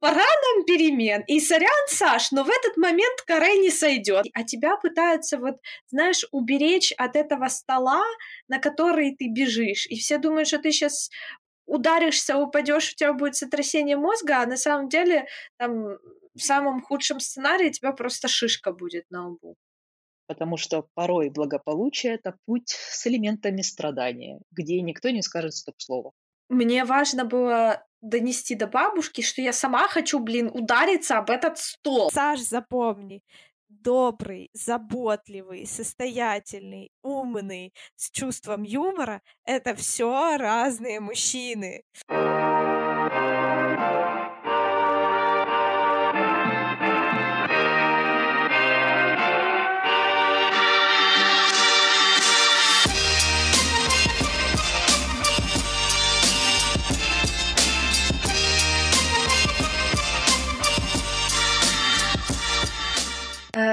пора 0.00 0.16
нам 0.16 0.64
перемен. 0.64 1.22
И 1.26 1.40
сорян, 1.40 1.86
Саш, 1.88 2.32
но 2.32 2.44
в 2.44 2.48
этот 2.48 2.76
момент 2.76 3.20
каре 3.26 3.58
не 3.58 3.70
сойдет. 3.70 4.26
А 4.34 4.44
тебя 4.44 4.76
пытаются 4.76 5.38
вот, 5.38 5.56
знаешь, 5.88 6.24
уберечь 6.32 6.92
от 6.96 7.16
этого 7.16 7.48
стола, 7.48 8.02
на 8.48 8.58
который 8.58 9.14
ты 9.16 9.28
бежишь. 9.28 9.86
И 9.86 9.96
все 9.96 10.18
думают, 10.18 10.48
что 10.48 10.58
ты 10.58 10.72
сейчас 10.72 11.10
ударишься, 11.66 12.38
упадешь, 12.38 12.92
у 12.92 12.96
тебя 12.96 13.12
будет 13.12 13.36
сотрясение 13.36 13.96
мозга, 13.96 14.42
а 14.42 14.46
на 14.46 14.56
самом 14.56 14.88
деле 14.88 15.26
там 15.58 15.98
в 16.34 16.40
самом 16.40 16.82
худшем 16.82 17.20
сценарии 17.20 17.70
тебя 17.70 17.92
просто 17.92 18.28
шишка 18.28 18.72
будет 18.72 19.04
на 19.10 19.28
лбу. 19.28 19.56
Потому 20.26 20.56
что 20.56 20.86
порой 20.94 21.30
благополучие– 21.30 22.14
это 22.14 22.36
путь 22.46 22.68
с 22.68 23.06
элементами 23.06 23.62
страдания, 23.62 24.40
где 24.50 24.80
никто 24.82 25.10
не 25.10 25.22
скажет 25.22 25.54
стоп-слово. 25.54 26.12
Мне 26.48 26.84
важно 26.84 27.24
было 27.24 27.84
донести 28.00 28.54
до 28.54 28.66
бабушки, 28.66 29.20
что 29.20 29.42
я 29.42 29.52
сама 29.52 29.88
хочу, 29.88 30.18
блин, 30.18 30.50
удариться 30.52 31.18
об 31.18 31.30
этот 31.30 31.58
стол. 31.58 32.10
Саш, 32.10 32.40
запомни, 32.40 33.22
добрый, 33.68 34.50
заботливый, 34.52 35.66
состоятельный, 35.66 36.90
умный, 37.02 37.72
с 37.96 38.10
чувством 38.10 38.62
юмора— 38.62 39.22
это 39.44 39.74
все 39.74 40.36
разные 40.36 41.00
мужчины. 41.00 41.82
Э, 42.08 42.47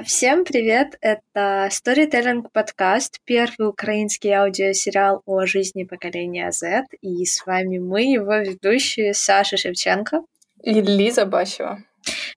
всем 0.05 0.45
привет! 0.45 0.97
Это 0.99 1.69
Storytelling 1.69 2.47
подкаст, 2.51 3.19
первый 3.23 3.69
украинский 3.69 4.31
аудиосериал 4.31 5.21
о 5.25 5.45
жизни 5.45 5.83
поколения 5.83 6.51
Z. 6.51 6.85
И 7.01 7.23
с 7.25 7.45
вами 7.45 7.77
мы, 7.77 8.01
его 8.01 8.35
ведущие 8.37 9.13
Саша 9.13 9.57
Шевченко 9.57 10.23
и 10.63 10.81
Лиза 10.81 11.25
Бащева. 11.25 11.83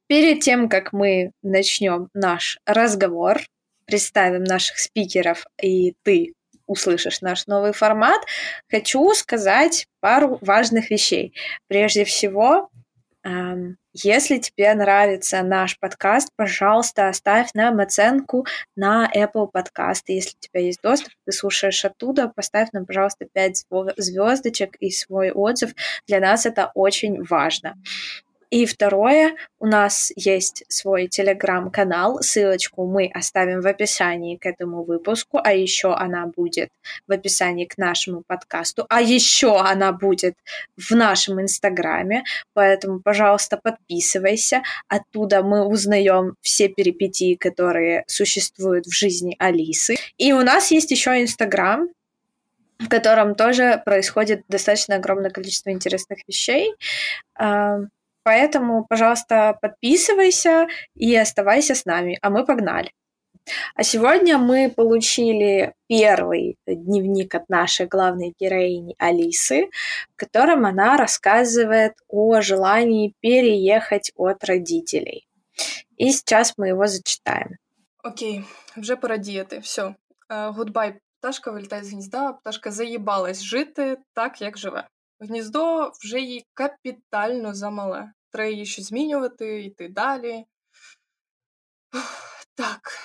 Перед 0.08 0.40
тем, 0.40 0.68
как 0.68 0.92
мы 0.92 1.30
начнем 1.42 2.08
наш 2.12 2.58
разговор, 2.66 3.38
представим 3.86 4.44
наших 4.44 4.78
спикеров, 4.78 5.46
и 5.62 5.94
ты 6.02 6.34
услышишь 6.66 7.22
наш 7.22 7.46
новый 7.46 7.72
формат, 7.72 8.20
хочу 8.70 9.14
сказать 9.14 9.86
пару 10.00 10.38
важных 10.42 10.90
вещей. 10.90 11.32
Прежде 11.66 12.04
всего, 12.04 12.68
если 13.92 14.38
тебе 14.38 14.72
нравится 14.74 15.42
наш 15.42 15.78
подкаст, 15.78 16.28
пожалуйста, 16.36 17.08
оставь 17.08 17.50
нам 17.54 17.80
оценку 17.80 18.46
на 18.76 19.10
Apple 19.14 19.50
Podcast. 19.52 20.02
Если 20.06 20.36
у 20.36 20.40
тебя 20.40 20.60
есть 20.60 20.80
доступ, 20.82 21.12
ты 21.26 21.32
слушаешь 21.32 21.84
оттуда, 21.84 22.28
поставь 22.28 22.68
нам, 22.72 22.86
пожалуйста, 22.86 23.26
5 23.32 23.66
звездочек 23.96 24.76
и 24.76 24.90
свой 24.90 25.30
отзыв. 25.30 25.74
Для 26.06 26.20
нас 26.20 26.46
это 26.46 26.70
очень 26.74 27.24
важно. 27.24 27.74
И 28.50 28.64
второе, 28.64 29.36
у 29.58 29.66
нас 29.66 30.10
есть 30.16 30.64
свой 30.68 31.08
телеграм-канал, 31.08 32.22
ссылочку 32.22 32.86
мы 32.86 33.10
оставим 33.12 33.60
в 33.60 33.66
описании 33.66 34.36
к 34.36 34.46
этому 34.46 34.84
выпуску, 34.84 35.38
а 35.42 35.52
еще 35.52 35.94
она 35.94 36.26
будет 36.26 36.70
в 37.06 37.12
описании 37.12 37.66
к 37.66 37.76
нашему 37.76 38.22
подкасту, 38.26 38.86
а 38.88 39.02
еще 39.02 39.58
она 39.60 39.92
будет 39.92 40.34
в 40.76 40.92
нашем 40.92 41.42
инстаграме, 41.42 42.24
поэтому, 42.54 43.00
пожалуйста, 43.00 43.58
подписывайся, 43.62 44.62
оттуда 44.88 45.42
мы 45.42 45.66
узнаем 45.66 46.34
все 46.40 46.68
перипетии, 46.68 47.34
которые 47.34 48.04
существуют 48.06 48.86
в 48.86 48.94
жизни 48.94 49.36
Алисы. 49.38 49.96
И 50.16 50.32
у 50.32 50.40
нас 50.42 50.70
есть 50.70 50.90
еще 50.90 51.20
инстаграм, 51.20 51.88
в 52.78 52.88
котором 52.88 53.34
тоже 53.34 53.82
происходит 53.84 54.44
достаточно 54.48 54.96
огромное 54.96 55.30
количество 55.30 55.70
интересных 55.70 56.20
вещей. 56.26 56.72
Поэтому, 58.27 58.85
пожалуйста, 58.87 59.57
подписывайся 59.61 60.67
и 60.95 61.15
оставайся 61.15 61.75
с 61.75 61.85
нами, 61.85 62.17
а 62.21 62.29
мы 62.29 62.45
погнали. 62.45 62.91
А 63.75 63.83
сегодня 63.83 64.37
мы 64.37 64.69
получили 64.69 65.73
первый 65.87 66.55
дневник 66.65 67.35
от 67.35 67.49
нашей 67.49 67.87
главной 67.87 68.33
героини 68.39 68.95
Алисы, 68.97 69.69
в 70.13 70.15
котором 70.15 70.65
она 70.65 70.97
рассказывает 70.97 71.93
о 72.07 72.39
желании 72.41 73.13
переехать 73.19 74.13
от 74.15 74.43
родителей. 74.45 75.27
И 75.97 76.11
сейчас 76.11 76.53
мы 76.57 76.69
его 76.69 76.87
зачитаем. 76.87 77.57
Окей, 78.03 78.43
вже 78.77 78.95
пора 78.95 79.17
діяти. 79.17 79.59
Все. 79.59 79.95
Гудбай, 80.29 80.93
пташка 81.19 81.51
вилітає 81.51 81.83
з 81.83 81.91
гнізда, 81.91 82.33
пташка 82.33 82.71
заїбалась 82.71 83.43
жити 83.43 83.97
так, 84.13 84.41
як 84.41 84.57
живе. 84.57 84.87
Гніздо 85.19 85.91
вже 86.03 86.19
їй 86.19 86.45
капітально 86.53 87.53
замале. 87.53 88.11
Треба 88.32 88.50
їй 88.50 88.66
щось 88.66 88.84
змінювати, 88.84 89.64
йти 89.64 89.88
далі. 89.88 90.44
Так, 92.54 92.98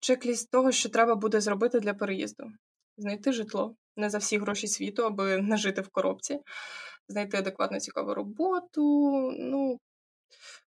чек-ліст 0.00 0.50
того, 0.50 0.72
що 0.72 0.88
треба 0.88 1.14
буде 1.14 1.40
зробити 1.40 1.80
для 1.80 1.94
переїзду: 1.94 2.52
знайти 2.96 3.32
житло 3.32 3.76
не 3.96 4.10
за 4.10 4.18
всі 4.18 4.38
гроші 4.38 4.68
світу, 4.68 5.04
аби 5.04 5.36
не 5.42 5.56
жити 5.56 5.80
в 5.80 5.88
коробці, 5.88 6.40
знайти 7.08 7.36
адекватну 7.36 7.80
цікаву 7.80 8.14
роботу. 8.14 8.82
Ну, 9.38 9.80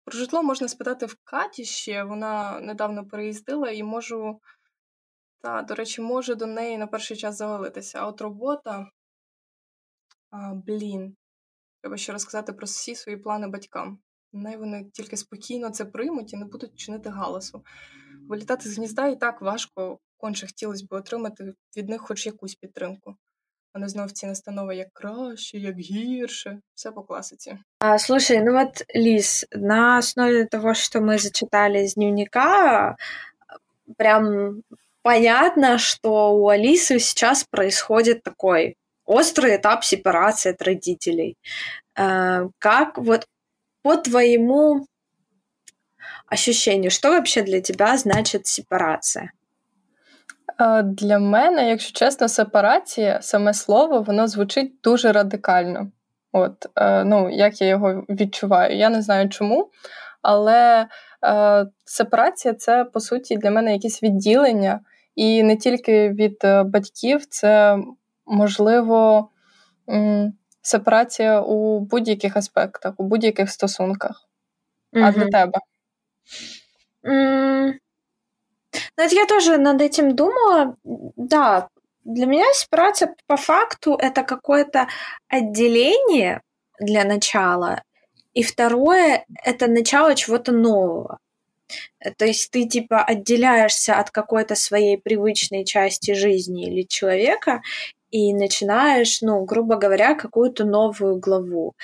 про 0.06 0.18
житло 0.18 0.44
можна 0.44 0.68
спитати 0.68 1.06
в 1.06 1.16
Каті 1.24 1.66
ще. 1.66 2.04
Вона 2.04 2.60
недавно 2.60 3.08
переїздила 3.08 3.72
і 3.72 3.84
можу. 3.84 4.42
Та, 5.42 5.62
до 5.62 5.76
речі, 5.76 6.02
можу 6.02 6.36
до 6.36 6.46
неї 6.46 6.78
на 6.78 6.88
перший 6.88 7.18
час 7.18 7.38
завалитися. 7.38 8.00
А 8.00 8.08
от 8.08 8.22
робота. 8.22 8.92
А, 10.32 10.54
Блін, 10.54 11.16
Треба 11.88 11.98
ще 11.98 12.14
розказати 12.14 12.54
про 12.54 12.66
всі 12.66 12.96
свої 12.96 13.18
плани 13.18 13.48
батькам. 13.48 14.00
Най 14.34 14.58
вони 14.58 14.86
тільки 14.94 15.18
спокійно 15.18 15.70
це 15.70 15.86
приймуть 15.86 16.34
і 16.34 16.38
не 16.38 16.46
будуть 16.46 16.76
чинити 16.76 17.10
галасу. 17.10 17.64
Вилітати 18.30 18.70
з 18.70 18.78
гнізда 18.78 19.08
і 19.08 19.20
так 19.20 19.42
важко, 19.42 20.00
конче 20.18 20.46
хотілося 20.46 20.86
б 20.86 20.94
отримати 20.94 21.54
від 21.78 21.90
них 21.90 22.02
хоч 22.02 22.26
якусь 22.26 22.56
підтримку. 22.56 23.16
Не 23.76 23.90
знов 23.90 24.12
ці 24.12 24.28
настанови 24.28 24.76
як 24.76 24.88
краще, 24.94 25.58
як 25.58 25.78
гірше, 25.78 26.60
все 26.76 26.92
по 26.92 27.04
класиці. 27.04 27.58
А, 27.80 28.00
слушай, 28.00 28.44
ну 28.44 28.54
вот, 28.54 28.86
Лиз, 28.96 29.46
на 29.52 29.98
основе 29.98 30.46
того, 30.46 30.74
что 30.74 31.00
мы 31.00 31.18
зачитали 31.18 31.84
из 31.84 31.94
дневника, 31.94 32.96
прям 33.98 34.62
понятно, 35.04 35.78
что 35.78 36.36
у 36.36 36.50
Алисы 36.50 37.00
сейчас 37.00 37.44
происходит 37.44 38.24
такой 38.24 38.76
острый 39.07 39.57
этап 39.57 39.85
сепарации 39.85 40.53
от 40.53 40.63
родителей. 40.63 41.37
Э, 41.97 42.49
как 42.59 42.99
вот 42.99 43.27
по 43.83 43.97
твоему 43.97 44.87
ощущению, 46.27 46.91
что 46.91 47.11
вообще 47.11 47.43
для 47.43 47.61
тебя 47.61 47.97
значит 47.97 48.47
сепарация? 48.47 49.33
Для 50.85 51.19
мене, 51.19 51.69
якщо 51.69 51.99
чесно, 51.99 52.29
сепарація, 52.29 53.23
саме 53.23 53.55
слово, 53.55 54.01
воно 54.01 54.29
звучить 54.29 54.73
дуже 54.83 55.13
радикально. 55.13 55.91
От, 56.33 56.67
ну, 57.05 57.31
Як 57.31 57.61
я 57.61 57.67
його 57.67 58.05
відчуваю. 58.09 58.77
Я 58.77 58.89
не 58.89 59.03
знаю 59.03 59.29
чому, 59.29 59.71
але 60.23 60.87
е, 61.25 61.67
сепарація 61.85 62.55
це, 62.55 62.85
по 62.85 63.01
суті, 63.01 63.37
для 63.37 63.51
мене 63.51 63.73
якесь 63.73 64.03
відділення, 64.03 64.81
і 65.15 65.43
не 65.43 65.57
тільки 65.57 66.09
від 66.09 66.37
е, 66.45 66.63
батьків, 66.63 67.27
це 67.27 67.79
можливо, 68.28 69.30
сепарація 70.62 71.42
у 71.42 71.80
будь-яких 71.80 72.38
аспектах, 72.38 72.94
у 72.98 73.04
будь-яких 73.04 73.52
стосунках. 73.52 74.30
Mm-hmm. 74.94 75.04
А 75.04 75.12
для 75.12 75.26
тебе? 75.26 75.60
Mm. 77.04 77.74
Ну, 78.98 79.04
это 79.04 79.16
я 79.16 79.26
тоже 79.26 79.58
над 79.58 79.82
этим 79.82 80.16
думала. 80.16 80.76
Да, 81.16 81.70
для 82.04 82.26
меня 82.26 82.46
сепарация 82.54 83.16
по 83.28 83.38
факту 83.38 83.96
это 83.96 84.24
какое-то 84.24 84.88
отделение 85.28 86.42
для 86.80 87.04
начала, 87.04 87.82
и 88.34 88.44
второе 88.44 89.26
это 89.44 89.68
начало 89.68 90.16
чего-то 90.16 90.52
нового. 90.52 91.20
То 92.18 92.26
есть 92.26 92.52
ты 92.52 92.66
типа 92.68 93.04
отделяешься 93.04 94.00
от 94.00 94.12
какой-то 94.12 94.56
своей 94.56 94.98
привычной 94.98 95.66
части 95.66 96.14
жизни 96.14 96.68
или 96.68 96.84
человека 96.84 97.62
и 98.12 98.34
начинаешь, 98.34 99.22
ну, 99.22 99.44
грубо 99.46 99.76
говоря, 99.76 100.16
какую-то 100.16 100.66
новую 100.66 101.18
главу. 101.18 101.76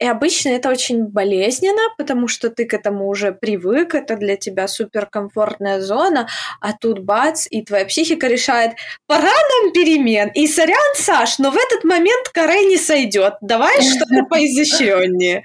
И 0.00 0.06
обычно 0.06 0.48
это 0.50 0.70
очень 0.70 1.06
болезненно, 1.06 1.82
потому 1.96 2.26
что 2.26 2.50
ты 2.50 2.66
к 2.66 2.74
этому 2.74 3.08
уже 3.08 3.32
привык, 3.32 3.94
это 3.94 4.16
для 4.16 4.36
тебя 4.36 4.66
суперкомфортная 4.66 5.80
зона, 5.80 6.28
а 6.60 6.72
тут 6.72 6.98
бац, 6.98 7.46
и 7.48 7.62
твоя 7.62 7.84
психика 7.86 8.26
решает, 8.26 8.72
пора 9.06 9.22
нам 9.22 9.72
перемен, 9.72 10.30
и 10.34 10.48
сорян, 10.48 10.94
Саш, 10.96 11.38
но 11.38 11.50
в 11.50 11.56
этот 11.56 11.84
момент 11.84 12.28
каре 12.30 12.64
не 12.64 12.76
сойдет, 12.76 13.34
давай 13.40 13.80
что-то 13.82 14.24
поизощреннее. 14.30 15.44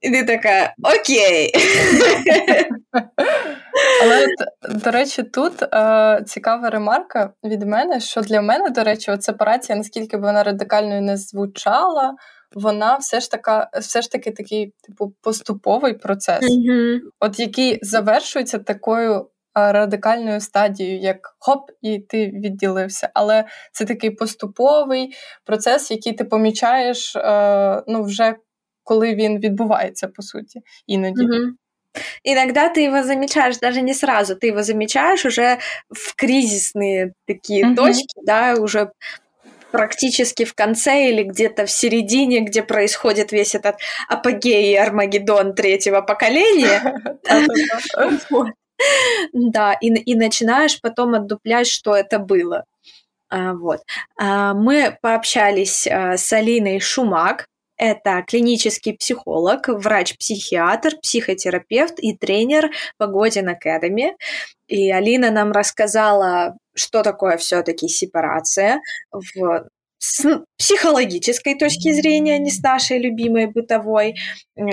І 0.00 0.10
ти 0.10 0.24
така 0.24 0.74
окей. 0.82 1.52
Але, 4.02 4.26
до 4.84 4.90
речі, 4.90 5.22
тут 5.22 5.62
е, 5.62 6.22
цікава 6.26 6.70
ремарка 6.70 7.32
від 7.44 7.62
мене, 7.62 8.00
що 8.00 8.20
для 8.20 8.42
мене, 8.42 8.70
до 8.70 8.84
речі, 8.84 9.10
от 9.10 9.22
сепарація, 9.22 9.78
наскільки 9.78 10.16
б 10.16 10.20
вона 10.20 10.42
радикальною 10.42 11.02
не 11.02 11.16
звучала, 11.16 12.14
вона 12.54 12.96
все 12.96 13.20
ж 13.20 13.30
така, 13.30 13.70
все 13.80 14.02
ж 14.02 14.10
таки 14.10 14.30
такий, 14.30 14.74
типу, 14.86 15.14
поступовий 15.22 15.94
процес, 15.94 16.42
mm-hmm. 16.42 16.98
от 17.20 17.40
який 17.40 17.78
завершується 17.82 18.58
такою 18.58 19.28
радикальною 19.54 20.40
стадією, 20.40 21.00
як 21.00 21.36
хоп, 21.38 21.70
і 21.82 21.98
ти 21.98 22.26
відділився. 22.26 23.10
Але 23.14 23.44
це 23.72 23.84
такий 23.84 24.10
поступовий 24.10 25.14
процес, 25.44 25.90
який 25.90 26.12
ти 26.12 26.24
помічаєш 26.24 27.16
е, 27.16 27.82
ну, 27.86 28.02
вже 28.02 28.34
коли 28.87 29.15
він 29.15 29.39
відбувається, 29.39 30.07
по 30.07 30.21
суті, 30.21 30.61
іноді. 30.87 31.21
Mm-hmm. 31.21 31.49
Иногда 32.23 32.69
ты 32.69 32.87
его 32.87 33.03
замечаешь 33.03 33.59
даже 33.59 33.81
не 33.81 33.93
сразу, 33.93 34.35
ты 34.35 34.47
его 34.47 34.63
замечаешь 34.63 35.25
уже 35.25 35.59
в 35.89 36.15
кризисные 36.15 37.13
такие 37.27 37.63
mm-hmm. 37.63 37.75
точки, 37.75 38.19
да, 38.25 38.55
уже 38.55 38.89
практически 39.71 40.45
в 40.45 40.53
конце 40.53 41.09
или 41.09 41.23
где-то 41.23 41.65
в 41.65 41.71
середине, 41.71 42.41
где 42.41 42.63
происходит 42.63 43.31
весь 43.31 43.55
этот 43.55 43.75
апогей 44.07 44.73
и 44.73 44.77
Армагеддон 44.77 45.53
третьего 45.53 46.01
поколения. 46.01 46.81
Да, 49.33 49.73
и, 49.73 49.87
и 49.87 50.15
начинаешь 50.15 50.81
потом 50.81 51.13
отдуплять, 51.13 51.67
что 51.67 51.95
это 51.95 52.19
было. 52.19 52.65
А, 53.29 53.53
вот. 53.53 53.81
А, 54.17 54.53
мы 54.53 54.97
пообщались 55.01 55.87
а, 55.87 56.17
с 56.17 56.33
Алиной 56.33 56.79
Шумак, 56.79 57.47
это 57.78 58.22
клинический 58.26 58.94
психолог, 58.94 59.68
врач-психиатр, 59.68 60.96
психотерапевт 61.00 61.98
и 61.98 62.16
тренер 62.16 62.70
по 62.98 63.06
Годин 63.06 63.48
Academy. 63.48 64.10
И 64.66 64.90
Алина 64.90 65.30
нам 65.30 65.52
рассказала, 65.52 66.56
что 66.74 67.02
такое 67.02 67.38
все-таки 67.38 67.88
сепарация 67.88 68.80
в 69.12 69.68
с 69.98 70.44
психологической 70.56 71.58
точки 71.58 71.92
зрения, 71.92 72.34
а 72.34 72.38
не 72.38 72.50
с 72.50 72.62
нашей 72.62 72.98
любимой 72.98 73.46
бытовой, 73.46 74.14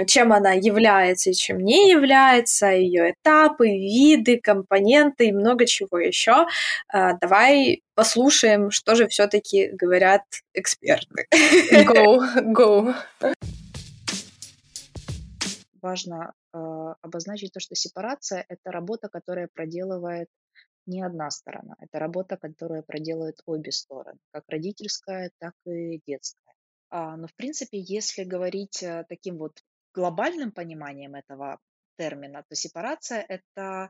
чем 0.07 0.33
она 0.33 0.54
является 0.54 1.31
и 1.31 1.33
чем 1.33 1.60
не 1.60 1.89
является, 1.89 2.68
ее 2.68 3.12
этапы, 3.12 3.68
виды, 3.68 4.39
компоненты 4.39 5.27
и 5.27 5.31
много 5.31 5.66
чего 5.66 6.00
еще. 6.00 6.45
А, 6.89 7.13
давай 7.13 7.81
послушаем, 7.95 8.72
что 8.72 8.95
же 8.95 9.07
все-таки 9.07 9.69
говорят 9.72 10.24
эксперты. 10.54 11.27
Go, 11.72 12.19
go. 12.54 12.94
Важно 15.81 16.33
э, 16.54 16.57
обозначить 17.01 17.54
то, 17.54 17.60
что 17.60 17.75
сепарация– 17.75 18.44
это 18.50 18.72
работа, 18.72 19.07
которая 19.07 19.48
проделывает 19.54 20.30
не 20.86 21.02
одна 21.04 21.30
сторона. 21.30 21.76
Это 21.80 22.00
работа, 22.00 22.38
которую 22.38 22.84
проделают 22.84 23.42
обе 23.46 23.72
стороны, 23.72 24.20
как 24.32 24.44
родительская, 24.48 25.32
так 25.40 25.54
и 25.66 26.02
детская. 26.06 26.54
А, 26.90 27.18
но, 27.18 27.28
в 27.28 27.36
принципе, 27.36 27.80
если 27.80 28.24
говорить 28.24 28.84
э, 28.84 29.06
таким 29.10 29.38
вот 29.38 29.60
глобальным 29.94 30.52
пониманием 30.52 31.16
этого 31.16 31.60
термина, 31.98 32.44
то 32.48 32.56
сепарация– 32.56 33.26
это 33.30 33.90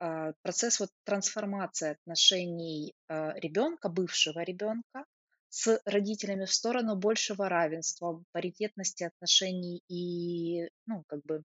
а, 0.00 0.32
процесс 0.42 0.80
вот 0.80 0.90
трансформации 1.04 1.90
отношений 1.92 2.94
а, 3.08 3.32
ребенка, 3.38 3.88
бывшего 3.88 4.42
ребенка, 4.42 5.04
с 5.48 5.80
родителями 5.84 6.46
в 6.46 6.52
сторону 6.52 6.96
большего 6.96 7.48
равенства, 7.48 8.22
паритетности 8.32 9.04
отношений 9.04 9.82
и, 9.88 10.68
ну, 10.86 11.04
как 11.06 11.22
бы 11.24 11.42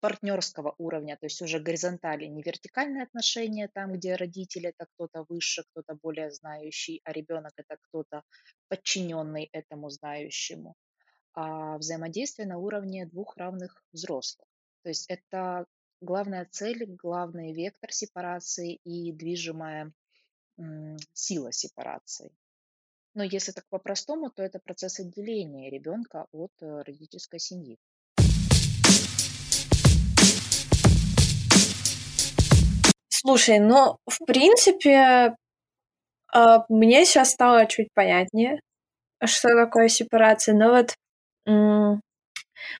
партнерского 0.00 0.74
уровня, 0.78 1.16
то 1.16 1.26
есть 1.26 1.42
уже 1.42 1.60
горизонтали, 1.60 2.26
не 2.26 2.42
вертикальные 2.42 3.02
отношения, 3.02 3.68
там, 3.72 3.92
где 3.92 4.16
родители 4.16 4.70
это 4.70 4.86
кто-то 4.94 5.24
выше, 5.28 5.64
кто-то 5.70 5.98
более 6.02 6.30
знающий, 6.30 7.00
а 7.04 7.12
ребенок 7.12 7.52
это 7.56 7.76
кто-то 7.80 8.22
подчиненный 8.68 9.48
этому 9.52 9.90
знающему, 9.90 10.74
а 11.34 11.78
взаимодействие 11.78 12.48
на 12.48 12.58
уровне 12.58 13.06
двух 13.06 13.36
равных 13.36 13.84
взрослых. 13.92 14.48
То 14.82 14.88
есть 14.88 15.10
это 15.10 15.66
главная 16.00 16.46
цель, 16.50 16.86
главный 16.86 17.52
вектор 17.52 17.92
сепарации 17.92 18.80
и 18.84 19.12
движимая 19.12 19.92
сила 21.12 21.52
сепарации. 21.52 22.32
Но 23.14 23.24
если 23.24 23.52
так 23.52 23.66
по-простому, 23.68 24.30
то 24.30 24.42
это 24.42 24.58
процесс 24.58 25.00
отделения 25.00 25.70
ребенка 25.70 26.26
от 26.32 26.52
э, 26.60 26.82
родительской 26.82 27.40
семьи. 27.40 27.78
Слушай, 33.22 33.58
ну, 33.58 33.98
в 34.06 34.24
принципе, 34.24 35.36
а, 36.32 36.64
мне 36.70 37.04
сейчас 37.04 37.32
стало 37.32 37.66
чуть 37.66 37.88
понятнее, 37.92 38.60
что 39.22 39.50
такое 39.50 39.88
сепарация. 39.88 40.54
Но 40.54 40.70
вот 40.70 40.94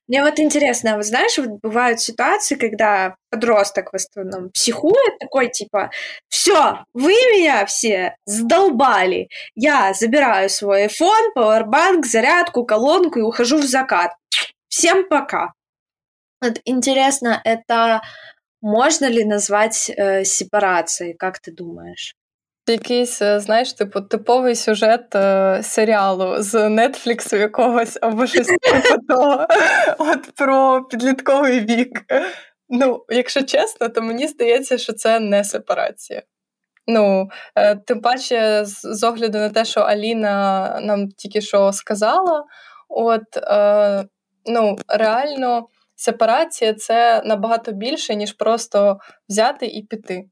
мне 0.07 0.23
вот 0.23 0.39
интересно, 0.39 0.95
вот 0.95 1.05
знаешь, 1.05 1.37
вот 1.37 1.59
бывают 1.61 1.99
ситуации, 1.99 2.55
когда 2.55 3.15
подросток 3.29 3.93
в 3.93 3.95
основном 3.95 4.49
психует, 4.49 5.19
такой 5.19 5.49
типа, 5.49 5.91
все, 6.27 6.85
вы 6.93 7.11
меня 7.11 7.63
все 7.67 8.15
сдолбали, 8.25 9.29
я 9.53 9.93
забираю 9.93 10.49
свой 10.49 10.87
iPhone, 10.87 11.33
пауэрбанк, 11.35 12.07
зарядку, 12.07 12.65
колонку 12.65 13.19
и 13.19 13.23
ухожу 13.23 13.57
в 13.57 13.63
закат. 13.63 14.13
Всем 14.69 15.07
пока. 15.07 15.53
Вот 16.41 16.59
интересно, 16.65 17.39
это 17.43 18.01
Можна 18.61 19.09
ли 19.11 19.25
назвати 19.25 19.95
е, 19.97 20.25
сепарацією, 20.25 21.15
як 21.21 21.39
ти 21.39 21.51
думаєш? 21.51 22.15
Якийсь, 22.67 23.21
е, 23.21 23.39
знаєш, 23.39 23.73
типу, 23.73 24.01
типовий 24.01 24.55
сюжет 24.55 25.15
е, 25.15 25.59
серіалу 25.63 26.35
з 26.37 26.69
Нетфліксу 26.69 27.37
якогось 27.37 27.97
або 28.01 28.27
щось 28.27 28.47
типу 28.61 29.05
того, 29.07 29.47
от 29.97 30.31
про 30.35 30.83
підлітковий 30.83 31.59
вік. 31.59 32.03
Ну, 32.69 33.05
якщо 33.09 33.41
чесно, 33.41 33.89
то 33.89 34.01
мені 34.01 34.27
здається, 34.27 34.77
що 34.77 34.93
це 34.93 35.19
не 35.19 35.43
сепарація. 35.43 36.21
Ну, 36.87 37.29
е, 37.55 37.75
тим 37.75 38.01
паче, 38.01 38.65
з, 38.65 38.81
з 38.81 39.03
огляду 39.03 39.37
на 39.37 39.49
те, 39.49 39.65
що 39.65 39.81
Аліна 39.81 40.79
нам 40.83 41.09
тільки 41.09 41.41
що 41.41 41.73
сказала, 41.73 42.45
от 42.89 43.37
е, 43.37 44.05
ну, 44.45 44.77
реально 44.87 45.67
сепарація 46.00 46.74
це 46.74 47.22
набагато 47.24 47.72
більше, 47.72 48.14
ніж 48.14 48.32
просто 48.32 48.98
взяти 49.28 49.66
і 49.66 49.82
піти. 49.82 50.24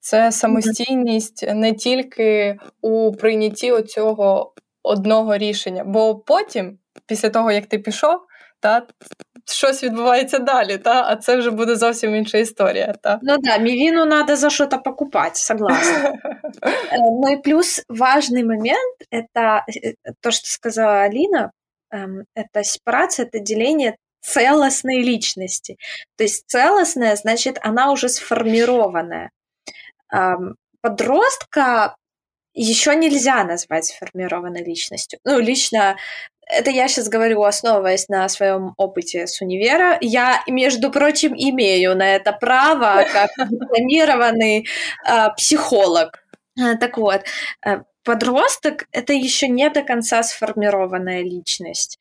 Це 0.00 0.32
самостійність 0.32 1.44
не 1.54 1.72
тільки 1.72 2.58
у 2.80 3.12
прийнятті 3.12 3.72
оцього 3.72 4.54
одного 4.82 5.36
рішення, 5.36 5.84
бо 5.84 6.14
потім, 6.14 6.78
після 7.06 7.30
того, 7.30 7.52
як 7.52 7.66
ти 7.66 7.78
пішов, 7.78 8.20
та 8.60 8.86
щось 9.46 9.84
відбувається 9.84 10.38
далі, 10.38 10.78
та 10.78 11.04
а 11.08 11.16
це 11.16 11.36
вже 11.36 11.50
буде 11.50 11.76
зовсім 11.76 12.14
інша 12.14 12.38
історія. 12.38 12.94
Та. 13.02 13.18
Ну 13.22 13.36
да, 13.38 13.58
мівіну 13.58 14.06
треба 14.06 14.36
за 14.36 14.50
щось 14.50 14.74
покупати, 14.84 15.34
согласна. 15.34 16.14
Э, 16.92 16.98
ну 16.98 17.32
и 17.32 17.36
плюс 17.36 17.84
важный 17.88 18.42
момент, 18.42 18.96
это 19.10 19.64
э, 19.68 19.94
то, 20.20 20.30
что 20.30 20.46
сказала 20.46 21.04
Алина, 21.04 21.52
эм, 21.90 22.24
это 22.34 22.64
сепарация, 22.64 23.26
это 23.26 23.38
деление 23.38 23.96
целостной 24.25 25.01
личности. 25.01 25.77
То 26.17 26.23
есть 26.23 26.43
целостная, 26.47 27.15
значит, 27.15 27.57
она 27.61 27.91
уже 27.91 28.09
сформированная. 28.09 29.31
Подростка 30.81 31.95
еще 32.53 32.95
нельзя 32.95 33.43
назвать 33.43 33.85
сформированной 33.85 34.63
личностью. 34.63 35.19
Ну, 35.25 35.39
лично 35.39 35.97
это 36.47 36.69
я 36.69 36.87
сейчас 36.87 37.09
говорю, 37.09 37.43
основываясь 37.43 38.07
на 38.07 38.29
своем 38.29 38.73
опыте 38.77 39.27
с 39.27 39.41
универа. 39.41 39.97
Я, 40.01 40.43
между 40.47 40.91
прочим, 40.91 41.33
имею 41.35 41.95
на 41.95 42.15
это 42.15 42.33
право 42.33 43.05
как 43.11 43.31
дипломированный 43.49 44.67
э, 45.07 45.29
психолог. 45.37 46.23
А, 46.59 46.75
так 46.77 46.97
вот, 46.97 47.23
э, 47.65 47.81
подросток— 48.03 48.85
это 48.91 49.13
еще 49.13 49.47
не 49.47 49.69
до 49.69 49.81
конца 49.81 50.21
сформированная 50.23 51.23
личность. 51.23 51.99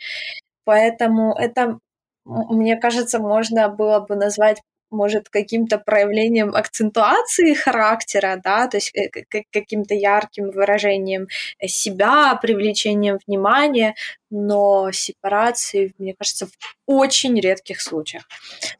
Поэтому 0.64 1.34
это 1.34 1.78
мне 2.25 2.77
кажется, 2.77 3.19
можно 3.19 3.69
было 3.69 3.99
бы 3.99 4.15
назвать 4.15 4.61
может, 4.91 5.29
каким-то 5.29 5.77
проявлением 5.77 6.55
акцентуации 6.55 7.53
характера, 7.53 8.41
да, 8.43 8.67
то 8.67 8.77
есть 8.77 8.91
э, 8.95 9.09
каким-то 9.51 9.93
ярким 9.93 10.49
выражением 10.49 11.27
себя, 11.67 12.35
привлечением 12.41 13.19
внимания, 13.27 13.95
но 14.31 14.91
сепарации, 14.91 15.93
мне 15.99 16.15
кажется, 16.15 16.47
в 16.47 16.51
очень 16.87 17.39
редких 17.39 17.81
случаях. 17.81 18.23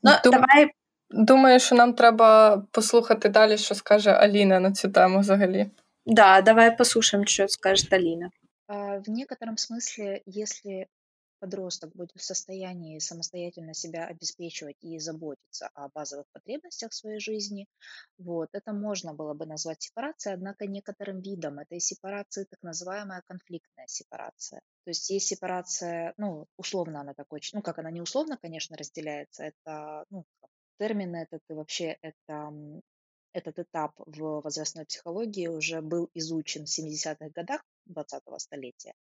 Но 0.02 0.20
Дум... 0.24 0.32
давай 0.34 0.72
Думаю, 1.12 1.60
що 1.60 1.76
нам 1.76 1.94
треба 1.94 2.58
послухати 2.72 3.30
далі, 3.30 3.58
що 3.58 3.76
скаже 3.76 4.12
Аліна 4.12 4.60
на 4.60 4.72
цю 4.72 4.90
тему 4.90 5.20
взагалі. 5.20 5.66
Да, 6.06 6.42
давай 6.42 6.78
послушаем, 6.78 7.26
что 7.26 7.48
скажет 7.48 7.94
Алина. 7.94 8.30
В 8.68 9.10
некотором 9.10 9.58
смысле, 9.58 10.22
если 10.26 10.88
подросток 11.45 11.95
будет 11.95 12.11
в 12.15 12.23
состоянии 12.23 12.99
самостоятельно 12.99 13.75
себя 13.75 14.07
обеспечивать 14.07 14.77
и 14.81 14.99
заботиться 14.99 15.69
о 15.75 15.89
базовых 15.89 16.25
потребностях 16.33 16.95
своей 16.95 17.21
жизни, 17.21 17.67
вот, 18.19 18.49
это 18.53 18.73
можно 18.73 19.13
было 19.13 19.35
бы 19.35 19.45
назвать 19.45 19.83
сепарацией, 19.83 20.35
однако 20.35 20.67
некоторым 20.67 21.21
видом 21.21 21.59
этой 21.59 21.81
сепарации 21.81 22.45
так 22.45 22.63
называемая 22.63 23.23
конфликтная 23.27 23.87
сепарация. 23.87 24.61
То 24.85 24.91
есть 24.91 25.11
есть 25.11 25.29
сепарация, 25.29 26.15
ну, 26.17 26.47
условно 26.57 27.01
она 27.01 27.13
такой, 27.13 27.41
ну, 27.53 27.61
как 27.61 27.79
она 27.79 27.91
не 27.91 28.01
условно, 28.01 28.39
конечно, 28.41 28.77
разделяется, 28.79 29.45
это, 29.45 30.05
ну, 30.09 30.25
термин 30.79 31.15
этот 31.15 31.43
и 31.51 31.53
вообще 31.53 31.99
это 32.01 32.51
этот 33.35 33.59
этап 33.59 33.93
в 33.99 34.41
возрастной 34.41 34.87
психологии 34.87 35.49
уже 35.49 35.83
был 35.83 36.09
изучен 36.15 36.65
в 36.65 36.79
70-х 36.79 37.29
годах 37.31 37.63
20-го 37.91 38.39
столетия. 38.39 38.95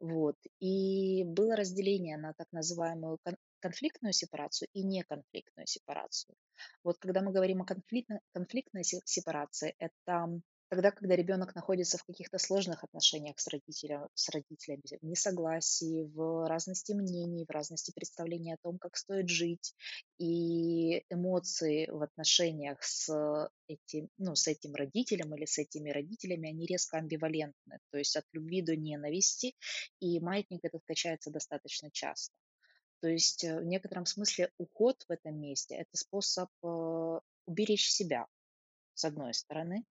Вот. 0.00 0.36
И 0.58 1.22
было 1.24 1.54
разделение 1.54 2.16
на 2.16 2.32
так 2.32 2.48
называемую 2.50 3.18
конфликтную 3.60 4.12
сепарацию 4.12 4.68
и 4.72 4.82
неконфликтную 4.82 5.66
сепарацию. 5.66 6.34
Вот 6.82 6.98
когда 6.98 7.20
мы 7.20 7.32
говорим 7.32 7.62
о 7.62 7.66
конфликтной, 7.66 8.20
конфликтной 8.32 8.84
сепарации, 8.84 9.74
это 9.78 10.40
Тогда, 10.74 10.90
когда 10.90 11.14
ребенок 11.14 11.54
находится 11.54 11.98
в 11.98 12.02
каких-то 12.02 12.38
сложных 12.38 12.82
отношениях 12.82 13.38
с, 13.38 13.46
родителем, 13.46 14.08
с 14.14 14.28
родителями, 14.30 14.82
в 15.00 15.04
несогласии, 15.04 16.02
в 16.02 16.48
разности 16.48 16.94
мнений, 16.94 17.44
в 17.44 17.50
разности 17.52 17.92
представлений 17.94 18.54
о 18.54 18.56
том, 18.60 18.78
как 18.78 18.96
стоит 18.96 19.28
жить, 19.28 19.72
и 20.18 21.04
эмоции 21.10 21.88
в 21.88 22.02
отношениях 22.02 22.82
с 22.82 23.48
этим, 23.68 24.08
ну, 24.18 24.34
с 24.34 24.48
этим 24.48 24.74
родителем 24.74 25.32
или 25.36 25.44
с 25.44 25.58
этими 25.58 25.90
родителями, 25.90 26.48
они 26.48 26.66
резко 26.66 26.96
амбивалентны, 26.96 27.78
то 27.92 27.98
есть 27.98 28.16
от 28.16 28.24
любви 28.32 28.60
до 28.60 28.74
ненависти, 28.74 29.54
и 30.00 30.18
маятник 30.18 30.64
этот 30.64 30.82
качается 30.84 31.30
достаточно 31.30 31.88
часто. 31.92 32.34
То 32.98 33.06
есть 33.06 33.44
э, 33.44 33.60
в 33.60 33.64
некотором 33.64 34.06
смысле 34.06 34.50
уход 34.58 35.04
в 35.06 35.12
этом 35.12 35.38
месте– 35.40 35.74
это 35.76 35.96
способ 35.96 36.48
э, 36.64 37.20
уберечь 37.46 37.88
себя, 37.92 38.26
с 38.94 39.04
одной 39.04 39.34
стороны, 39.34 39.84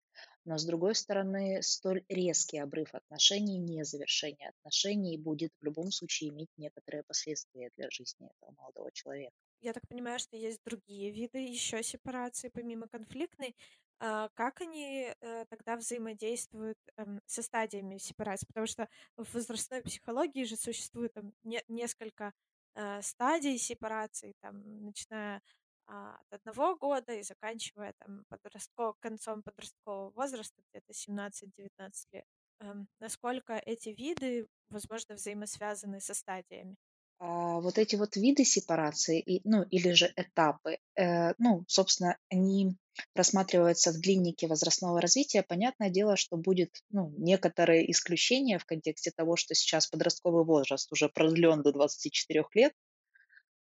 но 0.45 0.59
с 0.59 0.65
другой 0.65 0.95
стороны, 0.95 1.63
столь 1.63 2.05
резкий 2.09 2.59
обрыв 2.59 2.95
отношений, 2.95 3.59
не 3.59 3.85
завершение 3.85 4.51
отношений 4.51 5.17
будет 5.19 5.53
в 5.61 5.65
любом 5.65 5.91
случае 5.91 6.31
иметь 6.31 6.51
некоторые 6.57 7.03
последствия 7.05 7.71
для 7.77 7.91
жизни 7.91 8.29
этого 8.29 8.53
молодого 8.53 8.91
человека. 8.93 9.35
Я 9.61 9.73
так 9.75 9.87
понимаю, 9.89 10.19
что 10.19 10.37
есть 10.37 10.63
другие 10.65 11.11
виды 11.11 11.39
еще 11.39 11.83
сепарации, 11.83 12.49
помимо 12.49 12.89
конфликтной. 12.89 13.57
А, 13.99 14.31
как 14.35 14.63
они 14.63 15.13
э, 15.21 15.45
тогда 15.51 15.77
взаимодействуют 15.77 16.79
эм, 16.97 17.21
со 17.27 17.43
стадиями 17.43 17.99
сепарации? 17.99 18.47
Потому 18.47 18.67
что 18.67 18.89
в 19.19 19.35
возрастной 19.35 19.83
психологии 19.83 20.45
же 20.45 20.57
существует 20.57 21.13
там 21.13 21.35
не- 21.43 21.63
несколько 21.69 22.33
э, 22.75 23.03
стадий 23.03 23.59
сепарации, 23.59 24.35
там, 24.41 24.63
начиная 24.87 25.43
от 25.91 26.33
одного 26.33 26.77
года 26.77 27.13
и 27.15 27.23
заканчивая 27.23 27.95
там 27.99 28.25
подростков, 28.29 28.97
концом 29.01 29.43
подросткового 29.43 30.11
возраста, 30.11 30.63
где-то 30.71 30.93
17-19 30.93 32.07
лет. 32.13 32.25
Эм, 32.61 32.89
насколько 33.01 33.55
эти 33.55 33.89
виды, 33.91 34.47
возможно, 34.71 35.15
взаимосвязаны 35.15 36.01
со 36.01 36.15
стадиями? 36.15 36.77
А, 37.19 37.61
вот 37.61 37.77
эти 37.77 37.97
вот 37.97 38.17
виды 38.17 38.45
сепарации, 38.45 39.21
и, 39.21 39.41
ну, 39.45 39.63
или 39.65 39.93
же 39.93 40.11
этапы, 40.17 40.79
э, 40.97 41.35
ну, 41.39 41.65
собственно, 41.69 42.17
они 42.31 42.77
рассматриваются 43.15 43.93
в 43.93 44.01
длиннике 44.01 44.47
возрастного 44.47 45.01
развития. 45.01 45.43
Понятное 45.43 45.91
дело, 45.91 46.17
что 46.17 46.37
будет 46.37 46.71
ну, 46.91 47.13
некоторые 47.19 47.91
исключения 47.91 48.59
в 48.59 48.65
контексте 48.65 49.11
того, 49.11 49.37
что 49.37 49.55
сейчас 49.55 49.87
подростковый 49.87 50.45
возраст 50.45 50.91
уже 50.93 51.09
продлен 51.09 51.63
до 51.63 51.73
24 51.73 52.45
лет, 52.55 52.73
а, 52.73 52.90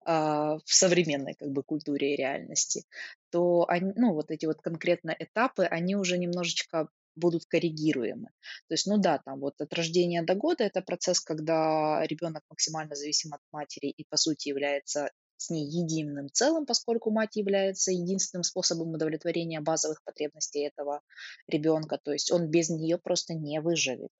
в 0.04 0.62
современной 0.64 1.34
как 1.34 1.50
бы 1.50 1.62
культуре 1.62 2.14
и 2.14 2.16
реальности, 2.16 2.84
то 3.30 3.66
они, 3.68 3.92
ну, 3.96 4.14
вот 4.14 4.30
эти 4.30 4.46
вот 4.46 4.60
конкретно 4.60 5.14
этапы, 5.18 5.64
они 5.64 5.94
уже 5.96 6.18
немножечко 6.18 6.88
будут 7.16 7.44
коррегируемы. 7.46 8.28
То 8.68 8.74
есть, 8.74 8.86
ну 8.86 8.98
да, 8.98 9.18
там 9.18 9.40
вот 9.40 9.60
от 9.60 9.72
рождения 9.74 10.22
до 10.22 10.34
года 10.34 10.64
это 10.64 10.80
процесс, 10.80 11.20
когда 11.20 12.02
ребенок 12.06 12.42
максимально 12.48 12.94
зависим 12.94 13.34
от 13.34 13.40
матери 13.52 13.88
и, 13.88 14.04
по 14.08 14.16
сути, 14.16 14.48
является 14.48 15.10
с 15.36 15.50
ней 15.50 15.66
единым 15.66 16.28
целым, 16.30 16.66
поскольку 16.66 17.10
мать 17.10 17.36
является 17.36 17.92
единственным 17.92 18.42
способом 18.42 18.90
удовлетворения 18.90 19.60
базовых 19.60 20.02
потребностей 20.04 20.60
этого 20.60 21.00
ребенка. 21.46 21.98
То 22.02 22.12
есть 22.12 22.30
он 22.30 22.48
без 22.48 22.68
нее 22.68 22.98
просто 22.98 23.34
не 23.34 23.60
выживет. 23.60 24.10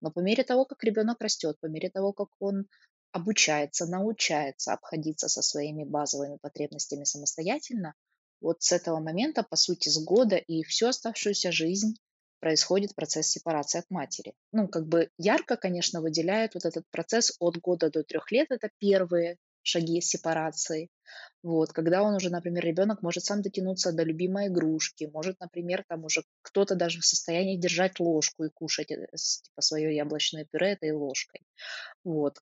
Но 0.00 0.10
по 0.10 0.20
мере 0.20 0.44
того, 0.44 0.64
как 0.64 0.84
ребенок 0.84 1.20
растет, 1.20 1.56
по 1.60 1.66
мере 1.66 1.90
того, 1.90 2.12
как 2.12 2.28
он 2.38 2.66
обучается, 3.12 3.86
научается 3.86 4.72
обходиться 4.72 5.28
со 5.28 5.42
своими 5.42 5.84
базовыми 5.84 6.36
потребностями 6.40 7.04
самостоятельно, 7.04 7.94
вот 8.40 8.62
с 8.62 8.72
этого 8.72 9.00
момента, 9.00 9.42
по 9.42 9.56
сути, 9.56 9.88
с 9.88 9.98
года 10.02 10.36
и 10.36 10.62
всю 10.62 10.86
оставшуюся 10.86 11.52
жизнь 11.52 11.96
происходит 12.40 12.94
процесс 12.94 13.28
сепарации 13.28 13.78
от 13.78 13.90
матери. 13.90 14.34
Ну, 14.52 14.66
как 14.66 14.86
бы 14.86 15.10
ярко, 15.18 15.56
конечно, 15.56 16.00
выделяют 16.00 16.54
вот 16.54 16.64
этот 16.64 16.84
процесс 16.90 17.36
от 17.38 17.58
года 17.58 17.90
до 17.90 18.02
трех 18.02 18.32
лет. 18.32 18.50
Это 18.50 18.70
первые 18.78 19.36
шаги 19.62 20.00
сепарации. 20.00 20.88
Вот, 21.42 21.72
когда 21.72 22.02
он 22.02 22.14
уже, 22.14 22.30
например, 22.30 22.64
ребенок 22.64 23.02
может 23.02 23.24
сам 23.24 23.42
дотянуться 23.42 23.92
до 23.92 24.02
любимой 24.02 24.48
игрушки, 24.48 25.10
может, 25.12 25.40
например, 25.40 25.84
там 25.88 26.04
уже 26.04 26.22
кто-то 26.42 26.74
даже 26.74 27.00
в 27.00 27.06
состоянии 27.06 27.56
держать 27.56 27.98
ложку 27.98 28.44
и 28.44 28.50
кушать 28.50 28.90
э, 28.90 29.06
типа 29.16 29.60
свое 29.60 29.94
яблочное 29.94 30.46
пюре 30.50 30.72
этой 30.72 30.92
ложкой. 30.92 31.42
Вот, 32.04 32.38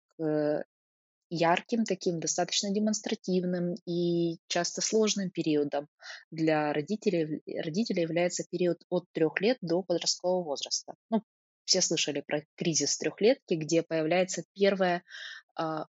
ярким, 1.30 1.84
таким 1.84 2.20
достаточно 2.20 2.72
демонстративным 2.72 3.74
и 3.86 4.38
часто 4.48 4.80
сложным 4.80 5.30
периодом 5.30 5.88
для 6.30 6.72
родителей, 6.72 7.42
родителей 7.62 8.02
является 8.02 8.44
период 8.50 8.78
от 8.88 9.04
трех 9.12 9.40
лет 9.40 9.58
до 9.60 9.82
подросткового 9.82 10.44
возраста. 10.44 10.94
Ну, 11.10 11.22
все 11.64 11.82
слышали 11.82 12.22
про 12.26 12.42
кризис 12.56 12.96
трехлетки, 12.96 13.54
где 13.54 13.82
появляется 13.82 14.44
первое, 14.54 15.02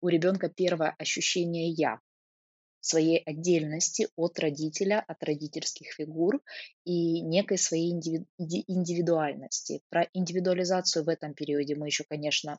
у 0.00 0.08
ребенка 0.08 0.48
первое 0.48 0.94
ощущение 0.98 1.70
«я», 1.70 2.00
своей 2.80 3.18
отдельности 3.18 4.08
от 4.16 4.38
родителя, 4.38 5.04
от 5.06 5.22
родительских 5.22 5.92
фигур 5.92 6.40
и 6.84 7.20
некой 7.20 7.58
своей 7.58 7.92
индивидуальности. 7.92 9.82
Про 9.90 10.08
индивидуализацию 10.12 11.04
в 11.04 11.08
этом 11.08 11.34
периоде 11.34 11.74
мы 11.74 11.86
еще, 11.86 12.04
конечно, 12.04 12.58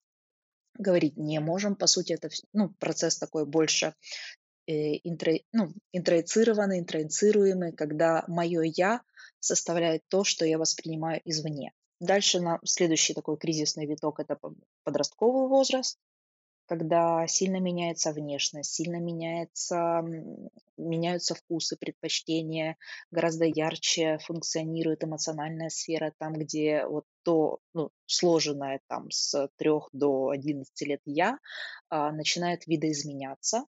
говорить 0.77 1.17
не 1.17 1.39
можем. 1.39 1.75
По 1.75 1.87
сути, 1.87 2.13
это 2.13 2.29
ну, 2.53 2.69
процесс 2.79 3.17
такой 3.17 3.45
больше 3.45 3.95
э, 4.67 4.97
интро, 5.03 5.33
ну, 5.51 5.73
интроицируемый, 5.93 7.71
когда 7.73 8.23
мое 8.27 8.61
«я» 8.75 9.01
составляет 9.39 10.03
то, 10.09 10.23
что 10.23 10.45
я 10.45 10.57
воспринимаю 10.57 11.21
извне. 11.25 11.71
Дальше 11.99 12.39
на 12.39 12.59
следующий 12.63 13.13
такой 13.13 13.37
кризисный 13.37 13.85
виток– 13.85 14.19
это 14.21 14.37
подростковый 14.83 15.49
возраст, 15.49 15.97
когда 16.69 17.25
сильно 17.25 17.59
меняется 17.59 18.13
внешность, 18.13 18.71
сильно 18.75 18.97
меняется, 18.97 20.03
меняются 20.77 21.33
вкусы, 21.33 21.75
предпочтения, 21.77 22.77
гораздо 23.09 23.45
ярче 23.45 24.19
функционирует 24.19 25.03
эмоциональная 25.03 25.69
сфера, 25.69 26.13
там, 26.19 26.33
где 26.33 26.85
вот 26.85 27.05
то, 27.23 27.57
ну, 27.73 27.89
сложенное 28.05 28.81
там 28.87 29.09
с 29.09 29.49
3 29.57 29.89
до 29.93 30.29
11 30.29 30.85
лет 30.85 31.01
я, 31.05 31.39
а, 31.89 32.11
начинает 32.11 32.67
видоизменяться, 32.67 33.65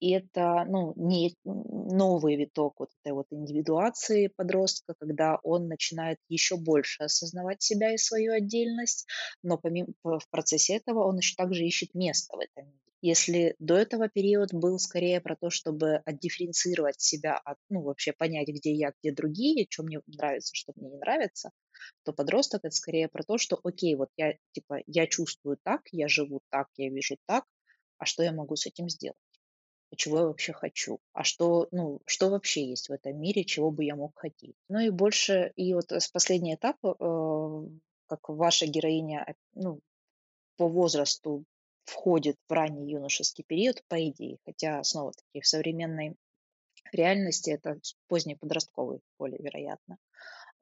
и 0.00 0.12
это 0.12 0.64
ну, 0.68 0.92
не 0.96 1.34
новый 1.44 2.36
виток 2.36 2.74
вот 2.78 2.90
этой 3.02 3.12
вот 3.12 3.26
индивидуации 3.30 4.28
подростка, 4.28 4.94
когда 4.98 5.38
он 5.42 5.68
начинает 5.68 6.18
еще 6.28 6.56
больше 6.56 7.04
осознавать 7.04 7.62
себя 7.62 7.92
и 7.94 7.98
свою 7.98 8.32
отдельность, 8.32 9.06
но 9.42 9.58
помимо, 9.58 9.88
в 10.02 10.28
процессе 10.30 10.76
этого 10.76 11.04
он 11.04 11.18
еще 11.18 11.34
также 11.36 11.64
ищет 11.64 11.94
место 11.94 12.36
в 12.36 12.40
этом 12.40 12.66
мире. 12.66 12.78
Если 13.00 13.54
до 13.60 13.76
этого 13.76 14.08
период 14.08 14.52
был 14.52 14.76
скорее 14.80 15.20
про 15.20 15.36
то, 15.36 15.50
чтобы 15.50 16.02
отдифференцировать 16.04 17.00
себя, 17.00 17.36
от, 17.36 17.56
ну, 17.68 17.82
вообще 17.82 18.12
понять, 18.12 18.48
где 18.48 18.72
я, 18.72 18.92
где 19.00 19.12
другие, 19.12 19.66
что 19.70 19.84
мне 19.84 20.00
нравится, 20.08 20.52
что 20.52 20.72
мне 20.74 20.90
не 20.90 20.96
нравится, 20.96 21.50
то 22.04 22.12
подросток 22.12 22.64
это 22.64 22.74
скорее 22.74 23.08
про 23.08 23.22
то, 23.22 23.38
что 23.38 23.60
окей, 23.62 23.94
вот 23.94 24.08
я, 24.16 24.34
типа, 24.52 24.78
я 24.86 25.06
чувствую 25.06 25.58
так, 25.62 25.82
я 25.92 26.08
живу 26.08 26.40
так, 26.50 26.66
я 26.76 26.90
вижу 26.90 27.16
так, 27.26 27.44
а 27.98 28.04
что 28.04 28.24
я 28.24 28.32
могу 28.32 28.56
с 28.56 28.66
этим 28.66 28.88
сделать? 28.88 29.16
Чего 29.96 30.18
я 30.18 30.24
вообще 30.24 30.52
хочу, 30.52 31.00
а 31.12 31.24
что, 31.24 31.68
ну, 31.70 32.00
что 32.06 32.30
вообще 32.30 32.64
есть 32.68 32.88
в 32.88 32.92
этом 32.92 33.20
мире, 33.20 33.44
чего 33.44 33.70
бы 33.70 33.84
я 33.84 33.96
мог 33.96 34.18
хотеть. 34.18 34.56
Ну 34.68 34.80
и 34.80 34.90
больше, 34.90 35.52
и 35.56 35.74
вот 35.74 35.92
с 35.92 36.08
последний 36.08 36.54
этап, 36.54 36.76
э, 36.84 37.68
как 38.06 38.28
ваша 38.28 38.66
героиня, 38.66 39.34
ну, 39.54 39.80
по 40.56 40.68
возрасту 40.68 41.44
входит 41.84 42.36
в 42.48 42.52
ранний 42.52 42.90
юношеский 42.92 43.44
период, 43.46 43.82
по 43.88 43.96
идее, 44.08 44.38
хотя, 44.44 44.82
снова-таки, 44.84 45.40
в 45.40 45.46
современной 45.46 46.16
реальности 46.92 47.50
это 47.50 47.80
поздний 48.08 48.36
подростковый, 48.36 49.00
более 49.18 49.40
вероятно. 49.40 49.98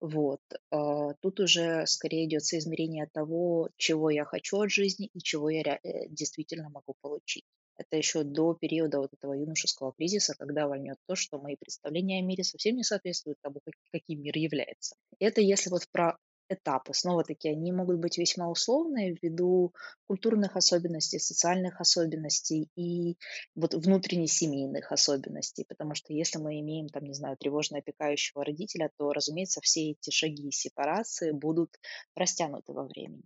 Вот. 0.00 0.40
Э, 0.70 1.14
тут 1.20 1.40
уже 1.40 1.86
скорее 1.86 2.26
идет 2.26 2.44
соизмерение 2.44 3.06
того, 3.06 3.70
чего 3.76 4.10
я 4.10 4.24
хочу 4.24 4.60
от 4.60 4.70
жизни 4.70 5.10
и 5.12 5.20
чего 5.20 5.48
я 5.48 5.78
э, 5.82 6.08
действительно 6.08 6.68
могу 6.68 6.94
получить. 7.00 7.44
Это 7.78 7.96
еще 7.96 8.24
до 8.24 8.54
периода 8.54 8.98
вот 9.00 9.12
этого 9.12 9.34
юношеского 9.34 9.92
кризиса, 9.92 10.34
когда 10.38 10.66
вольнет 10.66 10.96
то, 11.06 11.14
что 11.14 11.38
мои 11.38 11.56
представления 11.56 12.20
о 12.20 12.22
мире 12.22 12.44
совсем 12.44 12.76
не 12.76 12.84
соответствуют 12.84 13.38
тому, 13.42 13.60
каким 13.92 14.22
мир 14.22 14.36
является. 14.36 14.96
Это 15.18 15.40
если 15.40 15.70
вот 15.70 15.88
про 15.90 16.16
этапы. 16.48 16.94
Снова-таки 16.94 17.48
они 17.48 17.72
могут 17.72 17.98
быть 17.98 18.18
весьма 18.18 18.48
условные 18.48 19.16
ввиду 19.20 19.72
культурных 20.06 20.56
особенностей, 20.56 21.18
социальных 21.18 21.80
особенностей 21.80 22.68
и 22.76 23.16
вот 23.54 23.74
внутренне-семейных 23.74 24.92
особенностей. 24.92 25.64
Потому 25.68 25.94
что 25.94 26.12
если 26.12 26.38
мы 26.38 26.60
имеем, 26.60 26.88
там, 26.88 27.04
не 27.04 27.14
знаю, 27.14 27.36
тревожно 27.36 27.78
опекающего 27.78 28.44
родителя, 28.44 28.90
то, 28.96 29.12
разумеется, 29.12 29.60
все 29.60 29.90
эти 29.90 30.10
шаги 30.10 30.50
сепарации 30.50 31.32
будут 31.32 31.70
растянуты 32.14 32.72
во 32.72 32.84
времени. 32.84 33.22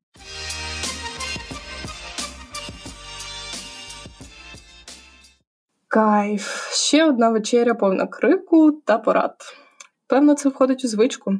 Кайф. 5.91 6.73
Ще 6.73 7.05
одна 7.05 7.31
вечеря 7.31 7.75
повна 7.75 8.07
крику 8.07 8.73
та 8.73 8.99
порад. 8.99 9.35
Певно, 10.07 10.35
це 10.35 10.49
входить 10.49 10.85
у 10.85 10.89
звичку. 10.89 11.35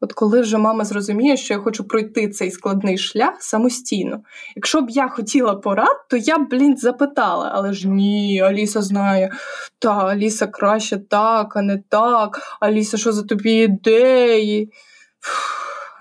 От 0.00 0.12
коли 0.12 0.40
вже 0.40 0.58
мама 0.58 0.84
зрозуміє, 0.84 1.36
що 1.36 1.54
я 1.54 1.60
хочу 1.60 1.84
пройти 1.84 2.28
цей 2.28 2.50
складний 2.50 2.98
шлях 2.98 3.42
самостійно. 3.42 4.22
Якщо 4.56 4.80
б 4.80 4.90
я 4.90 5.08
хотіла 5.08 5.54
порад, 5.54 6.08
то 6.08 6.16
я 6.16 6.38
б, 6.38 6.48
блін, 6.48 6.76
запитала, 6.76 7.50
але 7.54 7.72
ж 7.72 7.88
ні, 7.88 8.40
Аліса 8.40 8.82
знає, 8.82 9.32
та 9.78 9.92
Аліса 9.92 10.46
краще 10.46 10.96
так, 10.96 11.56
а 11.56 11.62
не 11.62 11.82
так, 11.88 12.40
Аліса, 12.60 12.96
що 12.96 13.12
за 13.12 13.22
тобі 13.22 13.52
ідеї? 13.52 14.72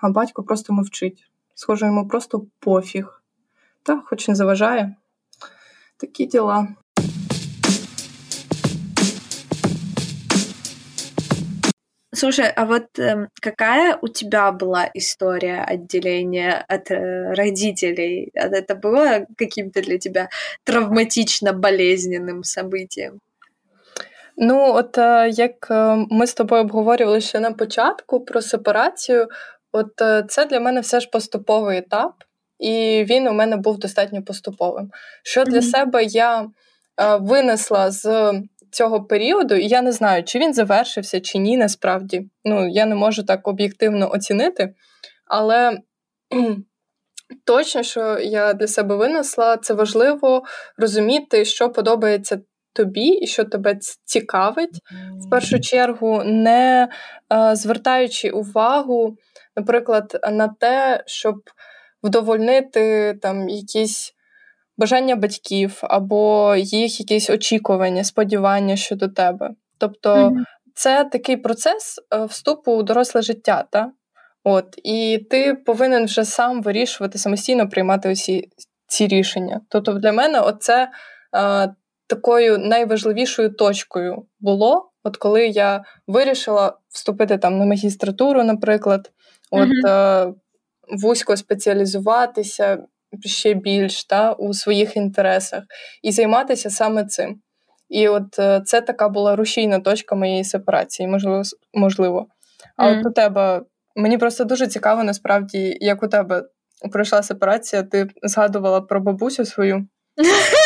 А 0.01 0.09
батько 0.09 0.43
просто 0.43 0.73
мовчить. 0.73 1.29
Схоже, 1.55 1.85
йому 1.85 2.07
просто 2.07 2.45
пофіг. 2.59 3.21
Та, 3.83 4.01
хоч 4.05 4.27
не 4.27 4.35
заважає. 4.35 4.95
Такі 5.97 6.25
діла. 6.25 6.67
Слушай, 12.16 12.50
а 12.56 12.66
вот 12.66 12.98
э, 12.98 13.28
какая 13.40 13.98
у 14.02 14.08
тебя 14.08 14.52
была 14.52 14.90
история 14.92 15.64
отделения 15.64 16.62
от 16.68 16.90
э, 16.90 17.32
родителей? 17.32 18.30
Это 18.34 18.74
было 18.74 19.26
каким-то 19.38 19.80
для 19.80 19.98
тебя 19.98 20.28
травматично 20.64 21.54
болезненным 21.54 22.42
событием? 22.42 23.20
Ну, 24.36 24.74
от 24.74 24.98
е, 24.98 25.30
як 25.30 25.68
е, 25.70 26.06
ми 26.10 26.26
з 26.26 26.34
тобою 26.34 26.62
обговорювали 26.62 27.20
ще 27.20 27.40
на 27.40 27.52
початку 27.52 28.24
про 28.24 28.42
сепарацію, 28.42 29.28
от 29.72 30.00
е, 30.02 30.24
це 30.28 30.44
для 30.44 30.60
мене 30.60 30.80
все 30.80 31.00
ж 31.00 31.08
поступовий 31.10 31.78
етап, 31.78 32.14
і 32.58 33.04
він 33.10 33.28
у 33.28 33.32
мене 33.32 33.56
був 33.56 33.78
достатньо 33.78 34.22
поступовим. 34.22 34.90
Що 35.22 35.44
для 35.44 35.58
mm-hmm. 35.58 35.70
себе 35.70 36.04
я 36.04 36.48
винесла 37.20 37.90
з 37.90 38.32
цього 38.71 39.03
періоду, 39.03 39.55
і 39.55 39.67
я 39.67 39.81
не 39.81 39.91
знаю, 39.91 40.23
чи 40.23 40.39
він 40.39 40.53
завершився, 40.53 41.21
чи 41.21 41.37
ні, 41.37 41.57
насправді. 41.57 42.29
Ну, 42.45 42.67
я 42.69 42.85
не 42.85 42.95
можу 42.95 43.23
так 43.23 43.47
об'єктивно 43.47 44.11
оцінити. 44.11 44.73
Але 45.25 45.77
точно, 47.45 47.83
що 47.83 48.19
я 48.19 48.53
для 48.53 48.67
себе 48.67 48.95
винесла, 48.95 49.57
це 49.57 49.73
важливо 49.73 50.43
розуміти, 50.77 51.45
що 51.45 51.69
подобається 51.69 52.39
тобі 52.73 53.07
і 53.07 53.27
що 53.27 53.43
тебе 53.43 53.79
цікавить. 54.05 54.79
В 55.25 55.29
першу 55.29 55.59
чергу, 55.59 56.23
не 56.25 56.87
е, 57.33 57.55
звертаючи 57.55 58.29
увагу, 58.29 59.17
наприклад, 59.55 60.19
на 60.31 60.47
те, 60.47 61.03
щоб 61.05 61.35
вдовольнити 62.03 63.13
там 63.21 63.49
якісь 63.49 64.13
бажання 64.77 65.15
батьків 65.15 65.79
або 65.81 66.55
їх 66.55 66.99
якісь 66.99 67.29
очікування, 67.29 68.03
сподівання 68.03 68.75
щодо 68.75 69.07
тебе. 69.07 69.49
Тобто 69.77 70.15
mm-hmm. 70.15 70.43
це 70.75 71.03
такий 71.03 71.37
процес 71.37 71.99
е, 72.13 72.25
вступу 72.25 72.71
у 72.71 72.83
доросле 72.83 73.21
життя, 73.21 73.65
та? 73.69 73.91
От, 74.43 74.65
і 74.83 75.27
ти 75.29 75.53
повинен 75.53 76.05
вже 76.05 76.25
сам 76.25 76.61
вирішувати, 76.61 77.17
самостійно 77.17 77.69
приймати 77.69 78.11
усі 78.11 78.49
ці 78.87 79.07
рішення. 79.07 79.61
Тобто, 79.69 79.93
для 79.93 80.11
мене 80.11 80.53
це 80.59 80.89
е, 81.35 81.73
такою 82.07 82.57
найважливішою 82.57 83.49
точкою 83.49 84.25
було, 84.39 84.91
от 85.03 85.17
коли 85.17 85.47
я 85.47 85.83
вирішила 86.07 86.77
вступити 86.89 87.37
там 87.37 87.57
на 87.57 87.65
магістратуру, 87.65 88.43
наприклад, 88.43 89.11
от 89.51 89.69
mm-hmm. 89.69 90.27
е, 90.29 90.33
вузько 91.01 91.37
спеціалізуватися, 91.37 92.77
ще 93.25 93.53
більш 93.53 94.03
та, 94.03 94.33
у 94.33 94.53
своїх 94.53 94.97
інтересах 94.97 95.63
і 96.03 96.11
займатися 96.11 96.69
саме 96.69 97.05
цим. 97.05 97.41
І 97.89 98.07
от 98.07 98.39
е, 98.39 98.61
це 98.65 98.81
така 98.81 99.09
була 99.09 99.35
рушійна 99.35 99.79
точка 99.79 100.15
моєї 100.15 100.43
сепарації, 100.43 101.07
можливо. 101.07 101.41
можливо. 101.73 102.27
А 102.75 102.87
mm. 102.87 102.99
от 102.99 103.05
у 103.05 103.11
тебе 103.11 103.61
мені 103.95 104.17
просто 104.17 104.43
дуже 104.43 104.67
цікаво, 104.67 105.03
насправді, 105.03 105.77
як 105.81 106.03
у 106.03 106.07
тебе 106.07 106.43
пройшла 106.91 107.23
сепарація, 107.23 107.83
ти 107.83 108.07
згадувала 108.23 108.81
про 108.81 109.01
бабусю 109.01 109.45
свою. 109.45 109.87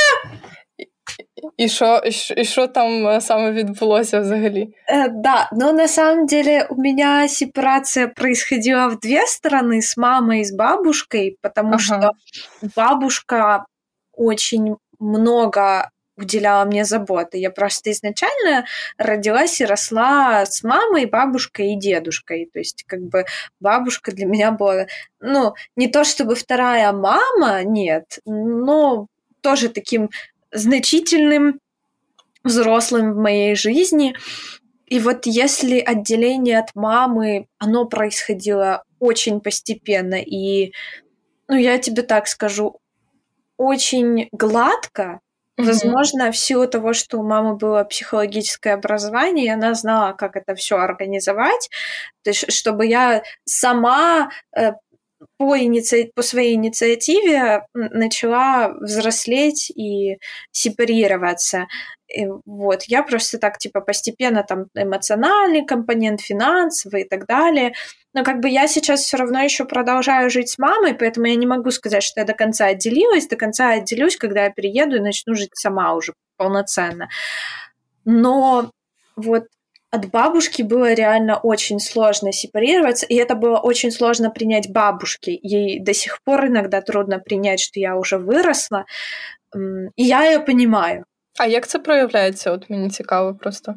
И 1.58 1.68
что, 1.68 2.02
и 2.38 2.44
что 2.44 2.68
там 2.68 3.22
саме 3.22 3.52
відбулося 3.52 4.20
взагалі? 4.20 4.74
Э, 4.94 5.10
да, 5.10 5.50
но 5.52 5.72
на 5.72 5.88
самом 5.88 6.26
деле 6.26 6.68
у 6.70 6.76
меня 6.76 7.28
сепарация 7.28 8.08
происходила 8.08 8.88
в 8.88 9.00
две 9.00 9.26
стороны, 9.28 9.82
с 9.82 9.98
мамой 9.98 10.40
и 10.40 10.44
с 10.44 10.52
бабушкой, 10.52 11.38
потому 11.42 11.74
ага. 11.74 11.80
что 11.80 12.12
бабушка 12.76 13.66
очень 14.14 14.76
много 15.00 15.90
уделяла 16.18 16.66
мне 16.66 16.86
заботы. 16.86 17.38
Я 17.38 17.50
просто 17.50 17.92
изначально 17.92 18.66
родилась 18.98 19.62
и 19.62 19.66
росла 19.66 20.46
с 20.46 20.64
мамой, 20.64 21.06
бабушкой 21.06 21.74
и 21.74 21.80
дедушкой. 21.80 22.50
То 22.54 22.60
есть, 22.60 22.84
как 22.88 23.02
бы 23.02 23.26
бабушка 23.60 24.12
для 24.12 24.26
меня 24.26 24.52
была, 24.52 24.86
ну, 25.20 25.54
не 25.76 25.88
то 25.88 26.04
чтобы 26.04 26.36
вторая 26.36 26.92
мама, 26.92 27.64
нет, 27.64 28.20
но 28.26 29.08
тоже 29.42 29.70
таким 29.70 30.10
значительным 30.52 31.60
взрослым 32.44 33.14
в 33.14 33.18
моей 33.18 33.56
жизни. 33.56 34.16
И 34.86 35.00
вот 35.00 35.26
если 35.26 35.80
отделение 35.80 36.60
от 36.60 36.76
мамы, 36.76 37.48
оно 37.60 37.86
происходило 37.86 38.84
очень 39.00 39.40
постепенно, 39.40 40.16
и, 40.16 40.74
ну, 41.48 41.56
я 41.56 41.78
тебе 41.78 42.04
так 42.04 42.28
скажу, 42.28 42.80
очень 43.58 44.28
гладко, 44.32 45.22
Mm-hmm. 45.62 45.66
Возможно, 45.66 46.32
в 46.32 46.38
силу 46.38 46.68
того, 46.68 46.94
что 46.94 47.20
у 47.20 47.24
мамы 47.24 47.56
было 47.56 47.84
психологическое 47.84 48.74
образование, 48.74 49.46
и 49.46 49.50
она 49.50 49.74
знала, 49.74 50.14
как 50.14 50.36
это 50.36 50.56
все 50.56 50.78
организовать, 50.78 51.70
то 52.24 52.30
есть, 52.30 52.52
чтобы 52.52 52.86
я 52.86 53.24
сама 53.46 54.32
э, 54.56 54.74
по, 55.38 55.58
иници... 55.58 56.12
по 56.16 56.22
своей 56.22 56.56
инициативе 56.56 57.66
начала 57.74 58.70
взрослеть 58.80 59.70
и 59.72 60.18
сепарироваться. 60.52 61.68
И 62.08 62.28
вот, 62.46 62.84
я 62.84 63.04
просто 63.04 63.38
так, 63.38 63.58
типа, 63.58 63.82
постепенно 63.82 64.44
там 64.44 64.66
эмоциональный 64.76 65.66
компонент, 65.66 66.22
финансовый 66.22 67.04
и 67.04 67.08
так 67.08 67.26
далее. 67.26 67.74
Но 68.14 68.24
как 68.24 68.42
бы 68.42 68.50
я 68.50 68.68
сейчас 68.68 69.02
все 69.02 69.18
равно 69.18 69.40
еще 69.40 69.66
продолжаю 69.66 70.30
жить 70.30 70.50
с 70.50 70.58
мамой, 70.58 70.94
поэтому 70.94 71.28
я 71.28 71.36
не 71.36 71.48
могу 71.48 71.72
сказать, 71.72 72.04
что 72.04 72.20
я 72.20 72.26
до 72.26 72.34
конца 72.34 72.66
отделилась. 72.66 73.28
До 73.28 73.38
конца 73.38 73.72
отделюсь, 73.72 74.18
когда 74.18 74.44
я 74.46 74.50
перееду 74.50 74.98
и 74.98 75.00
начну 75.00 75.36
жить 75.36 75.52
сама 75.54 75.94
уже 75.94 76.14
полноценно. 76.36 77.10
Но 78.04 78.72
вот 79.16 79.46
от 79.91 80.11
бабушки 80.11 80.63
было 80.63 80.93
реально 80.93 81.39
очень 81.39 81.81
сложно 81.81 82.33
сепарироваться, 82.33 83.07
и 83.07 83.15
это 83.15 83.35
было 83.35 83.59
очень 83.59 83.91
сложно 83.91 84.31
принять 84.31 84.71
бабушке. 84.71 85.39
Ей 85.43 85.81
до 85.81 85.95
сих 85.95 86.23
пор 86.23 86.47
иногда 86.47 86.81
трудно 86.81 87.19
принять, 87.19 87.61
что 87.61 87.81
я 87.81 87.97
уже 87.97 88.19
выросла, 88.19 88.85
и 89.55 90.03
я 90.03 90.25
ее 90.25 90.41
понимаю. 90.41 91.05
А 91.39 91.47
як 91.47 91.67
це 91.67 91.79
проявляється? 91.79 92.53
От 92.53 92.71
мені 92.71 92.91
цікаво 92.91 93.35
просто. 93.35 93.75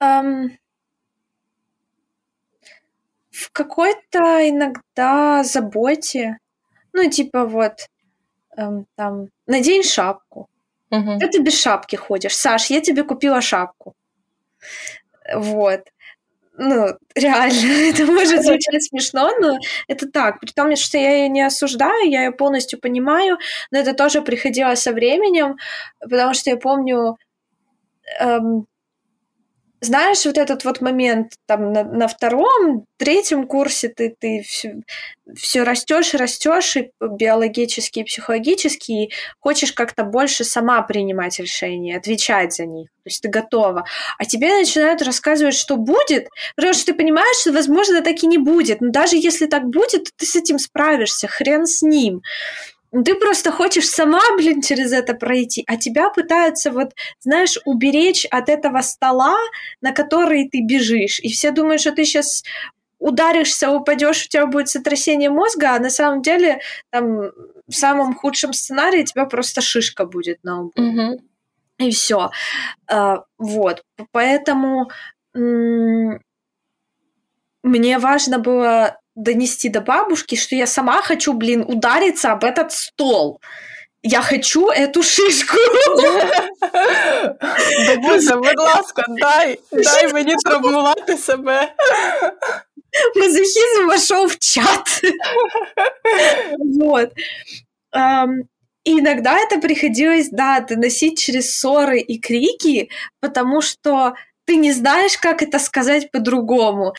Um, 0.00 0.50
в 3.30 3.50
какой-то 3.52 4.18
иногда 4.48 5.42
заботе. 5.44 6.38
Ну, 6.92 7.10
типа 7.10 7.44
вот, 7.44 7.88
эм, 8.56 8.86
там, 8.96 9.28
надень 9.46 9.82
шапку. 9.82 10.48
Угу. 10.90 11.18
Ты, 11.20 11.28
ты 11.28 11.42
без 11.42 11.60
шапки 11.60 11.96
ходишь. 11.96 12.36
Саш, 12.36 12.70
я 12.70 12.80
тебе 12.80 13.02
купила 13.02 13.40
шапку. 13.40 13.94
Вот. 15.35 15.81
Ну, 16.57 16.87
реально, 17.15 17.55
это 17.89 18.05
может 18.05 18.43
звучать 18.43 18.83
смешно, 18.83 19.31
но 19.39 19.57
это 19.87 20.09
так. 20.09 20.39
При 20.39 20.51
том, 20.51 20.75
что 20.75 20.97
я 20.97 21.23
ее 21.23 21.29
не 21.29 21.41
осуждаю, 21.41 22.09
я 22.09 22.25
ее 22.25 22.31
полностью 22.31 22.79
понимаю, 22.79 23.37
но 23.71 23.79
это 23.79 23.93
тоже 23.93 24.21
приходило 24.21 24.75
со 24.75 24.91
временем, 24.91 25.57
потому 25.99 26.33
что 26.33 26.51
я 26.51 26.57
помню, 26.57 27.17
эм, 28.19 28.67
знаешь, 29.83 30.25
вот 30.25 30.37
этот 30.37 30.65
вот 30.65 30.81
момент 30.81 31.33
там 31.45 31.71
на, 31.71 31.83
на 31.83 32.07
втором, 32.07 32.85
третьем 32.97 33.47
курсе 33.47 33.89
ты, 33.89 34.15
ты 34.17 34.43
все, 35.35 35.63
растешь, 35.63 36.13
растешь, 36.13 36.77
и 36.77 36.91
биологически, 37.01 37.99
и 37.99 38.03
психологически, 38.03 38.91
и 38.91 39.11
хочешь 39.39 39.73
как-то 39.73 40.03
больше 40.03 40.43
сама 40.43 40.81
принимать 40.81 41.39
решения, 41.39 41.97
отвечать 41.97 42.53
за 42.53 42.65
них. 42.65 42.89
То 43.03 43.09
есть 43.09 43.21
ты 43.21 43.29
готова. 43.29 43.85
А 44.17 44.25
тебе 44.25 44.57
начинают 44.57 45.01
рассказывать, 45.01 45.55
что 45.55 45.75
будет, 45.75 46.29
потому 46.55 46.73
что 46.73 46.85
ты 46.87 46.93
понимаешь, 46.93 47.37
что, 47.41 47.51
возможно, 47.51 48.01
так 48.01 48.23
и 48.23 48.27
не 48.27 48.37
будет. 48.37 48.81
Но 48.81 48.89
даже 48.91 49.17
если 49.17 49.45
так 49.45 49.65
будет, 49.65 50.09
ты 50.15 50.25
с 50.25 50.35
этим 50.35 50.59
справишься, 50.59 51.27
хрен 51.27 51.65
с 51.65 51.81
ним 51.81 52.21
ты 53.01 53.15
просто 53.15 53.51
хочешь 53.51 53.89
сама, 53.89 54.21
блин, 54.37 54.61
через 54.61 54.91
это 54.91 55.15
пройти, 55.15 55.63
а 55.67 55.77
тебя 55.77 56.09
пытаются 56.11 56.71
вот, 56.71 56.93
знаешь, 57.19 57.57
уберечь 57.65 58.25
от 58.29 58.49
этого 58.49 58.81
стола, 58.81 59.35
на 59.81 59.91
который 59.91 60.47
ты 60.47 60.61
бежишь. 60.61 61.19
И 61.19 61.29
все 61.29 61.51
думают, 61.51 61.81
что 61.81 61.91
ты 61.91 62.05
сейчас 62.05 62.43
ударишься, 62.99 63.71
упадешь, 63.71 64.25
у 64.25 64.29
тебя 64.29 64.45
будет 64.45 64.69
сотрясение 64.69 65.29
мозга, 65.29 65.75
а 65.75 65.79
на 65.79 65.89
самом 65.89 66.21
деле 66.21 66.61
там 66.89 67.31
в 67.67 67.73
самом 67.73 68.15
худшем 68.15 68.53
сценарии 68.53 69.03
тебя 69.03 69.25
просто 69.25 69.61
шишка 69.61 70.05
будет 70.05 70.43
на 70.43 70.61
лбу. 70.61 70.71
Угу. 70.75 71.21
И 71.79 71.91
все. 71.91 72.29
А, 72.87 73.23
вот. 73.37 73.83
Поэтому 74.11 74.89
мне 75.33 76.19
важно 77.97 78.39
было 78.39 78.99
донести 79.15 79.69
до 79.69 79.81
бабушки, 79.81 80.35
что 80.35 80.55
я 80.55 80.67
сама 80.67 81.01
хочу, 81.01 81.33
блин, 81.33 81.63
удариться 81.67 82.31
об 82.31 82.43
этот 82.43 82.71
стол. 82.71 83.39
Я 84.01 84.21
хочу 84.21 84.69
эту 84.69 85.03
шишку. 85.03 85.57
Бабуся, 87.87 88.35
будь 88.35 88.59
ласка, 88.59 89.05
дай, 89.07 89.59
дай 89.71 90.13
мені 90.13 90.35
травмувати 90.35 91.17
себе. 91.17 91.73
Мазохизм 93.15 93.87
вошел 93.87 94.27
в 94.27 94.37
чат. 94.39 95.01
Вот. 96.79 97.09
И 98.85 98.99
иногда 98.99 99.39
это 99.39 99.59
приходилось, 99.59 100.29
да, 100.29 100.59
доносить 100.59 101.17
через 101.17 101.55
ссоры 101.55 101.99
и 101.99 102.19
крики, 102.19 102.89
потому 103.21 103.61
что 103.61 104.13
ты 104.45 104.57
не 104.57 104.73
знаешь, 104.73 105.17
как 105.17 105.41
это 105.41 105.59
сказать 105.59 106.11
по-другому. 106.11 106.93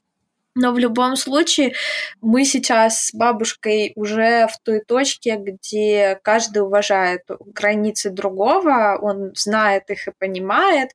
Но 0.54 0.72
в 0.72 0.78
любом 0.78 1.16
случае 1.16 1.74
мы 2.20 2.44
сейчас 2.44 3.06
с 3.06 3.14
бабушкой 3.14 3.92
уже 3.96 4.46
в 4.46 4.58
той 4.62 4.80
точке, 4.80 5.36
где 5.36 6.18
каждый 6.22 6.62
уважает 6.62 7.22
границы 7.46 8.10
другого, 8.10 8.96
он 9.00 9.32
знает 9.34 9.90
их 9.90 10.06
и 10.06 10.12
понимает. 10.16 10.90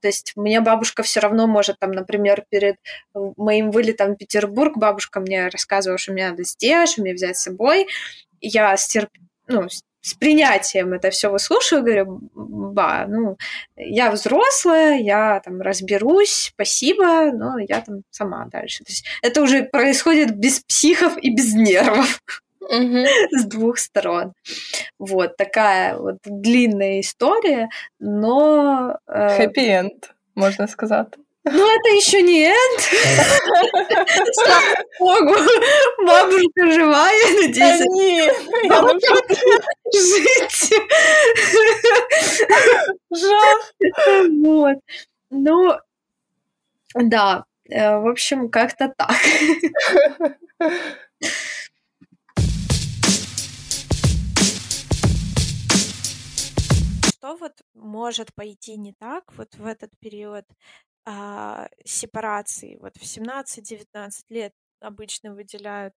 То 0.00 0.08
есть 0.08 0.32
мне 0.34 0.60
бабушка 0.60 1.02
все 1.02 1.20
равно 1.20 1.46
может, 1.46 1.78
там, 1.78 1.92
например, 1.92 2.44
перед 2.48 2.76
моим 3.14 3.70
вылетом 3.70 4.14
в 4.14 4.16
Петербург, 4.16 4.76
бабушка 4.76 5.20
мне 5.20 5.48
рассказывала, 5.48 5.98
что 5.98 6.12
мне 6.12 6.30
надо 6.30 6.44
сделать, 6.44 6.88
что 6.90 7.02
мне 7.02 7.12
взять 7.12 7.36
с 7.36 7.42
собой. 7.42 7.88
Я 8.40 8.76
стерп... 8.76 9.10
ну, 9.46 9.68
с 10.02 10.14
принятием 10.14 10.92
это 10.92 11.10
все 11.10 11.30
выслушиваю, 11.30 11.84
говорю, 11.84 12.20
ба, 12.34 13.06
ну, 13.08 13.36
я 13.76 14.10
взрослая, 14.10 14.98
я 14.98 15.40
там 15.40 15.60
разберусь, 15.60 16.50
спасибо, 16.52 17.30
но 17.32 17.58
я 17.58 17.80
там 17.80 18.02
сама 18.10 18.46
дальше. 18.50 18.84
То 18.84 18.90
есть 18.90 19.06
это 19.22 19.40
уже 19.40 19.62
происходит 19.62 20.36
без 20.36 20.60
психов 20.60 21.16
и 21.22 21.34
без 21.34 21.54
нервов. 21.54 22.20
С 22.68 23.44
двух 23.44 23.78
сторон. 23.78 24.32
Вот 24.98 25.36
такая 25.36 25.96
вот 25.96 26.18
длинная 26.24 27.00
история, 27.00 27.68
но... 27.98 28.98
Хэппи-энд, 29.06 30.14
можно 30.34 30.66
сказать. 30.66 31.08
Ну, 31.44 31.76
это 31.76 31.88
еще 31.96 32.22
не 32.22 32.44
энд. 32.44 32.80
Слава 34.34 34.84
богу, 34.98 35.34
бабушка 36.06 36.70
живая, 36.70 37.32
надеюсь. 37.40 37.78
Да 37.78 37.86
нет, 37.86 38.36
жить. 39.92 40.72
Жах. 43.10 43.72
Вот. 44.42 44.78
Ну, 45.30 45.76
да, 46.94 47.44
э, 47.68 47.96
в 47.98 48.06
общем, 48.08 48.48
как-то 48.48 48.92
так. 48.96 49.16
Что 57.08 57.36
вот 57.36 57.52
может 57.74 58.34
пойти 58.34 58.76
не 58.76 58.92
так 58.92 59.32
вот 59.36 59.54
в 59.56 59.66
этот 59.66 59.90
период 59.98 60.44
а, 61.06 61.68
сепарации. 61.84 62.76
Вот 62.80 62.96
в 62.96 63.04
17-19 63.06 64.26
лет 64.30 64.52
обычно 64.80 65.34
выделяют 65.34 65.94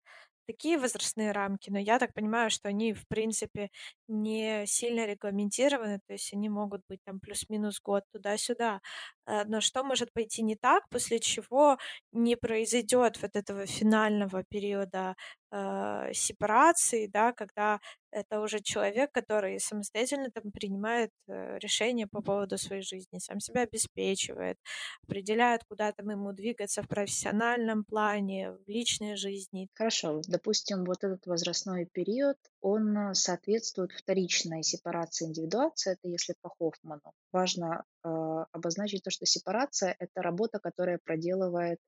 такие 0.47 0.77
возрастные 0.79 1.33
рамки, 1.33 1.71
но 1.71 1.79
я 1.79 1.99
так 1.99 2.13
понимаю, 2.15 2.51
что 2.51 2.69
они, 2.69 2.93
в 2.93 3.07
принципе, 3.09 3.71
не 4.09 4.67
сильно 4.67 5.07
регламентированы, 5.07 6.01
то 6.07 6.13
есть 6.13 6.33
они 6.35 6.51
могут 6.51 6.83
быть 6.89 7.01
там 7.05 7.19
плюс-минус 7.21 7.81
год 7.81 8.05
туда-сюда. 8.13 8.81
Э, 9.27 9.45
но 9.47 9.61
что 9.61 9.83
может 9.85 10.13
пойти 10.13 10.43
не 10.43 10.57
так, 10.57 10.89
после 10.91 11.19
чего 11.21 11.79
не 12.13 12.37
произойдет 12.37 13.21
вот 13.23 13.37
этого 13.37 13.65
финального 13.67 14.45
периода 14.45 15.15
э, 15.51 16.11
сепарации, 16.13 17.07
да, 17.07 17.33
когда 17.33 17.81
это 18.15 18.41
уже 18.41 18.61
человек, 18.61 19.11
который 19.13 19.59
самостоятельно 19.59 20.31
там 20.31 20.53
принимает 20.53 21.11
э, 21.27 21.59
решения 21.59 22.07
по 22.07 22.23
поводу 22.23 22.57
своей 22.59 22.83
жизни, 22.83 23.19
сам 23.19 23.41
себя 23.41 23.63
обеспечивает, 23.63 24.57
определяет, 25.03 25.65
куда 25.65 25.93
там 25.93 26.11
ему 26.11 26.33
двигаться 26.33 26.83
в 26.83 26.89
профессиональном 26.89 27.85
плане, 27.85 28.53
в 28.53 28.69
личной 28.69 29.17
жизни. 29.17 29.69
Хорошо, 29.75 30.23
допустим, 30.29 30.85
вот 30.85 31.03
этот 31.03 31.27
возрастной 31.27 31.87
период, 31.87 32.39
он 32.61 32.97
э, 32.97 33.15
соответствует 33.15 33.93
вторичной 33.93 34.63
сепарации 34.63 35.27
индивидуации, 35.27 35.93
это 35.93 36.09
если 36.09 36.35
по 36.41 36.51
Хоффману. 36.51 37.13
Важно 37.33 37.85
э, 38.05 38.09
обозначить 38.53 39.03
то, 39.03 39.11
что 39.11 39.27
сепарация– 39.27 39.97
это 39.99 40.23
работа, 40.23 40.61
которая 40.61 40.99
проделывает 41.05 41.81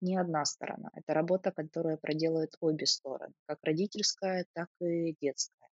не 0.00 0.16
одна 0.16 0.44
сторона. 0.44 0.90
Это 0.94 1.14
работа, 1.14 1.50
которую 1.50 1.98
проделают 1.98 2.56
обе 2.60 2.86
стороны, 2.86 3.34
как 3.46 3.58
родительская, 3.62 4.46
так 4.54 4.68
и 4.80 5.16
детская. 5.20 5.67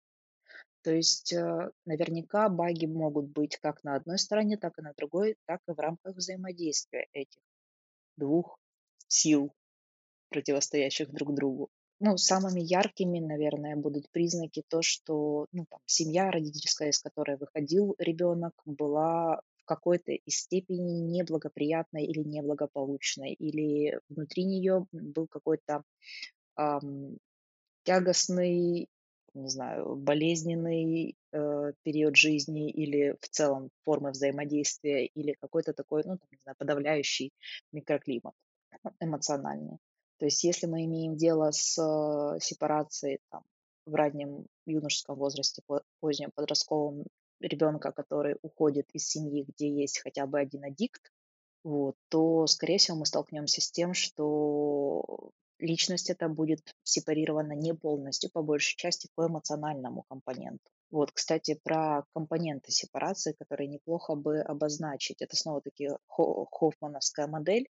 То 0.85 0.93
есть 0.93 1.33
э, 1.33 1.71
наверняка 1.87 2.51
баги 2.51 2.85
могут 2.85 3.31
быть 3.31 3.57
как 3.57 3.83
на 3.85 3.97
одной 3.97 4.19
стороне, 4.19 4.59
так 4.59 4.79
и 4.79 4.83
на 4.83 4.93
другой, 4.93 5.37
так 5.47 5.61
и 5.67 5.73
в 5.73 5.79
рамках 5.79 6.15
взаимодействия 6.15 7.09
этих 7.15 7.41
двух 8.19 8.59
сил, 9.09 9.51
противостоящих 10.29 11.11
друг 11.11 11.35
другу. 11.35 11.71
Ну, 12.01 12.19
самыми 12.19 12.61
яркими, 12.61 13.19
наверное, 13.19 13.77
будут 13.77 14.11
признаки 14.11 14.63
то, 14.69 14.83
что 14.83 15.47
ну, 15.53 15.65
там, 15.71 15.81
семья 15.87 16.31
родительская, 16.31 16.91
из 16.91 16.99
которой 16.99 17.39
выходил 17.39 17.95
ребенок, 17.99 18.53
была 18.67 19.41
в 19.57 19.65
какой-то 19.65 20.13
из 20.13 20.41
степени 20.41 21.01
неблагоприятной 21.01 22.05
или 22.05 22.21
неблагополучной, 22.21 23.33
или 23.33 23.99
внутри 24.11 24.45
нее 24.45 24.87
был 24.93 25.29
какой-то 25.29 25.83
ам, 26.57 27.17
тягостный, 27.85 28.91
не 29.35 29.49
знаю, 29.49 29.97
болезненный 29.97 31.17
э, 31.33 31.73
период 31.83 32.17
жизни 32.17 32.71
или 32.71 33.17
в 33.21 33.29
целом 33.29 33.71
формы 33.85 34.11
взаимодействия 34.11 35.07
или 35.07 35.37
какой-то 35.41 35.73
такой, 35.73 36.03
ну, 36.05 36.19
не 36.31 36.39
знаю, 36.45 36.57
подавляющий 36.57 37.33
микроклимат 37.73 38.35
эмоциональный. 39.01 39.79
То 40.19 40.27
есть 40.27 40.45
если 40.45 40.67
мы 40.67 40.85
имеем 40.85 41.17
дело 41.17 41.51
с 41.51 41.79
э, 41.79 42.39
сепарацией 42.41 43.19
там, 43.31 43.43
в 43.87 43.95
раннем 43.95 44.47
юношеском 44.67 45.17
возрасте, 45.17 45.63
позднем 46.01 46.31
подростковом 46.35 47.05
ребенка, 47.41 47.93
который 47.93 48.37
уходит 48.43 48.89
из 48.93 49.07
семьи, 49.07 49.45
где 49.47 49.69
есть 49.69 50.01
хотя 50.01 50.27
бы 50.27 50.39
один 50.39 50.65
аддикт, 50.65 51.11
вот, 51.65 51.97
то, 52.09 52.47
скорее 52.47 52.79
всего, 52.79 52.99
мы 52.99 53.07
столкнемся 53.07 53.61
с 53.61 53.71
тем, 53.71 53.95
что 53.95 55.33
личность 55.59 56.11
эта 56.11 56.29
будет 56.29 56.75
сепарирована 56.83 57.53
не 57.53 57.75
полностью, 57.75 58.31
по 58.31 58.43
большей 58.43 58.77
части 58.77 59.09
по 59.15 59.27
эмоциональному 59.27 60.05
компоненту. 60.09 60.71
Вот, 60.91 61.11
кстати, 61.13 61.59
про 61.63 62.05
компоненты 62.15 62.71
сепарации, 62.71 63.33
которые 63.33 63.69
неплохо 63.69 64.15
бы 64.15 64.41
обозначить. 64.41 65.23
Это 65.23 65.37
снова-таки 65.37 65.91
хоффмановская 66.07 67.27
модель. 67.27 67.69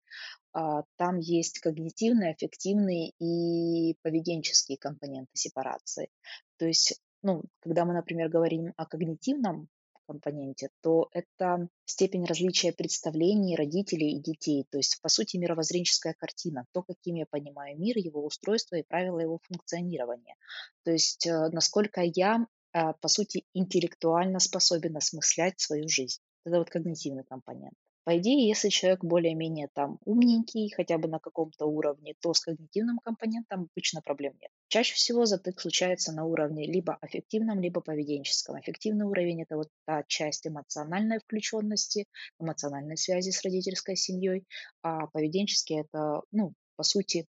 А, 0.53 0.83
там 0.97 1.19
есть 1.19 1.61
когнитивные, 1.61 2.33
аффективные 2.33 3.13
и 3.21 3.97
поведенческие 4.03 4.77
компоненты 4.79 5.31
сепарации. 5.35 6.09
То 6.57 6.67
есть, 6.67 7.01
ну, 7.23 7.45
когда 7.61 7.85
мы, 7.85 7.95
например, 7.95 8.29
говорим 8.29 8.73
о 8.77 8.87
когнитивном 8.87 9.69
компоненте, 10.07 10.69
то 10.83 11.09
это 11.13 11.69
степень 11.85 12.25
различия 12.25 12.73
представлений 12.73 13.57
родителей 13.57 14.17
и 14.17 14.23
детей, 14.23 14.67
то 14.71 14.79
есть, 14.79 15.01
по 15.03 15.09
сути, 15.09 15.37
мировоззренческая 15.37 16.15
картина, 16.15 16.67
то, 16.73 16.83
каким 16.83 17.17
я 17.17 17.27
понимаю 17.27 17.79
мир, 17.79 17.97
его 17.99 18.25
устройство 18.25 18.77
и 18.77 18.83
правила 18.83 19.19
его 19.19 19.39
функционирования. 19.43 20.37
То 20.85 20.93
есть, 20.93 21.27
э, 21.27 21.49
насколько 21.51 22.03
я 22.03 22.47
а, 22.75 22.95
по 22.95 23.09
сути, 23.09 23.45
интеллектуально 23.53 24.39
способен 24.39 24.97
осмыслять 24.97 25.61
свою 25.61 25.89
жизнь. 25.89 26.21
Это 26.45 26.59
вот 26.59 26.71
когнитивный 26.71 27.25
компонент. 27.25 27.77
По 28.05 28.19
идее, 28.19 28.49
если 28.49 28.69
человек 28.69 29.05
более-менее 29.05 29.69
там 29.73 29.99
умненький, 30.05 30.73
хотя 30.75 30.99
бы 30.99 31.09
на 31.09 31.21
каком-то 31.21 31.67
уровне, 31.67 32.15
то 32.21 32.35
с 32.35 32.41
когнитивным 32.41 32.99
компонентом 32.99 33.69
обычно 33.73 34.03
проблем 34.03 34.35
нет. 34.41 34.51
Чаще 34.67 34.95
всего 34.95 35.25
затык 35.25 35.61
случается 35.61 36.13
на 36.13 36.25
уровне 36.25 36.67
либо 36.67 36.99
аффективном, 37.01 37.61
либо 37.61 37.81
поведенческом. 37.81 38.57
Аффективный 38.57 39.07
уровень– 39.07 39.43
это 39.45 39.57
вот 39.57 39.69
та 39.87 40.03
часть 40.09 40.49
эмоциональной 40.49 41.21
включенности, 41.21 42.07
эмоциональной 42.41 42.97
связи 42.97 43.31
с 43.31 43.43
родительской 43.45 43.95
семьей, 43.95 44.47
а 44.83 45.07
поведенческий– 45.07 45.81
это, 45.83 46.23
ну, 46.33 46.55
по 46.75 46.83
сути, 46.83 47.29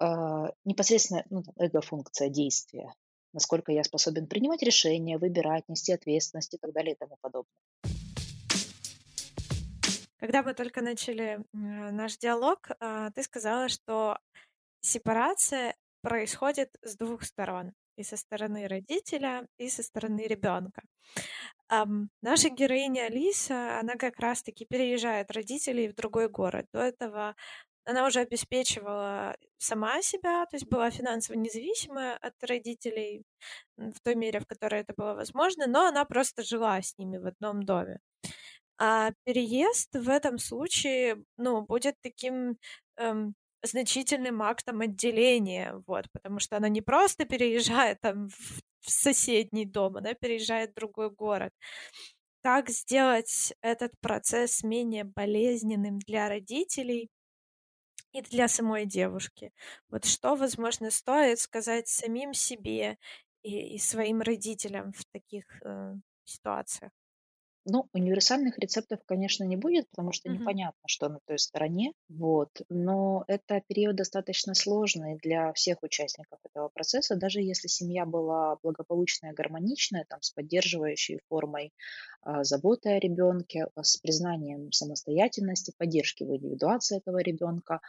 э, 0.00 0.06
непосредственно 0.64 1.24
ну, 1.30 1.42
эго-функция 1.56 2.28
действия. 2.28 2.92
Насколько 3.32 3.72
я 3.72 3.82
способен 3.82 4.28
принимать 4.28 4.62
решения, 4.62 5.18
выбирать, 5.18 5.68
нести 5.68 5.92
ответственность 5.92 6.54
и 6.54 6.58
так 6.58 6.72
далее 6.72 6.94
и 6.94 6.96
тому 6.96 7.16
подобное. 7.20 7.93
Когда 10.24 10.42
мы 10.42 10.54
только 10.54 10.80
начали 10.80 11.44
наш 11.52 12.16
диалог, 12.16 12.70
а, 12.80 13.10
ты 13.10 13.22
сказала, 13.22 13.68
что 13.68 14.16
сепарация 14.80 15.76
происходит 16.00 16.70
с 16.80 16.96
двух 16.96 17.24
сторон. 17.24 17.74
И 17.98 18.04
со 18.04 18.16
стороны 18.16 18.66
родителя, 18.66 19.46
и 19.58 19.68
со 19.68 19.82
стороны 19.82 20.22
ребенка. 20.26 20.80
наша 22.22 22.48
героиня 22.48 23.02
Алиса, 23.08 23.78
она 23.80 23.96
как 23.96 24.18
раз-таки 24.18 24.64
переезжает 24.64 25.30
родителей 25.30 25.88
в 25.88 25.94
другой 25.94 26.30
город. 26.30 26.68
До 26.72 26.80
этого 26.80 27.36
она 27.84 28.06
уже 28.06 28.20
обеспечивала 28.20 29.36
сама 29.58 30.00
себя, 30.00 30.46
то 30.46 30.56
есть 30.56 30.66
была 30.68 30.90
финансово 30.90 31.36
независимая 31.36 32.16
от 32.16 32.32
родителей 32.42 33.24
в 33.76 34.00
той 34.02 34.14
мере, 34.14 34.40
в 34.40 34.46
которой 34.46 34.80
это 34.80 34.94
было 34.96 35.12
возможно, 35.12 35.66
но 35.66 35.86
она 35.86 36.06
просто 36.06 36.42
жила 36.42 36.80
с 36.80 36.96
ними 36.96 37.18
в 37.18 37.26
одном 37.26 37.62
доме. 37.62 37.98
А 38.78 39.12
переезд 39.24 39.94
в 39.94 40.08
этом 40.08 40.38
случае, 40.38 41.24
ну, 41.36 41.62
будет 41.62 41.96
таким 42.02 42.58
эм, 42.96 43.34
значительным 43.62 44.42
актом 44.42 44.80
отделения, 44.80 45.82
вот, 45.86 46.06
потому 46.12 46.40
что 46.40 46.56
она 46.56 46.68
не 46.68 46.80
просто 46.82 47.24
переезжает 47.24 48.00
там 48.00 48.28
в, 48.28 48.60
в 48.80 48.90
соседний 48.90 49.64
дом, 49.66 49.96
она 49.96 50.14
переезжает 50.14 50.72
в 50.72 50.74
другой 50.74 51.10
город. 51.10 51.52
Как 52.42 52.70
сделать 52.70 53.54
этот 53.62 53.92
процесс 54.00 54.62
менее 54.62 55.04
болезненным 55.04 55.98
для 56.00 56.28
родителей 56.28 57.10
и 58.12 58.22
для 58.22 58.48
самой 58.48 58.86
девушки? 58.86 59.52
Вот 59.88 60.04
что, 60.04 60.36
возможно, 60.36 60.90
стоит 60.90 61.38
сказать 61.40 61.88
самим 61.88 62.32
себе 62.34 62.98
и, 63.42 63.74
и 63.74 63.78
своим 63.78 64.20
родителям 64.20 64.92
в 64.92 65.04
таких 65.12 65.44
э, 65.64 65.94
ситуациях? 66.24 66.92
Ну, 67.66 67.88
универсальных 67.94 68.58
рецептов, 68.58 69.00
конечно, 69.06 69.42
не 69.44 69.56
будет, 69.56 69.88
потому 69.88 70.12
что 70.12 70.28
Мгм. 70.28 70.28
непонятно, 70.28 70.80
что 70.86 71.08
на 71.08 71.18
той 71.26 71.38
стороне. 71.38 71.92
Вот. 72.10 72.50
Но 72.68 73.24
это 73.26 73.62
период 73.66 73.96
достаточно 73.96 74.54
сложный 74.54 75.16
для 75.16 75.50
всех 75.54 75.82
участников 75.82 76.40
этого 76.44 76.68
процесса, 76.68 77.16
даже 77.16 77.40
если 77.40 77.68
семья 77.68 78.04
была 78.04 78.56
благополучная, 78.62 79.32
гармоничная, 79.32 80.04
там, 80.06 80.20
с 80.20 80.30
поддерживающей 80.30 81.20
формой 81.30 81.72
а, 82.22 82.44
заботы 82.44 82.90
о 82.90 82.98
ребенке, 82.98 83.68
с 83.80 83.96
признанием 83.96 84.70
самостоятельности, 84.72 85.72
поддержки 85.78 86.22
в 86.24 86.34
индивидуации 86.36 86.98
этого 86.98 87.18
ребенка. 87.22 87.80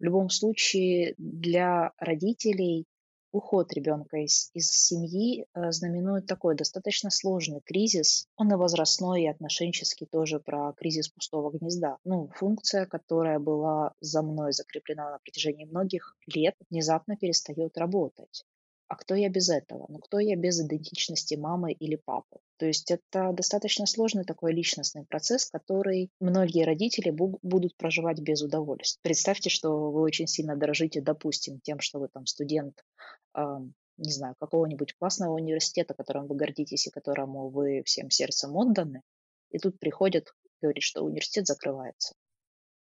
В 0.00 0.04
любом 0.04 0.30
случае 0.30 1.14
для 1.18 1.92
родителей 1.98 2.86
Уход 3.32 3.72
ребенка 3.72 4.16
из, 4.16 4.50
из 4.54 4.70
семьи 4.70 5.46
э, 5.54 5.70
знаменует 5.70 6.26
такой 6.26 6.56
достаточно 6.56 7.10
сложный 7.10 7.60
кризис. 7.60 8.26
Он 8.36 8.52
и 8.52 8.56
возрастной, 8.56 9.22
и 9.22 9.28
отношенческий 9.28 10.06
тоже 10.06 10.40
про 10.40 10.72
кризис 10.72 11.08
пустого 11.08 11.56
гнезда. 11.56 11.98
Ну, 12.04 12.28
функция, 12.34 12.86
которая 12.86 13.38
была 13.38 13.94
за 14.00 14.22
мной 14.22 14.52
закреплена 14.52 15.12
на 15.12 15.18
протяжении 15.18 15.64
многих 15.64 16.16
лет, 16.26 16.56
внезапно 16.70 17.16
перестает 17.16 17.78
работать. 17.78 18.44
А 18.90 18.96
кто 18.96 19.14
я 19.14 19.28
без 19.28 19.48
этого? 19.48 19.86
Ну, 19.88 20.00
кто 20.00 20.18
я 20.18 20.34
без 20.34 20.60
идентичности 20.60 21.36
мамы 21.36 21.70
или 21.70 21.94
папы? 21.94 22.38
То 22.56 22.66
есть 22.66 22.90
это 22.90 23.30
достаточно 23.32 23.86
сложный 23.86 24.24
такой 24.24 24.52
личностный 24.52 25.04
процесс, 25.04 25.48
который 25.48 26.10
многие 26.18 26.64
родители 26.64 27.10
будут 27.10 27.76
проживать 27.76 28.18
без 28.18 28.42
удовольствия. 28.42 29.00
Представьте, 29.02 29.48
что 29.48 29.92
вы 29.92 30.02
очень 30.02 30.26
сильно 30.26 30.56
дорожите, 30.56 31.00
допустим, 31.00 31.60
тем, 31.60 31.78
что 31.78 32.00
вы 32.00 32.08
там 32.08 32.26
студент, 32.26 32.84
э, 33.36 33.58
не 33.96 34.10
знаю, 34.10 34.34
какого-нибудь 34.40 34.94
классного 34.94 35.34
университета, 35.34 35.94
которым 35.94 36.26
вы 36.26 36.34
гордитесь 36.34 36.88
и 36.88 36.90
которому 36.90 37.48
вы 37.48 37.84
всем 37.84 38.10
сердцем 38.10 38.56
отданы, 38.56 39.02
и 39.52 39.58
тут 39.58 39.78
приходят, 39.78 40.34
говорит, 40.60 40.82
что 40.82 41.04
университет 41.04 41.46
закрывается 41.46 42.16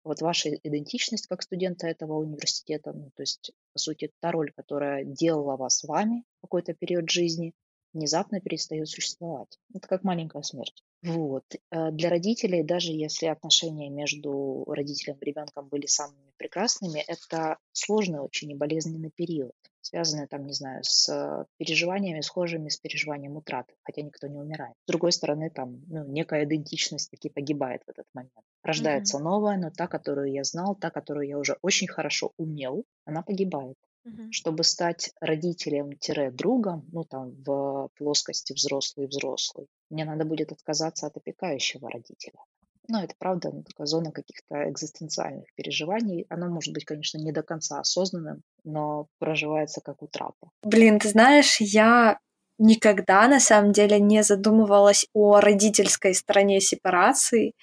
вот 0.06 0.22
ваша 0.22 0.50
идентичность 0.50 1.28
как 1.28 1.42
студента 1.42 1.88
этого 1.88 2.14
университета, 2.20 2.94
ну, 2.94 3.12
то 3.16 3.24
есть, 3.24 3.52
по 3.74 3.80
сути, 3.80 4.12
та 4.22 4.32
роль, 4.32 4.52
которая 4.56 5.04
делала 5.04 5.58
вас 5.58 5.84
вами 5.84 6.24
в 6.38 6.42
какой-то 6.44 6.74
период 6.74 7.10
жизни, 7.10 7.54
внезапно 7.92 8.40
перестает 8.40 8.88
существовать. 8.88 9.58
Это 9.74 9.88
как 9.88 10.04
маленькая 10.04 10.44
смерть. 10.44 10.84
Вот. 11.02 11.44
Э, 11.72 11.92
для 11.92 12.10
родителей, 12.10 12.64
даже 12.64 12.92
если 12.92 13.26
отношения 13.26 13.90
между 13.90 14.64
родителем 14.68 15.18
и 15.20 15.26
ребенком 15.26 15.68
были 15.70 15.88
самыми 15.88 16.32
прекрасными, 16.38 17.00
это 17.00 17.58
сложный 17.72 18.20
очень 18.20 18.52
и 18.52 18.56
болезненный 18.56 19.12
период, 19.12 19.56
связанный, 19.86 20.28
там, 20.28 20.46
не 20.46 20.54
знаю, 20.54 20.84
с 20.84 21.46
переживаниями, 21.58 22.22
схожими 22.22 22.70
с 22.70 22.78
переживанием 22.78 23.38
утраты, 23.38 23.74
хотя 23.84 24.02
никто 24.02 24.28
не 24.28 24.40
умирает. 24.40 24.74
С 24.86 24.88
другой 24.88 25.12
стороны, 25.12 25.50
там, 25.50 25.84
ну, 25.88 26.06
некая 26.06 26.44
идентичность 26.46 27.12
таки 27.12 27.30
погибает 27.30 27.84
в 27.86 27.90
этот 27.90 28.06
момент. 28.14 28.34
Рождается 28.64 29.18
mm-hmm. 29.18 29.24
новая, 29.24 29.58
но 29.58 29.70
та, 29.70 29.88
которую 29.88 30.32
я 30.32 30.44
знал, 30.44 30.76
та, 30.76 30.90
которую 30.90 31.28
я 31.28 31.38
уже 31.38 31.58
очень 31.62 31.88
хорошо 31.88 32.32
умел, 32.38 32.84
она 33.06 33.22
погибает. 33.22 33.78
Mm-hmm. 34.08 34.32
Чтобы 34.32 34.64
стать 34.64 35.12
родителем-другом, 35.22 36.88
ну 36.92 37.04
там 37.04 37.32
в 37.44 37.90
плоскости 37.96 38.54
взрослый-взрослый, 38.54 39.68
мне 39.90 40.06
надо 40.06 40.26
будет 40.26 40.52
отказаться 40.52 41.08
от 41.08 41.18
опекающего 41.18 41.90
родителя. 41.90 42.40
Ну, 42.88 43.00
это 43.00 43.14
правда 43.18 43.52
ну, 43.52 43.64
такая 43.64 43.88
зона 43.88 44.12
каких-то 44.12 44.70
экзистенциальных 44.70 45.46
переживаний. 45.56 46.26
Оно 46.30 46.48
может 46.48 46.74
быть, 46.74 46.86
конечно, 46.86 47.18
не 47.18 47.32
до 47.32 47.42
конца 47.42 47.80
осознанным, 47.80 48.42
но 48.64 49.08
проживается 49.20 49.82
как 49.82 50.02
утрата. 50.02 50.50
Блин, 50.64 51.00
ты 51.00 51.10
знаешь, 51.10 51.60
я 51.60 52.20
никогда 52.58 53.28
на 53.28 53.40
самом 53.40 53.72
деле 53.72 54.00
не 54.00 54.24
задумывалась 54.24 55.08
о 55.14 55.40
родительской 55.40 56.14
стороне 56.14 56.62
сепарации 56.62 57.54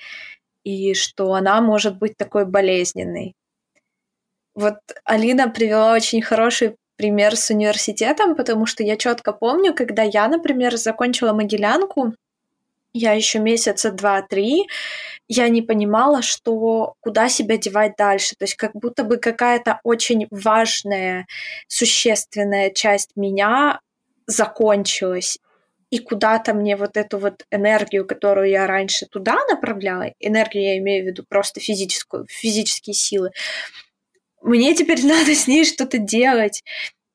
и 0.65 0.95
что 0.95 1.35
она 1.35 1.61
может 1.61 1.99
быть 1.99 2.17
такой 2.17 2.45
болезненной. 2.45 3.35
Вот 4.55 4.77
Алина 5.05 5.49
привела 5.49 5.95
очень 5.95 6.21
хороший 6.21 6.77
пример 6.97 7.37
с 7.37 7.51
университетом, 7.51 8.37
потому 8.37 8.67
что 8.67 8.83
я 8.83 8.97
четко 8.97 9.33
помню, 9.33 9.75
когда 9.75 10.03
я, 10.03 10.29
например, 10.29 10.77
закончила 10.77 11.33
Могилянку, 11.33 12.15
я 12.93 13.13
еще 13.13 13.39
месяца 13.39 13.91
два-три, 13.91 14.69
я 15.29 15.49
не 15.49 15.63
понимала, 15.63 16.23
что 16.23 16.95
куда 17.01 17.29
себя 17.29 17.57
девать 17.57 17.95
дальше. 17.97 18.35
То 18.37 18.45
есть 18.45 18.57
как 18.57 18.73
будто 18.75 19.05
бы 19.05 19.17
какая-то 19.17 19.81
очень 19.83 20.27
важная, 20.31 21.27
существенная 21.69 22.71
часть 22.71 23.13
меня 23.17 23.81
закончилась. 24.27 25.39
И 25.91 25.99
куда-то 25.99 26.55
мне 26.55 26.77
вот 26.77 26.97
эту 26.97 27.19
вот 27.19 27.45
энергию, 27.51 28.07
которую 28.07 28.49
я 28.49 28.67
раньше 28.67 29.07
туда 29.07 29.37
направляла, 29.51 30.13
энергию 30.21 30.65
я 30.65 30.79
имею 30.79 31.05
в 31.05 31.07
виду 31.07 31.25
просто 31.29 31.61
физическую, 31.61 32.27
физические 32.31 32.95
силы, 32.95 33.31
мне 34.43 34.75
теперь 34.75 35.05
надо 35.07 35.35
с 35.35 35.47
ней 35.47 35.65
что-то 35.65 35.99
делать. 35.99 36.63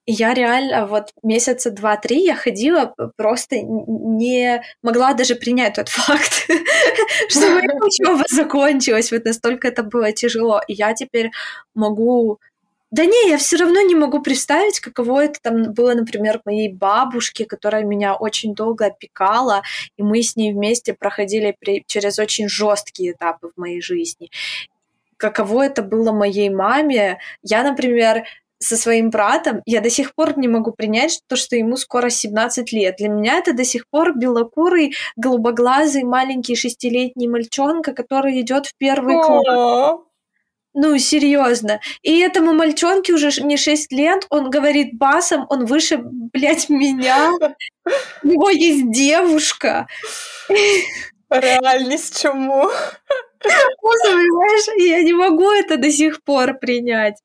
И 0.08 0.14
я 0.14 0.34
реально 0.34 0.88
вот 0.88 1.12
месяца 1.22 1.70
два-три 1.70 2.24
я 2.24 2.34
ходила, 2.34 2.96
просто 3.18 3.58
не 3.62 4.64
могла 4.82 5.14
даже 5.14 5.36
принять 5.36 5.76
тот 5.76 5.90
факт, 5.90 6.48
что 7.30 7.52
моя 7.52 7.76
учеба 7.82 8.24
закончилась. 8.30 9.12
Вот 9.12 9.26
настолько 9.26 9.68
это 9.68 9.84
было 9.84 10.14
тяжело. 10.14 10.62
И 10.68 10.74
я 10.74 10.94
теперь 10.94 11.32
могу 11.76 12.40
да 12.90 13.04
не, 13.04 13.30
я 13.30 13.38
все 13.38 13.58
равно 13.58 13.82
не 13.82 13.96
могу 13.96 14.22
представить, 14.22 14.80
каково 14.80 15.26
это 15.26 15.42
там 15.42 15.74
было, 15.74 15.94
например, 15.94 16.40
моей 16.46 16.72
бабушке, 16.72 17.44
которая 17.44 17.84
меня 17.84 18.16
очень 18.16 18.56
долго 18.56 18.86
опекала, 18.86 19.62
и 19.98 20.04
мы 20.04 20.22
с 20.22 20.38
ней 20.38 20.54
вместе 20.54 20.94
проходили 20.94 21.54
при, 21.60 21.84
через 21.86 22.18
очень 22.18 22.48
жесткие 22.48 23.12
этапы 23.12 23.50
в 23.54 23.60
моей 23.60 23.82
жизни 23.82 24.30
каково 25.18 25.66
это 25.66 25.82
было 25.82 26.12
моей 26.12 26.50
маме. 26.50 27.18
Я, 27.42 27.64
например, 27.64 28.24
со 28.60 28.76
своим 28.76 29.10
братом, 29.10 29.62
я 29.66 29.82
до 29.82 29.90
сих 29.90 30.16
пор 30.16 30.38
не 30.38 30.48
могу 30.48 30.72
принять 30.72 31.22
то, 31.28 31.36
что 31.36 31.56
ему 31.56 31.78
скоро 31.78 32.10
17 32.10 32.72
лет. 32.72 32.96
Для 32.98 33.10
меня 33.10 33.38
это 33.38 33.54
до 33.54 33.64
сих 33.64 33.88
пор 33.90 34.18
белокурый, 34.18 34.94
голубоглазый, 35.16 36.04
маленький 36.04 36.56
шестилетний 36.56 37.28
мальчонка, 37.28 37.94
который 37.94 38.42
идет 38.42 38.68
в 38.68 38.76
первый 38.78 39.16
класс. 39.22 40.00
Ну, 40.80 40.96
серьезно. 41.00 41.80
И 42.04 42.20
этому 42.20 42.54
мальчонке 42.54 43.14
уже 43.14 43.32
не 43.42 43.58
6 43.58 43.92
лет, 43.92 44.28
он 44.30 44.52
говорит 44.52 44.94
басом, 44.94 45.48
он 45.50 45.66
выше, 45.66 46.00
блядь, 46.04 46.70
меня. 46.70 47.32
У 48.24 48.28
него 48.28 48.50
есть 48.52 48.92
девушка. 48.92 49.88
Реальность 51.30 52.22
чему? 52.22 52.70
Понимаешь, 53.82 54.68
я 54.78 55.02
не 55.02 55.14
могу 55.14 55.50
это 55.50 55.78
до 55.78 55.92
сих 55.92 56.24
пор 56.24 56.58
принять. 56.60 57.16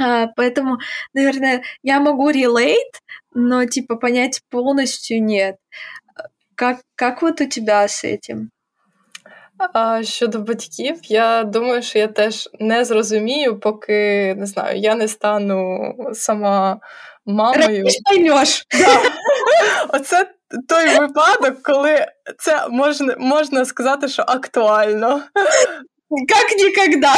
А, 0.00 0.28
поэтому, 0.36 0.78
наверное, 1.12 1.62
я 1.82 2.00
могу 2.00 2.30
relate, 2.30 3.00
но 3.34 3.64
типа 3.66 3.96
понять 3.96 4.40
полностью 4.50 5.22
нет. 5.22 5.56
Как, 6.54 6.80
как 6.94 7.22
вот 7.22 7.40
у 7.40 7.46
тебя 7.46 7.86
з 7.88 8.04
этим? 8.04 8.50
А 9.58 10.02
щодо 10.02 10.38
батьків, 10.38 10.98
я 11.02 11.42
думаю, 11.42 11.82
що 11.82 11.98
я 11.98 12.06
теж 12.06 12.48
не 12.60 12.84
зрозумію, 12.84 13.60
поки 13.60 14.34
не 14.34 14.46
знаю, 14.46 14.78
я 14.78 14.94
не 14.94 15.08
стану 15.08 15.94
сама 16.14 16.80
мамою. 17.26 17.86
поймеш. 18.04 18.66
Да. 18.70 19.02
Оце 19.88 20.26
той 20.68 20.98
випадок, 20.98 21.62
коли 21.62 22.06
це 22.38 22.68
можна 22.68 23.16
можна 23.18 23.64
сказати, 23.64 24.08
що 24.08 24.24
актуально. 24.26 25.22
Як 26.10 26.52
ніколи. 26.56 27.12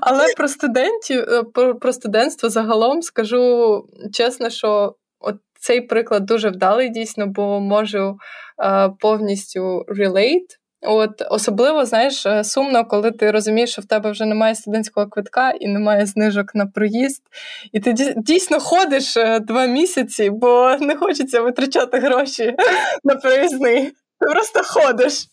Але 0.00 0.24
про 0.36 0.48
студентів, 0.48 1.20
е, 1.20 1.42
про, 1.80 1.92
студентство 1.92 2.50
загалом 2.50 3.02
скажу 3.02 3.84
чесно, 4.12 4.50
що 4.50 4.94
от 5.20 5.36
цей 5.60 5.80
приклад 5.80 6.26
дуже 6.26 6.48
вдалий 6.48 6.88
дійсно, 6.88 7.26
бо 7.26 7.60
можу 7.60 8.18
е, 8.64 8.90
повністю 9.00 9.84
relate. 9.88 10.46
От 10.82 11.22
Особливо, 11.30 11.84
знаєш, 11.84 12.26
е, 12.26 12.44
сумно, 12.44 12.84
коли 12.84 13.10
ти 13.10 13.30
розумієш, 13.30 13.70
що 13.70 13.82
в 13.82 13.84
тебе 13.84 14.10
вже 14.10 14.24
немає 14.24 14.54
студентського 14.54 15.06
квитка 15.06 15.50
і 15.50 15.68
немає 15.68 16.06
знижок 16.06 16.54
на 16.54 16.66
проїзд. 16.66 17.22
І 17.72 17.80
ти 17.80 18.14
дійсно 18.16 18.60
ходиш 18.60 19.14
два 19.40 19.66
місяці, 19.66 20.30
бо 20.30 20.76
не 20.80 20.96
хочеться 20.96 21.40
витрачати 21.40 21.98
гроші 21.98 22.54
на 23.04 23.14
проїзний. 23.14 23.92
Ти 24.20 24.26
просто 24.26 24.60
ходиш 24.62 25.28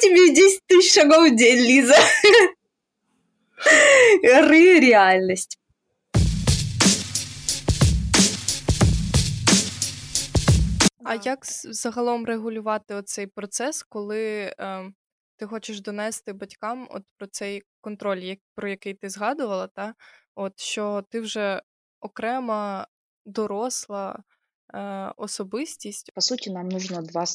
тебе 0.00 0.34
10 0.34 0.66
тысяч 0.66 0.94
шагов 0.94 1.30
в 1.30 1.36
день, 1.36 1.58
Лиза. 1.58 1.96
Ры 4.22 4.80
реальность. 4.80 5.58
А 11.04 11.14
як 11.14 11.38
загалом 11.64 12.24
регулювати 12.26 12.94
оцей 12.94 13.26
процес, 13.26 13.82
коли 13.82 14.54
е, 14.58 14.92
ти 15.36 15.46
хочеш 15.46 15.80
донести 15.80 16.32
батькам 16.32 16.88
от 16.90 17.02
про 17.18 17.26
цей 17.26 17.62
контроль, 17.80 18.18
як, 18.18 18.38
про 18.54 18.68
який 18.68 18.94
ти 18.94 19.08
згадувала, 19.08 19.66
та? 19.66 19.94
От 20.34 20.60
що 20.60 21.04
ти 21.10 21.20
вже 21.20 21.62
окрема 22.00 22.86
доросла 23.26 24.12
э, 24.18 24.22
особистість. 25.17 26.11
По 26.13 26.21
сути, 26.21 26.51
нам 26.51 26.69
нужно 26.69 27.01
два, 27.01 27.25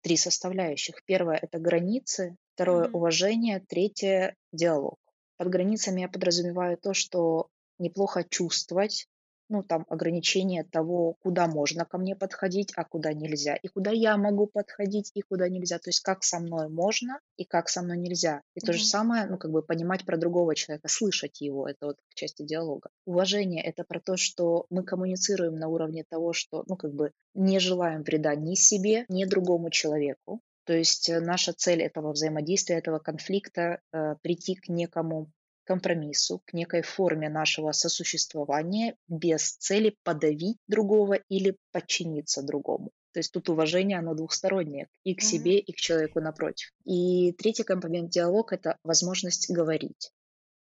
три 0.00 0.16
составляющих. 0.16 1.02
Первое– 1.06 1.38
это 1.42 1.58
границы, 1.58 2.36
второе 2.54 2.84
mm-hmm.– 2.84 2.90
уважение, 2.92 3.60
третье– 3.60 4.36
диалог. 4.52 4.98
Под 5.36 5.48
границами 5.48 6.00
я 6.00 6.08
подразумеваю 6.08 6.76
то, 6.76 6.94
что 6.94 7.48
неплохо 7.78 8.24
чувствовать, 8.24 9.08
ну, 9.52 9.62
там, 9.62 9.84
ограничения 9.90 10.64
того, 10.64 11.14
куда 11.22 11.46
можно 11.46 11.84
ко 11.84 11.98
мне 11.98 12.16
подходить, 12.16 12.72
а 12.74 12.84
куда 12.84 13.12
нельзя, 13.12 13.54
и 13.54 13.68
куда 13.68 13.90
я 13.90 14.16
могу 14.16 14.46
подходить, 14.46 15.10
и 15.14 15.20
куда 15.20 15.48
нельзя. 15.50 15.78
То 15.78 15.90
есть 15.90 16.00
как 16.00 16.24
со 16.24 16.40
мной 16.40 16.70
можно 16.70 17.20
и 17.36 17.44
как 17.44 17.68
со 17.68 17.82
мной 17.82 17.98
нельзя. 17.98 18.40
И 18.54 18.60
mm-hmm. 18.60 18.66
то 18.66 18.72
же 18.72 18.84
самое, 18.84 19.26
ну, 19.26 19.36
как 19.36 19.50
бы 19.50 19.62
понимать 19.62 20.06
про 20.06 20.16
другого 20.16 20.54
человека, 20.54 20.88
слышать 20.88 21.42
его, 21.42 21.68
это 21.68 21.86
вот 21.86 21.96
к 22.08 22.14
части 22.14 22.42
диалога. 22.42 22.88
Уважение— 23.04 23.62
это 23.64 23.84
про 23.84 24.00
то, 24.00 24.16
что 24.16 24.64
мы 24.70 24.84
коммуницируем 24.84 25.56
на 25.56 25.68
уровне 25.68 26.04
того, 26.08 26.32
что, 26.32 26.64
ну, 26.66 26.76
как 26.76 26.94
бы 26.94 27.12
не 27.34 27.58
желаем 27.58 28.02
вреда 28.02 28.34
ни 28.34 28.54
себе, 28.54 29.04
ни 29.10 29.26
другому 29.26 29.68
человеку. 29.68 30.40
То 30.64 30.72
есть 30.72 31.10
э, 31.10 31.20
наша 31.20 31.52
цель 31.52 31.82
этого 31.82 32.12
взаимодействия, 32.12 32.78
этого 32.78 32.98
конфликта 32.98 33.80
э, 33.92 34.14
прийти 34.22 34.54
к 34.54 34.68
некому 34.68 35.30
компромиссу, 35.64 36.42
к 36.44 36.52
некой 36.52 36.82
форме 36.82 37.28
нашего 37.28 37.72
сосуществования 37.72 38.96
без 39.08 39.56
цели 39.56 39.96
подавить 40.02 40.58
другого 40.66 41.14
или 41.28 41.56
подчиниться 41.72 42.42
другому. 42.42 42.90
То 43.12 43.20
есть 43.20 43.32
тут 43.32 43.48
уважение, 43.48 43.98
оно 43.98 44.14
двухстороннее 44.14 44.88
и 45.04 45.14
к 45.14 45.18
mm-hmm. 45.18 45.22
себе, 45.22 45.58
и 45.58 45.72
к 45.72 45.76
человеку 45.76 46.20
напротив. 46.20 46.72
И 46.84 47.32
третий 47.32 47.62
компонент 47.62 48.10
диалог– 48.10 48.52
это 48.54 48.78
возможность 48.82 49.50
говорить. 49.50 50.10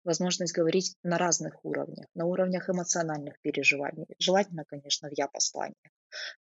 Возможность 0.05 0.53
говорить 0.53 0.95
на 1.03 1.17
разных 1.17 1.63
уровнях. 1.65 2.07
На 2.15 2.25
уровнях 2.25 2.69
эмоциональных 2.69 3.39
переживаний. 3.41 4.05
Желательно, 4.17 4.63
конечно, 4.65 5.09
в 5.09 5.11
я-посланиях. 5.11 5.75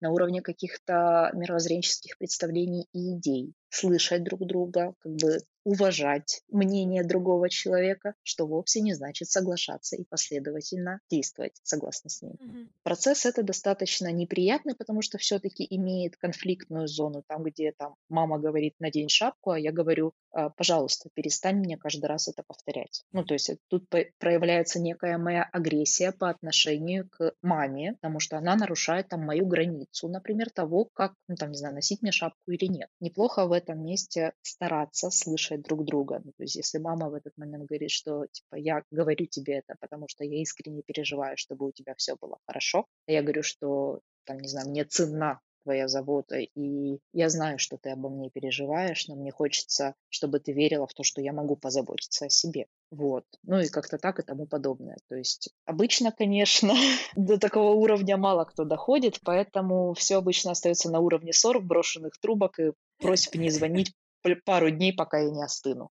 На 0.00 0.10
уровне 0.10 0.42
каких-то 0.42 1.30
мировоззренческих 1.32 2.18
представлений 2.18 2.86
и 2.92 3.16
идей. 3.16 3.54
Слышать 3.70 4.22
друг 4.22 4.46
друга, 4.46 4.94
как 4.98 5.12
бы 5.12 5.38
уважать 5.66 6.42
мнение 6.48 7.02
другого 7.02 7.50
человека, 7.50 8.14
что 8.22 8.46
вовсе 8.46 8.80
не 8.80 8.94
значит 8.94 9.28
соглашаться 9.28 9.96
и 9.96 10.04
последовательно 10.04 11.00
действовать 11.10 11.58
согласно 11.64 12.08
с 12.08 12.22
ним. 12.22 12.34
Mm-hmm. 12.34 12.68
Процесс 12.84 13.26
это 13.26 13.42
достаточно 13.42 14.12
неприятный, 14.12 14.76
потому 14.76 15.02
что 15.02 15.18
все-таки 15.18 15.66
имеет 15.68 16.16
конфликтную 16.16 16.86
зону, 16.86 17.24
там, 17.26 17.42
где 17.42 17.72
там 17.72 17.96
мама 18.08 18.38
говорит 18.38 18.74
надень 18.78 19.08
шапку, 19.08 19.50
а 19.50 19.58
я 19.58 19.72
говорю, 19.72 20.12
«А, 20.25 20.25
пожалуйста, 20.56 21.08
перестань 21.14 21.56
мне 21.56 21.76
каждый 21.76 22.06
раз 22.06 22.28
это 22.28 22.42
повторять. 22.46 23.04
Ну, 23.12 23.24
то 23.24 23.34
есть 23.34 23.50
тут 23.68 23.88
проявляется 24.18 24.80
некая 24.80 25.18
моя 25.18 25.42
агрессия 25.44 26.12
по 26.12 26.28
отношению 26.28 27.08
к 27.08 27.32
маме, 27.42 27.94
потому 27.94 28.20
что 28.20 28.36
она 28.38 28.56
нарушает 28.56 29.08
там 29.08 29.20
мою 29.24 29.46
границу, 29.46 30.08
например, 30.08 30.50
того, 30.50 30.86
как, 30.92 31.14
ну, 31.28 31.36
там, 31.36 31.50
не 31.50 31.58
знаю, 31.58 31.74
носить 31.74 32.02
мне 32.02 32.12
шапку 32.12 32.50
или 32.50 32.66
нет. 32.66 32.88
Неплохо 33.00 33.46
в 33.46 33.52
этом 33.52 33.84
месте 33.84 34.32
стараться 34.42 35.10
слышать 35.10 35.62
друг 35.62 35.84
друга. 35.84 36.20
Ну, 36.24 36.32
то 36.36 36.42
есть 36.42 36.56
если 36.56 36.78
мама 36.78 37.08
в 37.10 37.14
этот 37.14 37.36
момент 37.36 37.64
говорит, 37.66 37.90
что 37.90 38.26
типа 38.26 38.56
я 38.56 38.82
говорю 38.90 39.26
тебе 39.26 39.58
это, 39.58 39.74
потому 39.80 40.06
что 40.08 40.24
я 40.24 40.40
искренне 40.40 40.82
переживаю, 40.82 41.36
чтобы 41.36 41.66
у 41.66 41.72
тебя 41.72 41.94
все 41.96 42.16
было 42.20 42.38
хорошо, 42.46 42.86
а 43.06 43.12
я 43.12 43.22
говорю, 43.22 43.42
что 43.42 44.00
там, 44.24 44.40
не 44.40 44.48
знаю, 44.48 44.68
мне 44.68 44.84
ценна 44.84 45.40
твоя 45.66 45.88
забота, 45.88 46.36
и 46.36 47.00
я 47.12 47.28
знаю, 47.28 47.58
что 47.58 47.76
ты 47.76 47.90
обо 47.90 48.08
мне 48.08 48.30
переживаешь, 48.30 49.08
но 49.08 49.16
мне 49.16 49.32
хочется, 49.32 49.96
чтобы 50.08 50.38
ты 50.38 50.52
верила 50.52 50.86
в 50.86 50.94
то, 50.94 51.02
что 51.02 51.20
я 51.20 51.32
могу 51.32 51.56
позаботиться 51.56 52.26
о 52.26 52.30
себе. 52.30 52.66
Вот. 52.92 53.24
Ну 53.42 53.58
и 53.58 53.66
как-то 53.66 53.98
так 53.98 54.20
и 54.20 54.22
тому 54.22 54.46
подобное. 54.46 54.96
То 55.08 55.16
есть 55.16 55.50
обычно, 55.64 56.12
конечно, 56.12 56.72
до 57.16 57.36
такого 57.36 57.72
уровня 57.72 58.16
мало 58.16 58.44
кто 58.44 58.64
доходит, 58.64 59.18
поэтому 59.24 59.92
все 59.94 60.18
обычно 60.18 60.52
остается 60.52 60.88
на 60.88 61.00
уровне 61.00 61.32
ссор, 61.32 61.60
брошенных 61.60 62.16
трубок 62.20 62.60
и 62.60 62.72
просьб 63.00 63.34
не 63.34 63.50
звонить 63.50 63.92
пару 64.34 64.70
дней, 64.70 64.92
пока 64.94 65.18
я 65.18 65.30
не 65.30 65.42
остыну. 65.42 65.90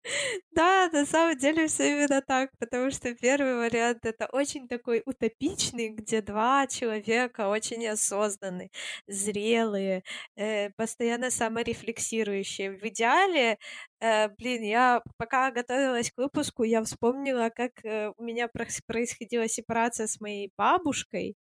Да, 0.52 0.90
на 0.92 1.06
самом 1.06 1.38
деле 1.38 1.68
все 1.68 1.92
именно 1.92 2.22
так, 2.22 2.50
потому 2.60 2.90
что 2.92 3.14
первый 3.14 3.56
вариант 3.58 4.06
это 4.06 4.28
очень 4.32 4.68
такой 4.68 5.02
утопичный, 5.06 5.90
где 5.90 6.22
два 6.22 6.66
человека 6.68 7.50
очень 7.50 7.86
осознанные, 7.88 8.70
зрелые, 9.08 10.04
э, 10.38 10.70
постоянно 10.72 11.30
саморефлексирующие. 11.32 12.72
В 12.72 12.84
идеале 12.88 13.58
Э, 14.02 14.28
блин, 14.38 14.62
я 14.64 15.02
пока 15.18 15.52
готовилась 15.52 16.12
к 16.12 16.18
выпуску, 16.18 16.64
я 16.64 16.84
вспомнила, 16.84 17.50
как 17.50 17.72
э, 17.86 18.12
у 18.18 18.24
меня 18.24 18.50
происходила 18.88 19.48
сепарация 19.48 20.08
с 20.08 20.20
моей 20.20 20.52
бабушкой, 20.58 21.36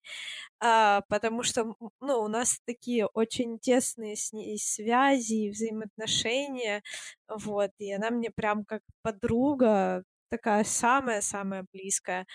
а, 0.60 1.02
потому 1.08 1.42
что, 1.42 1.74
ну, 2.00 2.20
у 2.22 2.28
нас 2.28 2.60
такие 2.66 3.06
очень 3.06 3.58
тесные 3.58 4.16
с 4.16 4.32
ней 4.32 4.58
связи, 4.58 5.50
взаимоотношения, 5.50 6.82
вот, 7.28 7.70
и 7.78 7.92
она 7.92 8.10
мне 8.10 8.30
прям 8.30 8.64
как 8.64 8.82
подруга, 9.02 10.04
такая 10.30 10.64
самая-самая 10.64 11.66
близкая. 11.72 12.26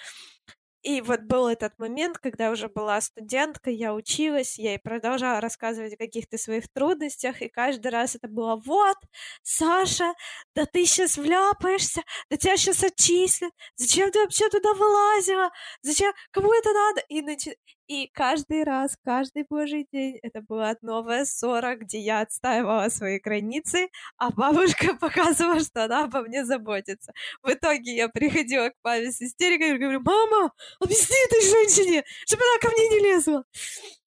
И 0.81 1.01
вот 1.01 1.21
был 1.23 1.47
этот 1.47 1.77
момент, 1.77 2.19
когда 2.19 2.51
уже 2.51 2.69
была 2.69 3.01
студентка, 3.01 3.69
я 3.69 3.93
училась, 3.93 4.57
я 4.57 4.71
ей 4.71 4.79
продолжала 4.79 5.41
рассказывать 5.41 5.93
о 5.93 5.97
каких-то 5.97 6.37
своих 6.37 6.69
трудностях, 6.71 7.41
и 7.41 7.49
каждый 7.49 7.91
раз 7.91 8.15
это 8.15 8.29
было 8.29 8.55
«Вот, 8.55 8.97
Саша, 9.43 10.13
да 10.55 10.65
ты 10.65 10.85
сейчас 10.85 11.17
вляпаешься, 11.17 12.01
да 12.29 12.37
тебя 12.37 12.55
сейчас 12.55 12.81
отчислят, 12.83 13.51
зачем 13.75 14.09
ты 14.11 14.19
вообще 14.19 14.47
туда 14.49 14.73
вылазила, 14.73 15.51
зачем, 15.81 16.13
кому 16.31 16.53
это 16.53 16.71
надо?» 16.71 17.01
И, 17.09 17.21
начи... 17.21 17.57
И 17.89 18.07
каждый 18.13 18.63
раз, 18.63 18.95
каждый 19.03 19.45
божий 19.49 19.87
день 19.91 20.19
это 20.21 20.41
была 20.43 20.75
новая 20.83 21.25
ссора, 21.25 21.75
где 21.75 21.99
я 21.99 22.21
отстаивала 22.21 22.87
свои 22.89 23.19
границы, 23.19 23.89
а 24.17 24.29
бабушка 24.29 24.93
показывала, 25.01 25.59
что 25.59 25.85
она 25.85 26.03
обо 26.03 26.21
мне 26.21 26.45
заботится. 26.45 27.13
В 27.41 27.49
итоге 27.51 27.95
я 27.95 28.07
приходила 28.07 28.69
к 28.69 28.73
маме 28.83 29.11
с 29.11 29.19
истерикой 29.23 29.71
и 29.75 29.77
говорю, 29.79 30.01
мама, 30.01 30.51
объясни 30.79 31.15
этой 31.25 31.41
женщине, 31.41 32.03
чтобы 32.27 32.43
она 32.43 32.59
ко 32.61 32.77
мне 32.77 32.89
не 32.89 32.99
лезла. 33.11 33.43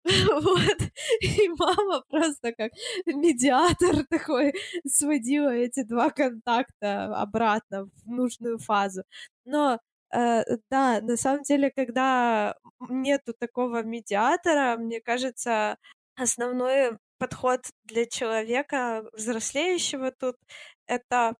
Вот. 0.41 0.77
И 1.21 1.49
мама 1.57 2.03
просто 2.09 2.53
как 2.53 2.71
медиатор 3.07 4.05
такой 4.07 4.53
сводила 4.85 5.49
эти 5.49 5.83
два 5.83 6.11
контакта 6.11 7.05
обратно 7.15 7.85
в 7.85 8.07
нужную 8.07 8.59
фазу. 8.59 9.01
Но 9.45 9.79
да, 10.11 11.01
на 11.01 11.17
самом 11.17 11.43
деле, 11.43 11.71
когда 11.71 12.55
нету 12.89 13.33
такого 13.33 13.83
медиатора, 13.83 14.77
мне 14.77 15.01
кажется, 15.01 15.77
основной 16.15 16.97
подход 17.17 17.61
для 17.83 18.05
человека 18.05 19.05
взрослеющего 19.13 20.11
тут— 20.11 20.37
это 20.87 21.35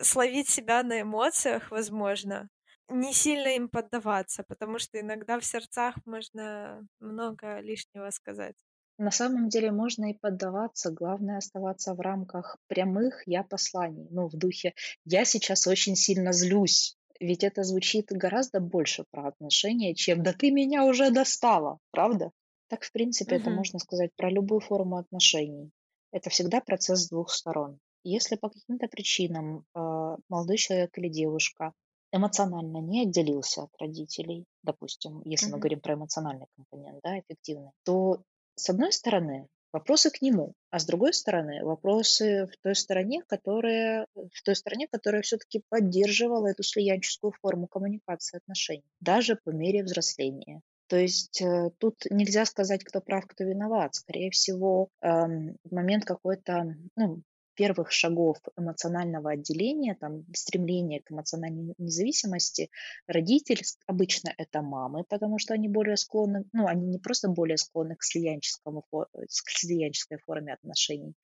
словить 0.00 0.48
себя 0.48 0.82
на 0.82 1.00
эмоциях, 1.00 1.70
возможно, 1.70 2.48
не 2.88 3.12
сильно 3.12 3.48
им 3.48 3.68
поддаваться, 3.68 4.44
потому 4.44 4.78
что 4.78 5.00
иногда 5.00 5.38
в 5.40 5.44
сердцах 5.44 5.94
можно 6.04 6.86
много 7.00 7.60
лишнего 7.60 8.10
сказать. 8.10 8.56
На 8.98 9.10
самом 9.10 9.48
деле 9.48 9.72
можно 9.72 10.10
и 10.10 10.14
поддаваться, 10.14 10.90
главное 10.90 11.38
оставаться 11.38 11.94
в 11.94 12.00
рамках 12.00 12.56
прямых 12.66 13.22
«я» 13.26 13.42
посланий. 13.42 14.06
Ну, 14.10 14.28
в 14.28 14.36
духе 14.36 14.74
«я 15.04 15.24
сейчас 15.24 15.66
очень 15.66 15.96
сильно 15.96 16.32
злюсь». 16.32 16.96
Ведь 17.20 17.44
это 17.44 17.62
звучит 17.62 18.06
гораздо 18.10 18.60
больше 18.60 19.04
про 19.10 19.28
отношения, 19.28 19.94
чем 19.94 20.22
«да 20.22 20.32
ты 20.32 20.50
меня 20.50 20.84
уже 20.84 21.10
достала», 21.10 21.78
правда? 21.90 22.30
Так, 22.68 22.82
в 22.82 22.92
принципе, 22.92 23.36
это 23.36 23.50
можно 23.50 23.78
сказать 23.78 24.10
про 24.16 24.30
любую 24.30 24.60
форму 24.60 24.96
отношений. 24.96 25.70
Это 26.12 26.30
всегда 26.30 26.60
процесс 26.60 27.04
с 27.04 27.08
двух 27.08 27.30
сторон. 27.30 27.78
Если 28.02 28.36
по 28.36 28.48
каким-то 28.48 28.88
причинам 28.88 29.64
э, 29.74 30.16
молодой 30.28 30.56
человек 30.56 30.96
или 30.96 31.08
девушка 31.08 31.72
эмоционально 32.12 32.78
не 32.78 33.02
отделился 33.02 33.64
от 33.64 33.70
родителей, 33.78 34.44
допустим, 34.62 35.22
если 35.24 35.50
мы 35.50 35.58
говорим 35.58 35.80
про 35.80 35.94
эмоциональный 35.94 36.46
компонент, 36.56 37.00
да, 37.02 37.18
эффективный, 37.18 37.70
то 37.84 38.22
с 38.54 38.70
одной 38.70 38.92
стороны 38.92 39.48
вопросы 39.72 40.10
к 40.10 40.22
нему, 40.22 40.54
а 40.70 40.78
с 40.78 40.86
другой 40.86 41.12
стороны 41.12 41.64
вопросы 41.64 42.46
в 42.46 42.56
той 42.62 42.74
стороне, 42.74 43.22
которая, 43.26 44.06
в 44.14 44.42
той 44.42 44.56
стороне, 44.56 44.88
которая 44.90 45.22
все-таки 45.22 45.62
поддерживала 45.68 46.48
эту 46.48 46.62
слиянческую 46.62 47.32
форму 47.40 47.66
коммуникации 47.66 48.38
отношений, 48.38 48.84
даже 49.00 49.36
по 49.36 49.50
мере 49.50 49.82
взросления. 49.82 50.60
То 50.88 50.96
есть 50.96 51.42
э, 51.42 51.70
тут 51.78 51.96
нельзя 52.10 52.44
сказать, 52.44 52.84
кто 52.84 53.00
прав, 53.00 53.26
кто 53.26 53.44
виноват. 53.44 53.96
Скорее 53.96 54.30
всего, 54.30 54.88
эм, 55.00 55.56
момент 55.68 56.04
какой-то 56.04 56.76
ну, 56.94 57.22
первых 57.56 57.90
шагов 57.90 58.38
эмоционального 58.56 59.32
отделения, 59.32 59.96
там, 59.98 60.24
стремления 60.34 61.00
к 61.00 61.10
эмоциональной 61.10 61.74
независимости, 61.78 62.70
родитель, 63.06 63.62
обычно 63.86 64.32
это 64.38 64.62
мамы, 64.62 65.04
потому 65.08 65.38
что 65.38 65.54
они 65.54 65.68
более 65.68 65.96
склонны, 65.96 66.44
ну, 66.52 66.66
они 66.66 66.86
не 66.86 66.98
просто 66.98 67.28
более 67.28 67.56
склонны 67.56 67.96
к, 67.96 68.04
слиянческому, 68.04 68.82
к 68.90 69.50
слиянческой 69.50 70.18
форме 70.18 70.52
отношений, 70.52 71.14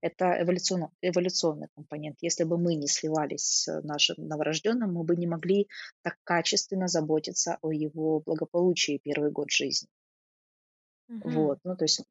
это 0.00 0.42
эволюционный, 0.42 0.88
эволюционный 1.02 1.68
компонент. 1.74 2.16
Если 2.20 2.44
бы 2.44 2.58
мы 2.58 2.74
не 2.74 2.88
сливались 2.88 3.44
с 3.44 3.82
нашим 3.82 4.16
новорожденным, 4.26 4.92
мы 4.92 5.04
бы 5.04 5.16
не 5.16 5.26
могли 5.26 5.68
так 6.02 6.16
качественно 6.24 6.88
заботиться 6.88 7.58
о 7.62 7.72
его 7.72 8.20
благополучии 8.20 9.00
первый 9.02 9.30
год 9.30 9.50
жизни. 9.50 9.88
Угу. 11.08 11.30
Вот, 11.30 11.58
ну 11.64 11.76
то 11.76 11.84
есть 11.84 12.02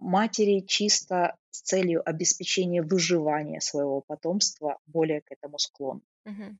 матери 0.00 0.60
чисто 0.66 1.36
с 1.50 1.62
целью 1.62 2.02
обеспечения 2.08 2.82
выживания 2.82 3.60
своего 3.60 4.00
потомства 4.00 4.78
более 4.86 5.20
к 5.20 5.30
этому 5.30 5.58
склонны. 5.58 6.02
Угу. 6.26 6.56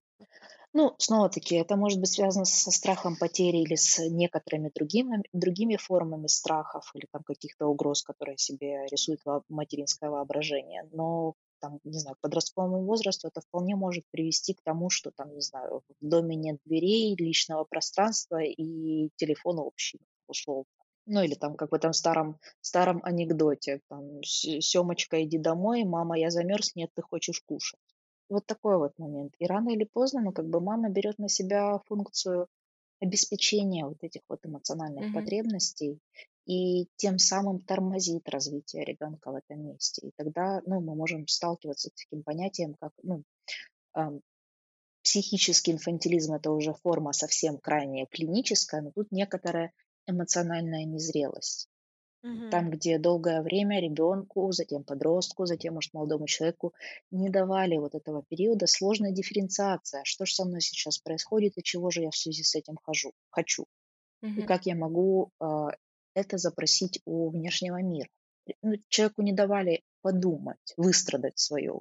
Ну, 0.72 0.94
снова-таки, 0.98 1.56
это 1.56 1.76
может 1.76 1.98
быть 1.98 2.12
связано 2.12 2.44
со 2.44 2.70
страхом 2.70 3.16
потери 3.16 3.58
или 3.58 3.74
с 3.74 3.98
некоторыми 4.08 4.70
другими, 4.72 5.22
другими 5.32 5.76
формами 5.76 6.28
страхов 6.28 6.92
или 6.94 7.06
там 7.10 7.24
каких-то 7.24 7.66
угроз, 7.66 8.02
которые 8.02 8.38
себе 8.38 8.86
рисует 8.86 9.20
материнское 9.48 10.10
воображение. 10.10 10.88
Но 10.92 11.34
там, 11.60 11.80
не 11.82 11.98
знаю, 11.98 12.16
к 12.16 12.20
подростковому 12.20 12.84
возрасту 12.84 13.28
это 13.28 13.40
вполне 13.40 13.74
может 13.74 14.04
привести 14.10 14.54
к 14.54 14.62
тому, 14.62 14.90
что 14.90 15.10
там, 15.10 15.34
не 15.34 15.40
знаю, 15.40 15.82
в 16.00 16.06
доме 16.06 16.36
нет 16.36 16.58
дверей, 16.64 17.16
личного 17.18 17.64
пространства 17.64 18.40
и 18.40 19.10
телефона 19.16 19.62
общий, 19.62 20.00
условно. 20.28 20.66
Ну, 21.12 21.24
или 21.24 21.34
там, 21.34 21.56
как 21.56 21.72
в 21.72 21.74
этом 21.74 21.92
старом, 21.92 22.38
старом 22.60 23.00
анекдоте, 23.02 23.80
там, 23.88 24.22
Семочка, 24.22 25.24
иди 25.24 25.38
домой, 25.38 25.82
мама, 25.82 26.16
я 26.16 26.30
замерз, 26.30 26.76
нет, 26.76 26.90
ты 26.94 27.02
хочешь 27.02 27.42
кушать. 27.44 27.80
Вот 28.28 28.46
такой 28.46 28.78
вот 28.78 28.96
момент. 28.96 29.34
И 29.40 29.46
рано 29.46 29.70
или 29.70 29.82
поздно, 29.82 30.20
ну, 30.20 30.32
как 30.32 30.48
бы 30.48 30.60
мама 30.60 30.88
берет 30.88 31.18
на 31.18 31.28
себя 31.28 31.80
функцию 31.88 32.46
обеспечения 33.00 33.86
вот 33.86 33.96
этих 34.02 34.22
вот 34.28 34.38
эмоциональных 34.44 35.06
mm-hmm. 35.06 35.20
потребностей 35.20 35.98
и 36.46 36.86
тем 36.94 37.18
самым 37.18 37.58
тормозит 37.58 38.28
развитие 38.28 38.84
ребенка 38.84 39.32
в 39.32 39.34
этом 39.34 39.66
месте. 39.66 40.06
И 40.06 40.12
тогда, 40.16 40.62
ну, 40.64 40.80
мы 40.80 40.94
можем 40.94 41.26
сталкиваться 41.26 41.88
с 41.88 42.04
таким 42.04 42.22
понятием, 42.22 42.76
как, 42.80 42.92
ну, 43.02 43.24
эм, 43.96 44.20
психический 45.02 45.72
инфантилизм– 45.72 46.34
это 46.34 46.52
уже 46.52 46.72
форма 46.72 47.12
совсем 47.12 47.58
крайняя 47.58 48.06
клиническая, 48.06 48.80
но 48.80 48.92
тут 48.92 49.10
некоторая 49.10 49.72
эмоциональная 50.10 50.84
незрелость. 50.84 51.68
Угу. 52.22 52.50
Там, 52.50 52.70
где 52.70 52.98
долгое 52.98 53.40
время 53.40 53.80
ребенку, 53.80 54.52
затем 54.52 54.84
подростку, 54.84 55.46
затем, 55.46 55.74
может, 55.74 55.94
молодому 55.94 56.26
человеку 56.26 56.74
не 57.10 57.30
давали 57.30 57.78
вот 57.78 57.94
этого 57.94 58.22
периода 58.28 58.66
сложная 58.66 59.12
дифференциация. 59.12 60.02
Что 60.04 60.26
же 60.26 60.34
со 60.34 60.44
мной 60.44 60.60
сейчас 60.60 60.98
происходит 60.98 61.56
и 61.56 61.62
чего 61.62 61.90
же 61.90 62.02
я 62.02 62.10
в 62.10 62.16
связи 62.16 62.42
с 62.42 62.54
этим 62.54 62.76
хожу, 62.82 63.12
хочу. 63.30 63.64
Угу. 64.22 64.40
И 64.40 64.42
как 64.42 64.66
я 64.66 64.74
могу 64.74 65.30
э, 65.40 65.68
это 66.14 66.36
запросить 66.36 67.00
у 67.06 67.30
внешнего 67.30 67.82
мира. 67.82 68.08
Ну, 68.62 68.74
человеку 68.88 69.22
не 69.22 69.32
давали 69.32 69.82
подумать, 70.02 70.74
выстрадать 70.76 71.38
свое 71.38 71.72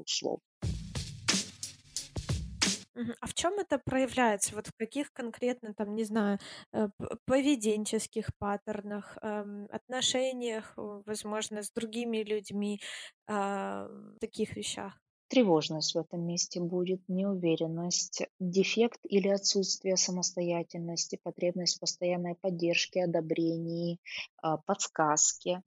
А 3.22 3.28
в 3.28 3.34
чем 3.34 3.60
это 3.60 3.80
проявляется? 3.80 4.56
Вот 4.56 4.68
в 4.68 4.74
каких 4.78 5.12
конкретно, 5.14 5.74
там, 5.74 5.96
не 5.96 6.04
знаю, 6.04 6.40
э, 6.74 6.90
поведенческих 7.26 8.30
паттернах, 8.38 9.18
эм, 9.22 9.68
отношениях, 9.72 10.74
возможно, 10.78 11.64
с 11.64 11.72
другими 11.72 12.18
людьми, 12.24 12.82
а, 13.28 13.88
таких 14.20 14.56
вещах? 14.56 15.00
Тревожность 15.30 15.94
в 15.94 16.00
этом 16.00 16.26
месте 16.26 16.60
будет, 16.60 17.08
неуверенность, 17.08 18.24
дефект 18.40 19.00
или 19.04 19.28
отсутствие 19.28 19.96
самостоятельности, 19.96 21.20
потребность 21.22 21.80
постоянной 21.80 22.34
поддержке, 22.34 23.04
одобрении, 23.04 24.00
а, 24.42 24.58
подсказке. 24.58 25.62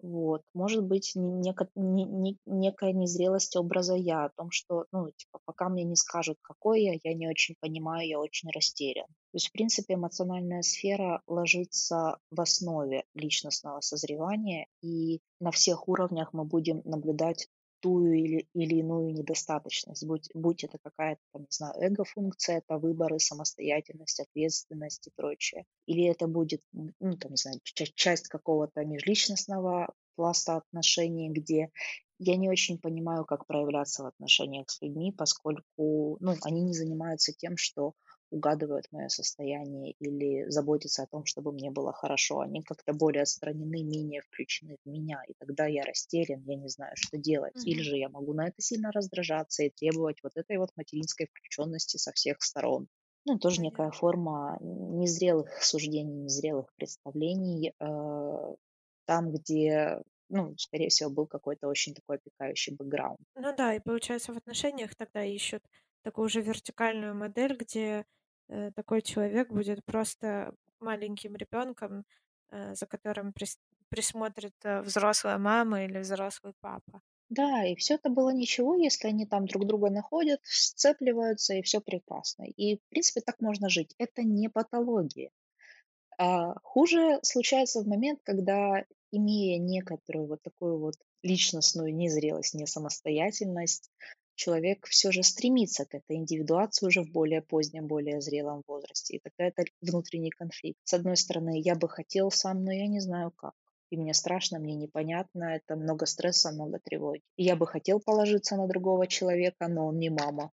Вот. 0.00 0.42
Может 0.54 0.84
быть, 0.84 1.12
неко- 1.16 1.68
не- 1.74 2.04
не- 2.04 2.38
некая 2.46 2.92
незрелость 2.92 3.56
образа 3.56 3.94
я, 3.94 4.26
о 4.26 4.30
том, 4.36 4.50
что, 4.50 4.84
ну, 4.92 5.10
типа, 5.10 5.40
пока 5.44 5.68
мне 5.68 5.84
не 5.84 5.96
скажут, 5.96 6.38
какой 6.42 6.82
я, 6.82 6.94
я 7.02 7.14
не 7.14 7.28
очень 7.28 7.54
понимаю, 7.60 8.06
я 8.06 8.20
очень 8.20 8.50
растерян. 8.50 9.06
То 9.06 9.34
есть, 9.34 9.48
в 9.48 9.52
принципе, 9.52 9.94
эмоциональная 9.94 10.62
сфера 10.62 11.22
ложится 11.26 12.18
в 12.30 12.40
основе 12.40 13.04
личностного 13.14 13.80
созревания, 13.80 14.66
и 14.82 15.20
на 15.40 15.50
всех 15.50 15.88
уровнях 15.88 16.32
мы 16.32 16.44
будем 16.44 16.82
наблюдать 16.84 17.48
ту 17.80 18.06
или, 18.06 18.48
или 18.54 18.76
иную 18.76 19.12
недостаточность, 19.12 20.06
будь, 20.06 20.28
будь 20.34 20.64
это 20.64 20.78
какая-то, 20.82 21.20
там, 21.32 21.42
не 21.42 21.48
знаю, 21.50 21.74
эго-функция, 21.80 22.58
это 22.58 22.78
выборы, 22.78 23.18
самостоятельность, 23.18 24.20
ответственность 24.20 25.06
и 25.06 25.12
прочее. 25.14 25.64
Или 25.86 26.04
это 26.04 26.26
будет, 26.26 26.62
ну, 26.72 27.16
там, 27.16 27.32
не 27.32 27.36
знаю, 27.36 27.60
часть, 27.62 28.28
какого-то 28.28 28.84
межличностного 28.84 29.92
пласта 30.16 30.56
отношений, 30.56 31.30
где 31.30 31.70
я 32.18 32.36
не 32.36 32.48
очень 32.48 32.78
понимаю, 32.78 33.24
как 33.24 33.46
проявляться 33.46 34.02
в 34.02 34.06
отношениях 34.06 34.70
с 34.70 34.80
людьми, 34.80 35.12
поскольку 35.12 36.16
ну, 36.20 36.34
они 36.42 36.62
не 36.62 36.72
занимаются 36.72 37.32
тем, 37.32 37.56
что 37.56 37.92
угадывают 38.30 38.86
мое 38.90 39.08
состояние 39.08 39.92
или 39.92 40.48
заботятся 40.48 41.02
о 41.02 41.06
том, 41.06 41.24
чтобы 41.24 41.52
мне 41.52 41.70
было 41.70 41.92
хорошо. 41.92 42.40
Они 42.40 42.62
как-то 42.62 42.92
более 42.92 43.22
отстранены, 43.22 43.82
менее 43.82 44.20
включены 44.22 44.76
в 44.84 44.88
меня. 44.88 45.22
И 45.28 45.34
тогда 45.38 45.66
я 45.66 45.82
растерян, 45.84 46.42
я 46.44 46.56
не 46.56 46.68
знаю, 46.68 46.92
что 46.96 47.16
делать. 47.16 47.56
Mm-hmm. 47.56 47.70
Или 47.70 47.82
же 47.82 47.96
я 47.96 48.08
могу 48.08 48.32
на 48.34 48.48
это 48.48 48.60
сильно 48.60 48.90
раздражаться 48.92 49.62
и 49.62 49.70
требовать 49.70 50.18
вот 50.22 50.32
этой 50.36 50.58
вот 50.58 50.70
материнской 50.76 51.26
включенности 51.26 51.96
со 51.96 52.12
всех 52.12 52.42
сторон. 52.42 52.88
Ну, 53.24 53.38
тоже 53.38 53.60
некая 53.60 53.90
форма 53.90 54.56
незрелых 54.60 55.62
суждений, 55.62 56.22
незрелых 56.22 56.72
представлений, 56.76 57.74
э, 57.78 58.54
там, 59.06 59.32
где 59.32 60.02
ну, 60.28 60.56
скорее 60.58 60.88
всего, 60.88 61.10
был 61.10 61.26
какой-то 61.26 61.68
очень 61.68 61.94
такой 61.94 62.16
опекающий 62.16 62.74
бэкграунд. 62.74 63.18
Ну 63.36 63.54
да, 63.56 63.74
и 63.74 63.80
получается 63.80 64.32
в 64.32 64.36
отношениях 64.36 64.94
тогда 64.96 65.24
ищут 65.24 65.62
такую 66.02 66.28
же 66.28 66.40
вертикальную 66.40 67.14
модель, 67.14 67.56
где 67.56 68.06
такой 68.74 69.02
человек 69.02 69.50
будет 69.50 69.84
просто 69.84 70.54
маленьким 70.80 71.36
ребенком, 71.36 72.04
э, 72.50 72.74
за 72.74 72.86
которым 72.86 73.30
прис- 73.30 73.58
присмотрит 73.88 74.54
э, 74.64 74.82
взрослая 74.82 75.38
мама 75.38 75.84
или 75.84 75.98
взрослый 75.98 76.52
папа. 76.60 77.00
Да, 77.28 77.64
и 77.64 77.74
все 77.74 77.94
это 77.94 78.08
было 78.08 78.30
ничего, 78.30 78.76
если 78.76 79.08
они 79.08 79.26
там 79.26 79.46
друг 79.46 79.66
друга 79.66 79.90
находят, 79.90 80.40
сцепливаются, 80.44 81.54
и 81.54 81.62
все 81.62 81.80
прекрасно. 81.80 82.44
И, 82.44 82.76
в 82.76 82.88
принципе, 82.88 83.20
так 83.20 83.40
можно 83.40 83.68
жить. 83.68 83.94
Это 83.98 84.22
не 84.22 84.48
патология. 84.48 85.30
А 86.18 86.54
хуже 86.62 87.18
случается 87.22 87.82
в 87.82 87.88
момент, 87.88 88.20
когда, 88.22 88.84
имея 89.10 89.58
некоторую 89.58 90.28
вот 90.28 90.42
такую 90.42 90.78
вот 90.78 90.94
личностную 91.22 91.94
незрелость, 91.94 92.54
несамостоятельность, 92.54 93.90
человек 94.36 94.86
все 94.86 95.10
же 95.10 95.22
стремится 95.22 95.84
к 95.84 95.94
этой 95.94 96.16
индивидуации 96.16 96.86
уже 96.86 97.02
в 97.02 97.10
более 97.10 97.42
позднем, 97.42 97.86
более 97.86 98.20
зрелом 98.20 98.62
возрасте. 98.68 99.16
И 99.16 99.20
тогда 99.20 99.46
это 99.46 99.64
внутренний 99.80 100.30
конфликт. 100.30 100.78
С 100.84 100.94
одной 100.94 101.16
стороны, 101.16 101.60
я 101.60 101.74
бы 101.74 101.88
хотел 101.88 102.30
сам, 102.30 102.64
но 102.64 102.72
я 102.72 102.86
не 102.86 103.00
знаю 103.00 103.32
как. 103.32 103.54
и 103.90 103.96
мне 103.96 104.14
страшно, 104.14 104.58
мне 104.58 104.74
непонятно, 104.74 105.56
это 105.56 105.76
много 105.76 106.06
стресса, 106.06 106.52
много 106.52 106.78
тревоги. 106.78 107.22
Я 107.36 107.56
бы 107.56 107.66
хотел 107.66 108.00
положиться 108.00 108.56
на 108.56 108.66
другого 108.66 109.06
человека, 109.06 109.68
но 109.68 109.86
он 109.86 109.98
не 109.98 110.10
мама. 110.10 110.52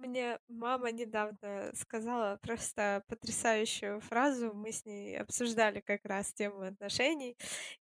Мне 0.00 0.38
мама 0.48 0.92
недавно 0.92 1.70
сказала 1.74 2.38
просто 2.40 3.04
потрясающую 3.06 4.00
фразу. 4.00 4.54
Мы 4.54 4.72
с 4.72 4.86
ней 4.86 5.18
обсуждали 5.18 5.80
как 5.80 6.00
раз 6.04 6.32
тему 6.32 6.62
отношений. 6.62 7.36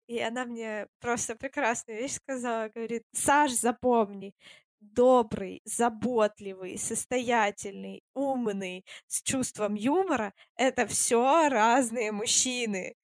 И 0.09 0.19
она 0.19 0.45
мне 0.45 0.89
просто 0.99 1.37
прекрасную 1.37 2.01
вещь 2.01 2.15
сказала. 2.15 2.71
Говорит, 2.75 3.05
Саш, 3.13 3.53
запомни, 3.53 4.35
добрый, 4.81 5.61
заботливый, 5.65 6.79
состоятельный, 6.79 8.03
умный, 8.15 8.85
с 9.07 9.23
чувством 9.23 9.75
юмора— 9.75 10.33
это 10.57 10.87
все 10.87 11.49
разные 11.49 12.13
мужчины. 12.13 12.95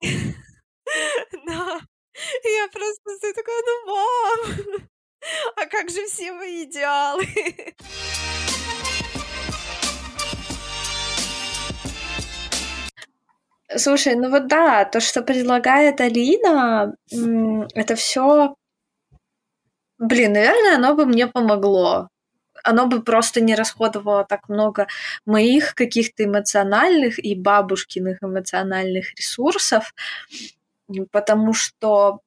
Да. 1.46 1.80
Я 2.42 2.68
просто 2.72 3.32
такая, 3.34 3.62
ну, 3.64 3.86
мам, 3.86 4.88
а 5.56 5.66
как 5.66 5.88
же 5.88 6.04
все 6.06 6.32
мои 6.32 6.64
идеалы? 6.64 7.26
Слушай, 13.76 14.16
ну 14.16 14.30
вот 14.30 14.48
да, 14.48 14.84
то, 14.84 14.98
что 15.00 15.22
предлагает 15.22 16.00
Алина, 16.00 16.92
это 17.74 17.94
все, 17.94 18.56
блин, 20.00 20.32
наверное, 20.32 20.76
оно 20.76 20.94
бы 20.94 21.06
мне 21.06 21.26
помогло. 21.28 22.08
Оно 22.64 22.86
бы 22.86 23.02
просто 23.02 23.40
не 23.40 23.54
расходовало 23.54 24.24
так 24.24 24.48
много 24.48 24.86
моих 25.24 25.74
каких-то 25.74 26.24
эмоциональных 26.24 27.18
и 27.18 27.34
бабушкиных 27.34 28.18
эмоциональных 28.22 29.14
ресурсов, 29.14 29.94
потому 31.12 31.54
что 31.54 32.20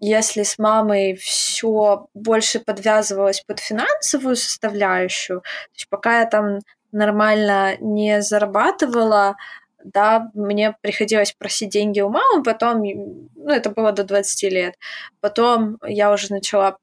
если 0.00 0.42
с 0.42 0.58
мамой 0.58 1.14
все 1.14 2.08
больше 2.14 2.58
подвязывалось 2.60 3.40
под 3.42 3.60
финансовую 3.60 4.36
составляющую, 4.36 5.40
то 5.42 5.74
есть 5.74 5.88
пока 5.88 6.20
я 6.20 6.26
там 6.26 6.58
нормально 6.90 7.76
не 7.78 8.20
зарабатывала, 8.20 9.36
да, 9.84 10.30
мне 10.34 10.76
приходилось 10.80 11.32
просить 11.32 11.70
деньги 11.70 12.00
у 12.00 12.08
мамы, 12.08 12.42
потом, 12.42 12.82
ну, 12.82 13.48
это 13.48 13.70
было 13.70 13.92
до 13.92 14.04
20 14.04 14.50
лет, 14.50 14.74
потом 15.20 15.78
я 15.84 16.12
уже 16.12 16.32
начала 16.32 16.78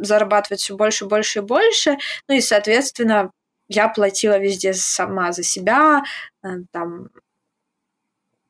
зарабатывать 0.00 0.60
все 0.60 0.76
больше, 0.76 1.06
больше 1.06 1.40
и 1.40 1.42
больше, 1.42 1.98
ну 2.28 2.34
и, 2.34 2.40
соответственно, 2.40 3.30
я 3.68 3.88
платила 3.88 4.38
везде 4.38 4.74
сама 4.74 5.32
за 5.32 5.42
себя, 5.42 6.02
э, 6.42 6.48
там, 6.72 7.08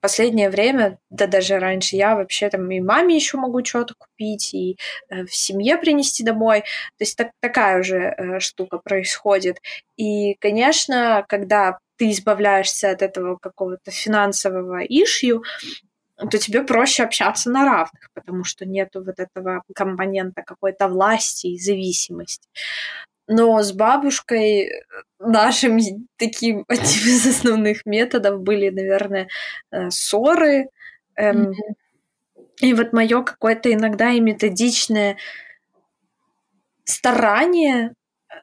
последнее 0.07 0.51
время, 0.51 0.99
да 1.11 1.26
даже 1.26 1.59
раньше, 1.59 1.97
я 1.97 2.14
вообще 2.14 2.49
там 2.49 2.70
и 2.70 2.80
маме 2.80 3.16
еще 3.16 3.38
могу 3.38 3.64
что-то 3.64 3.94
купить, 3.99 4.55
и 4.55 4.76
э, 5.09 5.24
в 5.24 5.34
семье 5.34 5.78
принести 5.78 6.22
домой. 6.22 6.61
То 6.61 7.01
есть 7.01 7.16
так, 7.16 7.32
такая 7.40 7.80
уже 7.80 8.14
э, 8.16 8.38
штука 8.38 8.78
происходит. 8.78 9.59
И, 9.97 10.34
конечно, 10.34 11.24
когда 11.28 11.78
ты 11.97 12.12
избавляешься 12.12 12.90
от 12.90 13.03
этого 13.03 13.36
какого-то 13.36 13.90
финансового 13.90 14.84
ишью, 14.84 15.42
то 16.17 16.39
тебе 16.39 16.62
проще 16.62 17.05
общаться 17.05 17.51
на 17.51 17.64
равных, 17.64 18.11
потому 18.14 18.45
что 18.45 18.64
нету 18.64 19.05
вот 19.05 19.19
этого 19.19 19.62
компонента 19.75 20.43
какой-то 20.43 20.89
власти 20.89 21.49
и 21.49 21.59
зависимости. 21.59 22.49
Но 23.29 23.62
с 23.62 23.73
бабушкой 23.73 24.71
нашим 25.19 25.79
таким 26.17 26.64
одним 26.69 26.87
из 26.87 27.27
основных 27.27 27.85
методов 27.85 28.41
были, 28.41 28.71
наверное, 28.71 29.29
э, 29.71 29.91
ссоры. 29.91 30.69
Эм, 31.17 31.51
mm-hmm. 31.51 31.55
И 32.61 32.73
вот 32.73 32.93
мое 32.93 33.23
какое-то 33.23 33.73
иногда 33.73 34.12
и 34.12 34.21
методичное 34.21 35.19
старание 36.85 37.93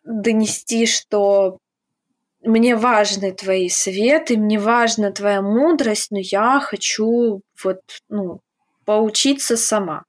донести, 0.03 0.86
что 0.86 1.57
мне 2.43 2.75
важны 2.75 3.31
твои 3.31 3.69
советы, 3.69 4.37
мне 4.37 4.59
важна 4.59 5.11
твоя 5.11 5.41
мудрость, 5.41 6.11
но 6.11 6.19
я 6.19 6.59
хочу 6.59 7.41
вот, 7.63 7.81
ну, 8.09 8.41
поучиться 8.85 9.57
сама 9.57 10.03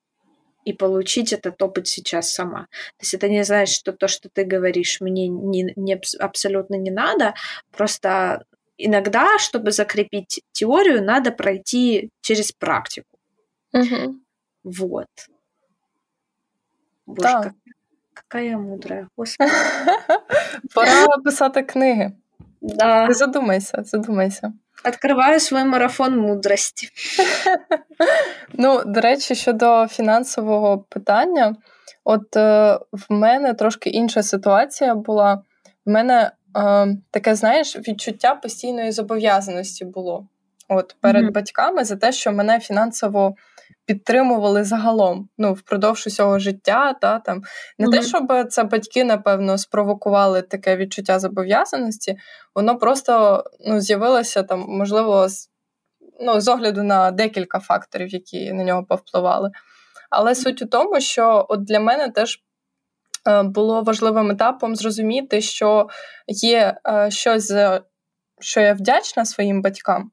и 0.65 0.73
получить 0.73 1.33
этот 1.33 1.61
опыт 1.63 1.87
сейчас 1.87 2.33
сама. 2.33 2.67
То 2.97 3.03
есть 3.03 3.15
это 3.15 3.29
не 3.29 3.45
значит, 3.45 3.77
что 3.77 3.93
то, 3.93 4.09
что 4.09 4.29
ты 4.29 4.45
говоришь, 4.45 5.01
мне 5.01 5.29
не, 5.29 5.73
не, 5.77 6.01
абсолютно 6.19 6.75
не 6.75 6.91
надо, 6.91 7.35
просто 7.71 8.45
иногда, 8.79 9.39
чтобы 9.39 9.71
закрепить 9.71 10.43
теорию, 10.53 11.05
надо 11.05 11.31
пройти 11.31 12.11
через 12.21 12.53
практику. 12.53 13.19
Угу. 13.73 14.17
Вот. 14.65 15.09
Боже, 17.07 17.23
да. 17.23 17.43
как, 17.43 17.55
какая 18.15 18.45
я 18.51 18.59
мудрая, 18.59 19.09
господи. 19.17 19.51
Пора 20.75 21.07
писати 21.23 21.63
книги. 21.63 22.24
Да. 22.65 23.13
Задумайся, 23.13 23.83
задумайся. 23.85 24.53
Откриваю 24.89 25.41
свій 25.41 25.65
марафон 25.65 26.19
мудрості. 26.19 26.89
Ну, 28.57 28.83
до 28.87 29.01
речі, 29.01 29.35
щодо 29.35 29.87
фінансового 29.89 30.79
питання, 30.79 31.57
от 32.05 32.37
е, 32.37 32.79
в 32.93 33.05
мене 33.09 33.55
трошки 33.55 33.91
інша 33.91 34.23
ситуація 34.23 34.95
була. 34.95 35.43
В 35.87 35.91
мене 35.91 36.31
е, 36.57 36.97
таке, 37.11 37.35
знаєш, 37.35 37.77
відчуття 37.77 38.35
постійної 38.35 38.93
зобов'язаності 38.93 39.85
було 39.85 40.27
от 40.69 40.97
перед 41.01 41.25
mm-hmm. 41.25 41.33
батьками 41.33 41.85
за 41.85 41.97
те, 41.97 42.13
що 42.13 42.33
мене 42.33 42.61
фінансово 42.61 43.35
підтримували 43.87 44.65
загалом 44.65 45.29
ну, 45.39 45.53
впродовж 45.53 46.07
усього 46.07 46.39
життя. 46.39 46.93
Та, 47.01 47.19
там. 47.19 47.43
Не 47.79 47.87
mm-hmm. 47.87 47.91
те, 47.91 48.03
щоб 48.03 48.49
це 48.49 48.65
батьки, 48.65 49.05
напевно, 49.05 49.59
спровокували 49.59 50.43
таке 50.43 50.77
відчуття 50.77 51.19
зобов'язаності, 51.19 52.17
воно 52.55 52.79
просто 52.79 53.45
ну, 53.67 53.81
з'явилося 53.81 54.43
там, 54.43 54.65
можливо, 54.69 55.29
з, 55.29 55.51
ну, 56.21 56.41
з 56.41 56.49
огляду 56.49 56.83
на 56.83 57.11
декілька 57.11 57.61
факторів, 57.61 58.09
які 58.09 58.53
на 58.53 58.65
нього 58.65 58.85
повпливали. 58.85 59.51
Але 60.11 60.35
суть 60.35 60.63
у 60.63 60.67
тому, 60.67 61.01
що 61.01 61.47
от 61.49 61.65
для 61.65 61.81
мене 61.81 62.09
теж. 62.09 62.41
Е, 63.29 63.43
було 63.43 63.83
важливим 63.83 64.31
етапом 64.31 64.77
зрозуміти, 64.77 65.41
що 65.41 65.89
є 66.27 66.77
е, 66.89 67.11
щось, 67.11 67.53
що 68.41 68.61
я 68.61 68.75
вдячна 68.75 69.25
своїм 69.25 69.63
батькам, 69.63 70.11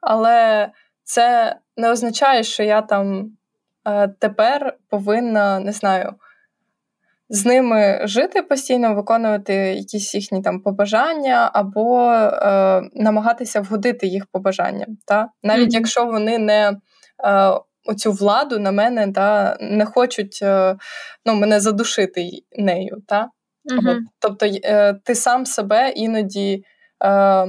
але 0.00 0.68
це 1.08 1.56
не 1.76 1.90
означає, 1.90 2.42
що 2.42 2.62
я 2.62 2.82
там 2.82 3.32
е, 3.88 4.08
тепер 4.08 4.76
повинна, 4.88 5.60
не 5.60 5.72
знаю, 5.72 6.14
з 7.28 7.46
ними 7.46 8.00
жити 8.04 8.42
постійно, 8.42 8.94
виконувати 8.94 9.54
якісь 9.54 10.14
їхні 10.14 10.42
там 10.42 10.60
побажання, 10.60 11.50
або 11.54 12.12
е, 12.12 12.82
намагатися 12.94 13.60
вгодити 13.60 14.06
їх 14.06 14.26
побажанням. 14.26 14.88
Та? 15.06 15.28
Навіть 15.42 15.70
mm-hmm. 15.70 15.78
якщо 15.78 16.04
вони 16.04 16.38
не 16.38 16.76
е, 17.24 17.52
оцю 17.86 18.12
владу 18.12 18.58
на 18.58 18.72
мене 18.72 19.12
та, 19.12 19.56
не 19.60 19.84
хочуть 19.84 20.38
е, 20.42 20.76
ну, 21.26 21.34
мене 21.34 21.60
задушити 21.60 22.30
нею. 22.58 23.02
Та? 23.06 23.28
Mm-hmm. 23.72 23.90
От, 23.90 23.98
тобто 24.18 24.46
е, 24.46 24.94
ти 25.04 25.14
сам 25.14 25.46
себе 25.46 25.90
іноді 25.90 26.64
е, 27.04 27.46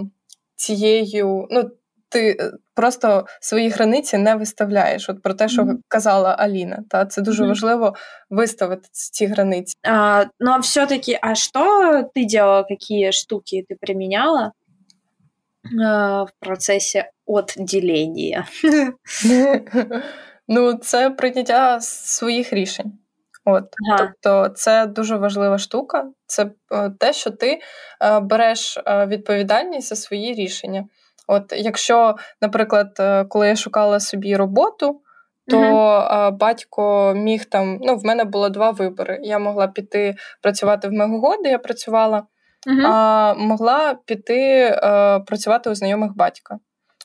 цією. 0.55 1.47
ну, 1.51 1.71
ти 2.09 2.37
е, 2.39 2.51
просто 2.75 3.25
свої 3.41 3.69
границі 3.69 4.17
не 4.17 4.35
виставляєш. 4.35 5.09
От 5.09 5.21
про 5.21 5.33
те, 5.33 5.49
що 5.49 5.61
mm-hmm. 5.61 5.77
казала 5.87 6.35
Аліна, 6.39 6.83
та 6.89 7.05
це 7.05 7.21
дуже 7.21 7.43
mm-hmm. 7.43 7.47
важливо 7.47 7.93
виставити 8.29 8.89
ці 8.91 9.25
границі. 9.25 9.75
А, 9.83 10.25
Ну 10.39 10.51
а 10.51 10.57
все-таки, 10.57 11.19
а 11.21 11.35
що 11.35 12.03
ти 12.15 12.25
делала, 12.25 12.65
які 12.69 13.11
штуки 13.11 13.65
ти 13.69 13.75
приміняла 13.81 14.51
а, 15.85 16.23
в 16.23 16.31
процесі 16.39 17.03
отділення? 17.25 18.47
Ну, 20.51 20.73
це 20.73 21.09
прийняття 21.09 21.79
своїх 21.81 22.53
рішень. 22.53 22.93
От, 23.45 23.63
ага. 23.89 24.13
Тобто 24.21 24.53
це 24.55 24.85
дуже 24.85 25.15
важлива 25.15 25.57
штука. 25.57 26.07
Це 26.25 26.51
е, 26.71 26.91
те, 26.99 27.13
що 27.13 27.31
ти 27.31 27.59
е, 28.01 28.19
береш 28.19 28.79
відповідальність 29.07 29.87
за 29.87 29.95
свої 29.95 30.33
рішення. 30.33 30.85
От 31.31 31.53
якщо, 31.57 32.15
наприклад, 32.41 32.95
е, 32.99 33.25
коли 33.25 33.47
я 33.47 33.55
шукала 33.55 33.99
собі 33.99 34.35
роботу, 34.35 35.01
то 35.47 35.57
mm-hmm. 35.57 36.37
батько 36.37 37.13
міг 37.15 37.45
там. 37.45 37.77
Ну, 37.81 37.95
в 37.95 38.05
мене 38.05 38.23
було 38.23 38.49
два 38.49 38.71
вибори. 38.71 39.19
Я 39.23 39.39
могла 39.39 39.67
піти 39.67 40.15
працювати 40.41 40.87
в 40.87 40.91
Мегого, 40.91 41.37
де 41.43 41.49
я 41.49 41.57
працювала, 41.57 42.23
mm-hmm. 42.67 42.87
а 42.87 43.33
могла 43.33 43.97
піти 44.05 44.75
а, 44.81 45.19
працювати 45.19 45.69
у 45.69 45.75
знайомих 45.75 46.15
батька. 46.15 46.57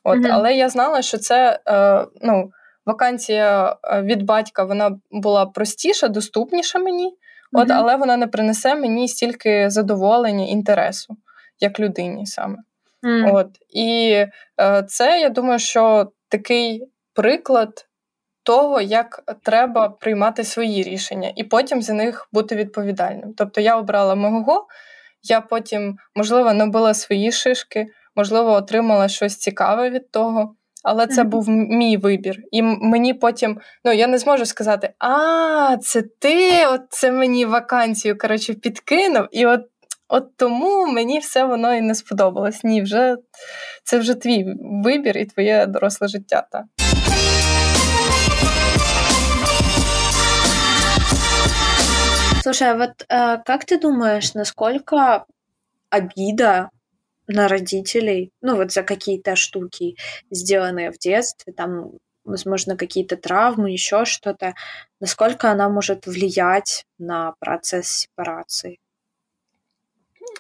От, 0.05 0.19
mm-hmm. 0.19 0.31
Але 0.33 0.55
я 0.55 0.69
знала, 0.69 1.03
що 1.03 1.19
це 1.19 1.61
а, 1.65 1.75
е, 1.75 2.07
ну, 2.23 2.51
вакансія 2.87 3.77
від 4.03 4.23
батька 4.23 4.65
вона 4.65 4.99
була 5.11 5.47
простіша, 5.47 6.09
доступніша 6.09 6.79
мені, 6.79 7.17
от, 7.53 7.71
але 7.71 7.97
вона 7.97 8.17
не 8.17 8.27
принесе 8.27 8.75
мені 8.75 9.09
стільки 9.09 9.71
задоволення, 9.71 10.47
інтересу, 10.47 11.17
як 11.61 11.81
людині 11.81 12.27
саме. 12.27 12.57
Mm. 13.05 13.35
От 13.35 13.49
І 13.71 14.11
е, 14.61 14.83
це, 14.89 15.21
я 15.21 15.29
думаю, 15.29 15.59
що 15.59 16.13
такий 16.29 16.89
приклад 17.15 17.87
того, 18.43 18.81
як 18.81 19.23
треба 19.43 19.89
приймати 19.89 20.45
свої 20.45 20.83
рішення, 20.83 21.33
і 21.37 21.45
потім 21.45 21.83
за 21.83 21.93
них 21.93 22.29
бути 22.33 22.57
відповідальним. 22.57 23.35
Тобто 23.37 23.61
я 23.61 23.77
обрала 23.77 24.15
мого, 24.15 24.67
я 25.23 25.41
потім, 25.41 25.97
можливо, 26.15 26.55
набила 26.55 26.95
свої 26.95 27.33
шишки, 27.33 27.87
можливо, 28.17 28.53
отримала 28.53 29.09
щось 29.09 29.37
цікаве 29.37 29.91
від 29.91 30.11
того. 30.11 30.55
Але 30.85 31.07
це 31.07 31.25
був 31.25 31.49
мій 31.49 31.97
вибір. 31.97 32.39
І 32.51 32.63
мені 32.63 33.15
потім, 33.15 33.61
ну 33.85 33.93
я 33.93 34.07
не 34.07 34.19
зможу 34.19 34.47
сказати: 34.47 34.93
А, 34.99 35.77
це 35.81 36.03
ти, 36.03 36.67
от 36.67 36.81
це 36.91 37.13
мені 37.13 37.45
вакансію 37.45 38.19
коротше, 38.19 38.55
підкинув, 38.55 39.29
і 39.31 39.47
от 39.47 39.61
от 40.08 40.38
тому 40.38 40.86
мені 40.86 41.20
все 41.20 41.46
воно 41.46 41.76
і 41.76 41.82
не 41.82 41.96
сподобалось. 41.96 42.64
Ні, 42.64 42.82
вже 42.82 43.18
це 43.84 44.00
вже 44.00 44.16
твій 44.16 44.56
вибір 44.84 45.18
і 45.18 45.26
твоє 45.26 45.66
доросле 45.66 46.08
життя. 46.08 46.48
Так. 46.52 46.66
Слушай, 52.42 52.70
а 52.70 52.76
вот 52.76 53.06
э, 53.10 53.38
как 53.46 53.66
ты 53.66 53.80
думаешь, 53.80 54.34
насколько 54.34 55.26
обида 55.90 56.70
на 57.28 57.48
родителей, 57.48 58.32
ну 58.42 58.56
вот 58.56 58.72
за 58.72 58.84
какие-то 58.84 59.36
штуки, 59.36 59.96
сделанные 60.32 60.92
в 60.92 60.98
детстве, 60.98 61.54
там, 61.54 61.92
возможно, 62.24 62.76
какие-то 62.76 63.18
травмы, 63.18 63.72
еще 63.72 64.06
что-то, 64.06 64.54
насколько 65.00 65.52
она 65.52 65.70
может 65.70 66.08
влиять 66.08 66.86
на 66.98 67.34
процесс 67.40 67.88
сепарации? 67.88 68.80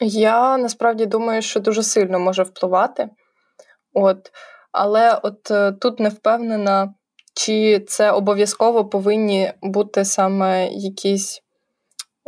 Я 0.01 0.59
насправді 0.59 1.07
думаю, 1.07 1.43
що 1.43 1.61
дуже 1.61 1.83
сильно 1.83 2.21
може 2.21 2.43
впливати. 2.43 3.09
От. 3.93 4.33
Але 4.73 5.21
от 5.23 5.51
е, 5.51 5.73
тут 5.73 6.01
не 6.01 6.09
впевнена, 6.09 6.95
чи 7.35 7.81
це 7.81 8.11
обов'язково 8.11 8.85
повинні 8.85 9.53
бути 9.63 10.05
саме 10.05 10.69
якісь 10.69 11.45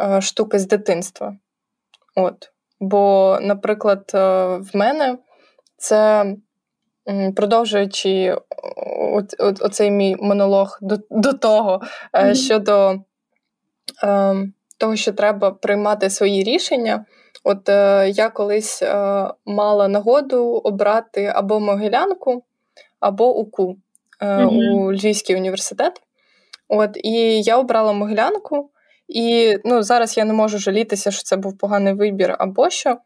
Е, 0.01 0.21
штуки 0.21 0.59
з 0.59 0.67
дитинства. 0.67 1.37
От. 2.17 2.53
Бо, 2.81 3.39
наприклад, 3.43 4.11
е, 4.15 4.19
в 4.57 4.71
мене 4.75 5.19
це 5.77 6.25
продовжуючи 7.37 8.37
оцей 9.61 9.91
мій 9.91 10.17
монолог 10.17 10.79
до 10.83 10.99
до 11.11 11.33
того 11.33 11.81
mm-hmm. 12.13 12.35
щодо 12.35 12.95
е, 14.05 14.35
того, 14.79 14.97
що 14.97 15.13
треба 15.13 15.51
приймати 15.51 16.11
свої 16.11 16.45
рішення. 16.45 17.05
От 17.49 17.69
е, 17.69 18.09
я 18.15 18.31
колись 18.31 18.83
е, 18.83 18.95
мала 19.45 19.89
нагоду 19.89 20.45
обрати 20.45 21.33
або 21.35 21.61
Могилянку, 21.61 22.45
або 23.01 23.39
УКУ 23.39 23.77
е, 24.21 24.27
mm-hmm. 24.27 24.73
у 24.73 24.93
Львівський 24.93 25.37
університет. 25.37 26.03
От, 26.69 26.91
І 26.95 27.43
я 27.43 27.59
обрала 27.59 27.93
Могилянку, 27.93 28.71
і 29.09 29.57
ну, 29.65 29.83
зараз 29.83 30.17
я 30.17 30.25
не 30.25 30.33
можу 30.33 30.59
жалітися, 30.59 31.11
що 31.11 31.23
це 31.23 31.37
був 31.37 31.59
поганий 31.59 31.95
вибір 31.95 32.37
або 32.39 32.71
що. 32.71 32.99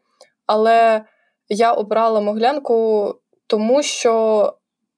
Але 0.45 1.03
я 1.49 1.73
обрала 1.73 2.21
моглянку, 2.21 3.15
тому 3.47 3.83
що 3.83 4.53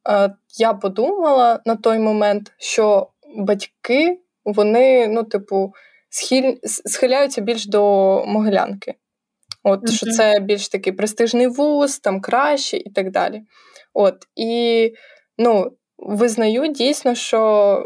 е, 0.09 0.35
я 0.57 0.73
подумала 0.73 1.59
на 1.65 1.75
той 1.75 1.99
момент, 1.99 2.51
що 2.57 3.07
батьки 3.35 4.19
вони, 4.45 5.07
ну, 5.07 5.23
типу, 5.23 5.73
схиляються 6.85 7.41
більш 7.41 7.65
до 7.65 7.81
могилянки. 8.25 8.95
От, 9.63 9.81
mm-hmm. 9.81 9.91
Що 9.91 10.05
це 10.05 10.39
більш 10.39 10.69
такий 10.69 10.93
престижний 10.93 11.47
вуз, 11.47 11.99
там 11.99 12.21
краще 12.21 12.77
і 12.77 12.89
так 12.89 13.11
далі. 13.11 13.41
От, 13.93 14.15
І 14.35 14.93
ну, 15.37 15.71
визнаю 15.97 16.67
дійсно, 16.67 17.15
що 17.15 17.85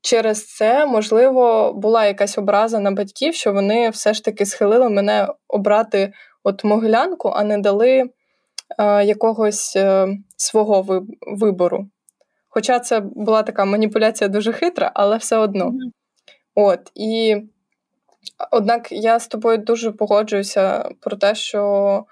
через 0.00 0.54
це, 0.54 0.86
можливо, 0.86 1.72
була 1.72 2.06
якась 2.06 2.38
образа 2.38 2.78
на 2.78 2.90
батьків, 2.90 3.34
що 3.34 3.52
вони 3.52 3.90
все 3.90 4.14
ж 4.14 4.24
таки 4.24 4.46
схилили 4.46 4.88
мене 4.88 5.28
обрати 5.48 6.12
от 6.44 6.64
могилянку, 6.64 7.28
а 7.28 7.44
не 7.44 7.58
дали 7.58 8.10
е, 8.78 9.04
якогось 9.04 9.76
е, 9.76 10.08
свого 10.36 11.06
вибору. 11.40 11.86
Хоча 12.48 12.78
це 12.78 13.00
була 13.00 13.42
така 13.42 13.64
маніпуляція 13.64 14.28
дуже 14.28 14.52
хитра, 14.52 14.92
але 14.94 15.16
все 15.16 15.36
одно. 15.36 15.64
Mm-hmm. 15.64 15.90
От, 16.54 16.90
І 16.94 17.36
однак 18.50 18.92
я 18.92 19.18
з 19.18 19.28
тобою 19.28 19.58
дуже 19.58 19.92
погоджуюся 19.92 20.90
про 21.00 21.16
те, 21.16 21.34
що 21.34 22.04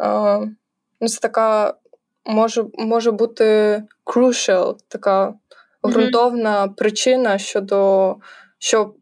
е, 0.00 0.38
ну, 1.00 1.08
це 1.08 1.20
така 1.20 1.74
може 2.24 2.64
може 2.78 3.10
бути 3.10 3.82
crucial, 4.06 4.76
така 4.88 5.34
ґрунтовна 5.86 6.64
mm-hmm. 6.64 6.74
причина 6.74 7.38
щодо 7.38 8.16
що 8.58 8.94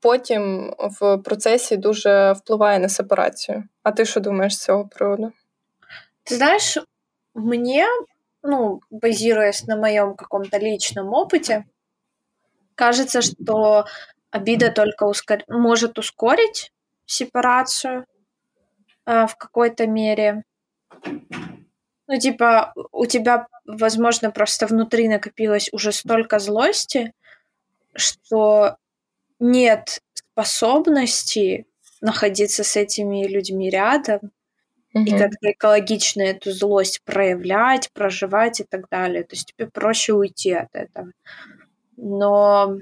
потім 0.00 0.74
в 0.78 1.18
процесі 1.18 1.76
дуже 1.76 2.32
впливає 2.32 2.78
на 2.78 2.88
сепарацію. 2.88 3.64
А 3.82 3.92
ти 3.92 4.04
що 4.04 4.20
думаєш 4.20 4.56
з 4.56 4.64
цього 4.64 4.88
приводу? 4.88 5.32
Ты 6.24 6.34
знаешь, 6.34 6.78
мне, 7.34 7.86
ну, 8.42 8.80
базируясь 8.90 9.66
на 9.66 9.76
моем 9.76 10.14
каком-то 10.14 10.58
личном 10.58 11.14
опыте, 11.14 11.64
кажется, 12.74 13.22
что 13.22 13.84
обида 14.30 14.70
только 14.70 15.04
ускор... 15.04 15.38
может 15.48 15.98
ускорить 15.98 16.72
сепарацию 17.06 18.04
э, 19.06 19.26
в 19.26 19.36
какой-то 19.36 19.86
мере. 19.86 20.44
Ну, 22.06 22.18
типа, 22.18 22.72
у 22.92 23.06
тебя, 23.06 23.46
возможно, 23.66 24.30
просто 24.30 24.66
внутри 24.66 25.08
накопилось 25.08 25.68
уже 25.72 25.92
столько 25.92 26.38
злости, 26.38 27.12
что 27.94 28.76
нет 29.38 30.00
способности 30.14 31.66
находиться 32.00 32.64
с 32.64 32.76
этими 32.76 33.26
людьми 33.26 33.70
рядом 33.70 34.20
mm-hmm. 34.94 35.04
и 35.04 35.18
как-то 35.18 35.50
экологично 35.50 36.22
эту 36.22 36.52
злость 36.52 37.02
проявлять, 37.04 37.90
проживать 37.92 38.60
и 38.60 38.64
так 38.64 38.88
далее. 38.88 39.24
То 39.24 39.34
есть 39.34 39.52
тебе 39.52 39.68
проще 39.68 40.12
уйти 40.12 40.52
от 40.52 40.74
этого. 40.74 41.10
Но 41.96 42.78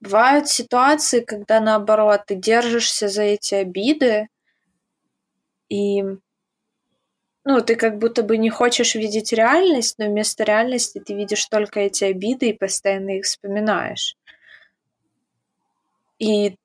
бывают 0.00 0.48
ситуации, 0.48 1.20
когда 1.20 1.60
наоборот 1.60 2.22
ты 2.26 2.34
держишься 2.34 3.08
за 3.08 3.22
эти 3.22 3.54
обиды, 3.54 4.28
и 5.68 6.02
ну, 7.44 7.60
ты 7.62 7.74
как 7.76 7.98
будто 7.98 8.22
бы 8.22 8.36
не 8.36 8.50
хочешь 8.50 8.94
видеть 8.94 9.32
реальность, 9.32 9.98
но 9.98 10.06
вместо 10.06 10.44
реальности 10.44 10.98
ты 10.98 11.14
видишь 11.14 11.46
только 11.46 11.80
эти 11.80 12.04
обиды 12.04 12.50
и 12.50 12.58
постоянно 12.58 13.16
их 13.16 13.24
вспоминаешь. 13.24 14.16
И 16.18 16.56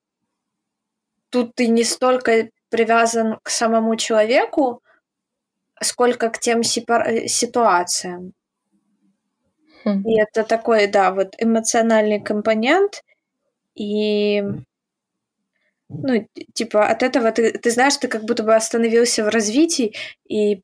тут 1.29 1.55
ты 1.55 1.67
не 1.67 1.83
столько 1.83 2.49
привязан 2.69 3.39
к 3.41 3.49
самому 3.49 3.95
человеку, 3.95 4.81
сколько 5.81 6.29
к 6.29 6.39
тем 6.39 6.61
сепар... 6.61 7.27
ситуациям. 7.27 8.33
Хм. 9.86 10.01
И 10.01 10.19
это 10.19 10.43
такой, 10.43 10.88
да, 10.88 11.11
вот 11.13 11.36
эмоциональный 11.38 12.19
компонент. 12.19 13.03
И 13.76 14.43
ну, 15.89 16.28
типа, 16.53 16.88
от 16.88 17.03
этого 17.03 17.32
ты, 17.32 17.51
ты 17.51 17.69
знаешь, 17.69 17.97
ты 17.97 18.07
как 18.07 18.23
будто 18.23 18.43
бы 18.43 18.55
остановился 18.55 19.23
в 19.23 19.30
развитии 19.30 19.93
и 20.28 20.63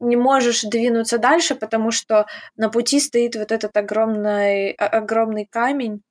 не 0.00 0.16
можешь 0.16 0.62
двинуться 0.62 1.18
дальше, 1.18 1.54
потому 1.54 1.90
что 1.90 2.26
на 2.56 2.68
пути 2.70 3.00
стоит 3.00 3.36
вот 3.36 3.52
этот 3.52 3.76
огромный, 3.76 4.72
огромный 4.72 5.46
камень 5.46 6.02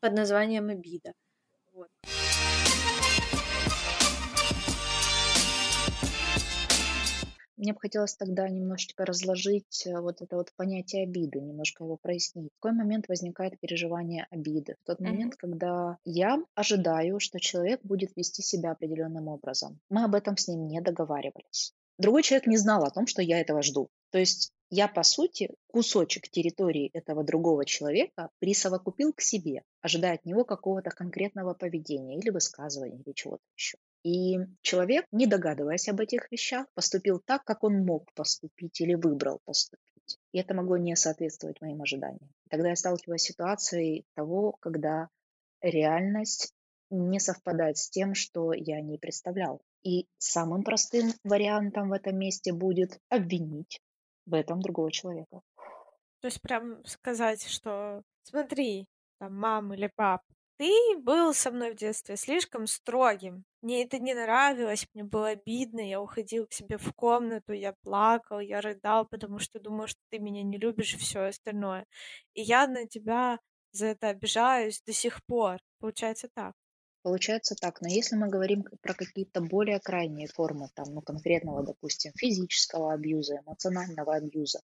под 0.00 0.14
названием 0.14 0.68
обида. 0.70 1.12
Вот. 1.74 1.88
Мне 7.64 7.72
бы 7.72 7.80
хотелось 7.80 8.14
тогда 8.14 8.46
немножечко 8.46 9.06
разложить 9.06 9.86
э, 9.86 9.98
вот 9.98 10.20
это 10.20 10.36
вот 10.36 10.52
понятие 10.54 11.04
обиды, 11.04 11.40
немножко 11.40 11.82
его 11.82 11.96
прояснить. 11.96 12.50
В 12.52 12.60
какой 12.60 12.76
момент 12.76 13.08
возникает 13.08 13.58
переживание 13.58 14.26
обиды? 14.30 14.76
В 14.82 14.86
тот 14.86 15.00
момент, 15.00 15.32
mm-hmm. 15.32 15.38
когда 15.38 15.96
я 16.04 16.36
ожидаю, 16.54 17.20
что 17.20 17.40
человек 17.40 17.80
будет 17.82 18.14
вести 18.16 18.42
себя 18.42 18.72
определенным 18.72 19.28
образом. 19.28 19.80
Мы 19.88 20.04
об 20.04 20.14
этом 20.14 20.36
с 20.36 20.46
ним 20.46 20.66
не 20.66 20.82
договаривались. 20.82 21.72
Другой 21.96 22.22
человек 22.22 22.46
не 22.46 22.58
знал 22.58 22.84
о 22.84 22.90
том, 22.90 23.06
что 23.06 23.22
я 23.22 23.40
этого 23.40 23.62
жду. 23.62 23.88
То 24.10 24.18
есть 24.18 24.52
я, 24.68 24.86
по 24.86 25.02
сути, 25.02 25.48
кусочек 25.66 26.28
территории 26.28 26.90
этого 26.92 27.24
другого 27.24 27.64
человека 27.64 28.28
присовокупил 28.40 29.14
к 29.14 29.22
себе, 29.22 29.62
ожидая 29.80 30.16
от 30.16 30.26
него 30.26 30.44
какого-то 30.44 30.90
конкретного 30.90 31.54
поведения 31.54 32.18
или 32.18 32.28
высказывания 32.28 33.00
или 33.00 33.14
чего-то 33.14 33.42
еще. 33.56 33.78
И 34.04 34.38
человек, 34.60 35.06
не 35.12 35.26
догадываясь 35.26 35.88
об 35.88 35.98
этих 35.98 36.30
вещах, 36.30 36.66
поступил 36.74 37.20
так, 37.24 37.42
как 37.44 37.64
он 37.64 37.84
мог 37.86 38.12
поступить 38.12 38.80
или 38.80 38.94
выбрал 38.94 39.40
поступить. 39.44 40.20
И 40.32 40.38
это 40.38 40.54
могло 40.54 40.76
не 40.76 40.94
соответствовать 40.94 41.60
моим 41.62 41.80
ожиданиям. 41.80 42.30
Тогда 42.50 42.68
я 42.68 42.76
сталкиваюсь 42.76 43.22
с 43.22 43.26
ситуацией 43.26 44.04
того, 44.14 44.52
когда 44.60 45.08
реальность 45.62 46.52
не 46.90 47.18
совпадает 47.18 47.78
с 47.78 47.88
тем, 47.88 48.14
что 48.14 48.52
я 48.52 48.82
не 48.82 48.98
представлял. 48.98 49.62
И 49.82 50.06
самым 50.18 50.64
простым 50.64 51.12
вариантом 51.24 51.88
в 51.88 51.92
этом 51.92 52.18
месте 52.18 52.52
будет 52.52 53.00
обвинить 53.08 53.80
в 54.26 54.34
этом 54.34 54.60
другого 54.60 54.92
человека. 54.92 55.40
То 56.20 56.26
есть 56.26 56.40
прям 56.42 56.84
сказать, 56.84 57.46
что 57.46 58.02
смотри, 58.22 58.86
там, 59.18 59.34
мам 59.34 59.72
или 59.74 59.90
пап, 59.94 60.22
ты 60.56 60.72
был 60.98 61.34
со 61.34 61.50
мной 61.50 61.72
в 61.72 61.76
детстве 61.76 62.16
слишком 62.16 62.66
строгим. 62.66 63.44
Мне 63.64 63.82
это 63.84 63.98
не 63.98 64.14
нравилось, 64.14 64.86
мне 64.94 65.04
было 65.04 65.28
обидно, 65.30 65.80
я 65.80 66.00
уходил 66.00 66.46
к 66.46 66.52
себе 66.52 66.78
в 66.78 66.92
комнату, 66.94 67.52
я 67.54 67.72
плакал, 67.82 68.38
я 68.40 68.60
рыдал, 68.60 69.06
потому 69.08 69.38
что 69.40 69.58
думал, 69.58 69.86
что 69.88 70.00
ты 70.10 70.18
меня 70.20 70.42
не 70.44 70.58
любишь 70.58 70.94
и 70.94 70.98
все 70.98 71.20
остальное. 71.28 71.86
И 72.34 72.42
я 72.42 72.66
на 72.68 72.86
тебя 72.86 73.40
за 73.72 73.86
это 73.86 74.08
обижаюсь 74.10 74.82
до 74.86 74.92
сих 74.92 75.24
пор. 75.26 75.58
Получается 75.80 76.28
так. 76.34 76.54
Получается 77.04 77.54
так, 77.54 77.82
но 77.82 77.88
если 77.88 78.16
мы 78.16 78.28
говорим 78.28 78.64
про 78.80 78.94
какие-то 78.94 79.42
более 79.42 79.78
крайние 79.78 80.26
формы, 80.26 80.70
там, 80.72 80.86
ну, 80.94 81.02
конкретного, 81.02 81.62
допустим, 81.62 82.12
физического 82.16 82.94
абьюза, 82.94 83.40
эмоционального 83.44 84.14
абьюза, 84.14 84.62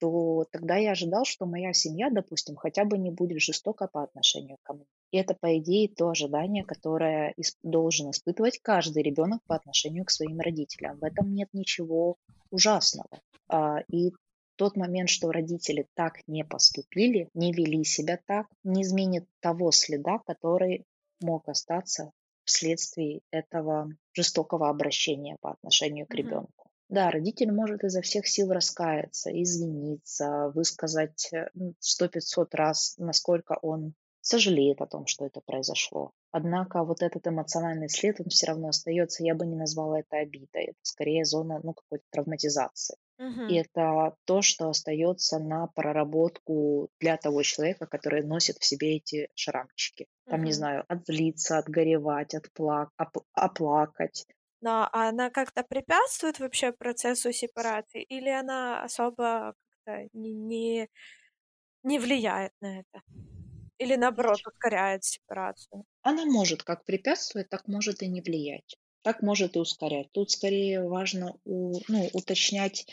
то 0.00 0.46
тогда 0.50 0.76
я 0.76 0.92
ожидал, 0.92 1.26
что 1.26 1.44
моя 1.44 1.74
семья, 1.74 2.08
допустим, 2.08 2.56
хотя 2.56 2.86
бы 2.86 2.96
не 2.96 3.10
будет 3.10 3.42
жестока 3.42 3.88
по 3.92 4.02
отношению 4.02 4.56
ко 4.62 4.72
мне. 4.72 4.86
И 5.10 5.18
это, 5.18 5.34
по 5.34 5.58
идее, 5.58 5.86
то 5.86 6.08
ожидание, 6.08 6.64
которое 6.64 7.34
должен 7.62 8.10
испытывать 8.10 8.58
каждый 8.62 9.02
ребенок 9.02 9.42
по 9.46 9.54
отношению 9.54 10.06
к 10.06 10.10
своим 10.10 10.40
родителям. 10.40 10.98
В 10.98 11.04
этом 11.04 11.34
нет 11.34 11.50
ничего 11.52 12.16
ужасного. 12.50 13.20
А, 13.48 13.80
и 13.92 14.12
тот 14.56 14.78
момент, 14.78 15.10
что 15.10 15.30
родители 15.30 15.86
так 15.92 16.26
не 16.26 16.42
поступили, 16.42 17.28
не 17.34 17.52
вели 17.52 17.84
себя 17.84 18.18
так, 18.26 18.46
не 18.64 18.80
изменит 18.80 19.26
того 19.40 19.72
следа, 19.72 20.20
который 20.20 20.86
мог 21.22 21.48
остаться 21.48 22.12
вследствие 22.44 23.20
этого 23.30 23.88
жестокого 24.12 24.68
обращения 24.68 25.36
по 25.40 25.52
отношению 25.52 26.06
к 26.06 26.14
ребенку. 26.14 26.70
Да, 26.88 27.10
родитель 27.10 27.52
может 27.52 27.84
изо 27.84 28.02
всех 28.02 28.28
сил 28.28 28.52
раскаяться, 28.52 29.30
извиниться, 29.30 30.52
высказать 30.54 31.32
э, 31.32 31.48
сто 31.78 32.06
пятьсот 32.08 32.54
раз, 32.54 32.96
насколько 32.98 33.58
он 33.62 33.94
сожалеет 34.20 34.80
о 34.80 34.86
том, 34.86 35.06
что 35.06 35.24
это 35.26 35.40
произошло. 35.40 36.12
Однако 36.30 36.84
вот 36.84 37.02
этот 37.02 37.26
эмоциональный 37.26 37.88
след, 37.88 38.20
он 38.20 38.26
все 38.28 38.46
равно 38.46 38.68
остается. 38.68 39.24
Я 39.24 39.34
бы 39.34 39.46
не 39.46 39.56
назвала 39.56 40.00
это 40.00 40.18
обидой. 40.18 40.64
Это 40.64 40.78
скорее 40.82 41.24
зона 41.24 41.60
ну, 41.62 41.74
какой-то 41.74 42.04
травматизации. 42.10 42.96
И 43.46 43.54
это 43.54 44.16
то, 44.24 44.42
что 44.42 44.68
остается 44.68 45.38
на 45.38 45.66
проработку 45.68 46.90
для 47.00 47.16
того 47.16 47.42
человека, 47.42 47.86
который 47.86 48.24
носит 48.24 48.58
в 48.58 48.64
себе 48.64 48.96
эти 48.96 49.28
шрамчики. 49.34 50.06
Там, 50.28 50.42
не 50.44 50.52
знаю, 50.52 50.84
отзлиться, 50.88 51.58
отгоревать, 51.58 52.34
отплак, 52.34 52.90
оп- 52.98 53.26
оплакать. 53.34 54.26
Но 54.60 54.88
она 54.92 55.30
как-то 55.30 55.64
препятствует 55.64 56.38
вообще 56.38 56.72
процессу 56.72 57.32
сепарации, 57.32 58.02
или 58.02 58.28
она 58.28 58.82
особо 58.84 59.54
как-то 59.84 60.08
не, 60.12 60.32
не, 60.32 60.88
не 61.84 61.98
влияет 62.00 62.52
на 62.60 62.80
это? 62.80 63.02
Или 63.78 63.96
наоборот 63.96 64.40
ускоряет 64.46 65.04
сепарацию? 65.04 65.84
Она 66.02 66.24
может 66.26 66.62
как 66.62 66.84
препятствовать, 66.84 67.48
так 67.48 67.66
может 67.66 68.02
и 68.02 68.06
не 68.06 68.20
влиять 68.20 68.76
так 69.02 69.22
может 69.22 69.56
и 69.56 69.58
ускорять. 69.58 70.10
Тут 70.12 70.30
скорее 70.30 70.82
важно 70.88 71.34
у, 71.44 71.80
ну, 71.88 72.08
уточнять 72.12 72.86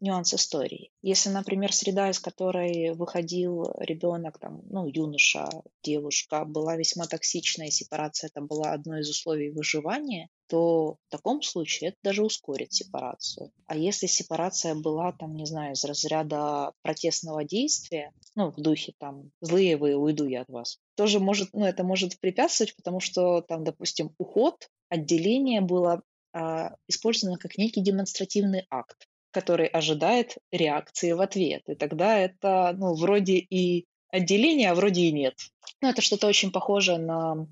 нюанс 0.00 0.34
истории. 0.34 0.90
Если, 1.02 1.30
например, 1.30 1.72
среда, 1.72 2.10
из 2.10 2.18
которой 2.18 2.94
выходил 2.94 3.72
ребенок, 3.78 4.38
там, 4.38 4.62
ну, 4.68 4.86
юноша, 4.86 5.48
девушка, 5.82 6.44
была 6.44 6.76
весьма 6.76 7.06
токсичная, 7.06 7.70
сепарация 7.70 8.28
это 8.28 8.40
была 8.42 8.72
одно 8.72 8.98
из 8.98 9.08
условий 9.08 9.50
выживания, 9.50 10.28
то 10.48 10.96
в 11.08 11.10
таком 11.10 11.42
случае 11.42 11.90
это 11.90 11.98
даже 12.02 12.22
ускорит 12.22 12.72
сепарацию. 12.72 13.50
А 13.66 13.76
если 13.76 14.06
сепарация 14.06 14.74
была, 14.74 15.12
там, 15.12 15.34
не 15.34 15.46
знаю, 15.46 15.72
из 15.72 15.84
разряда 15.84 16.72
протестного 16.82 17.44
действия, 17.44 18.12
ну, 18.34 18.50
в 18.50 18.60
духе 18.60 18.92
там 18.98 19.30
«злые 19.40 19.76
вы, 19.76 19.94
уйду 19.94 20.26
я 20.26 20.42
от 20.42 20.50
вас», 20.50 20.78
тоже 20.96 21.18
может, 21.18 21.48
ну, 21.54 21.64
это 21.64 21.82
может 21.82 22.20
препятствовать, 22.20 22.76
потому 22.76 23.00
что 23.00 23.40
там, 23.40 23.64
допустим, 23.64 24.14
уход 24.18 24.68
отделение 24.94 25.60
было 25.60 26.02
а, 26.32 26.76
использовано 26.88 27.38
как 27.38 27.58
некий 27.58 27.82
демонстративный 27.82 28.66
акт, 28.70 29.06
который 29.30 29.66
ожидает 29.66 30.38
реакции 30.52 31.12
в 31.12 31.20
ответ. 31.20 31.62
И 31.68 31.74
тогда 31.74 32.18
это, 32.18 32.74
ну, 32.76 32.94
вроде 32.94 33.34
и 33.34 33.86
отделение, 34.08 34.70
а 34.70 34.74
вроде 34.74 35.02
и 35.02 35.12
нет. 35.12 35.34
Ну, 35.80 35.88
это 35.88 36.00
что-то 36.00 36.26
очень 36.26 36.52
похожее 36.52 36.98
на 36.98 37.46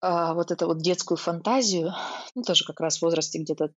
а, 0.00 0.34
вот 0.34 0.50
эту 0.50 0.66
вот 0.66 0.82
детскую 0.82 1.18
фантазию, 1.18 1.92
ну, 2.34 2.42
тоже 2.42 2.64
как 2.64 2.80
раз 2.80 2.98
в 2.98 3.02
возрасте 3.02 3.38
где-то 3.38 3.70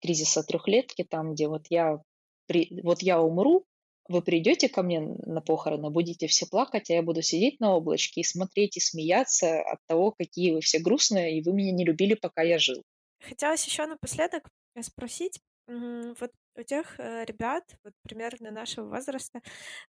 кризиса 0.00 0.42
трехлетки, 0.42 1.04
там, 1.04 1.34
где 1.34 1.48
вот 1.48 1.66
я, 1.70 2.00
при, 2.46 2.80
вот 2.82 3.02
я 3.02 3.20
умру, 3.20 3.64
вы 4.08 4.22
придете 4.22 4.68
ко 4.68 4.82
мне 4.82 5.00
на 5.00 5.40
похороны, 5.40 5.90
будете 5.90 6.26
все 6.26 6.46
плакать, 6.46 6.90
а 6.90 6.94
я 6.94 7.02
буду 7.02 7.22
сидеть 7.22 7.60
на 7.60 7.74
облачке 7.74 8.22
и 8.22 8.24
смотреть 8.24 8.76
и 8.76 8.80
смеяться 8.80 9.60
от 9.60 9.78
того, 9.86 10.12
какие 10.12 10.52
вы 10.52 10.60
все 10.60 10.78
грустные, 10.78 11.38
и 11.38 11.42
вы 11.42 11.52
меня 11.52 11.72
не 11.72 11.84
любили, 11.84 12.14
пока 12.14 12.42
я 12.42 12.58
жил. 12.58 12.82
Хотелось 13.20 13.66
еще 13.66 13.86
напоследок 13.86 14.48
спросить, 14.80 15.40
вот 15.66 16.30
у 16.56 16.62
тех 16.62 16.98
э, 16.98 17.24
ребят, 17.24 17.64
вот 17.84 17.92
примерно 18.02 18.50
нашего 18.50 18.88
возраста, 18.88 19.40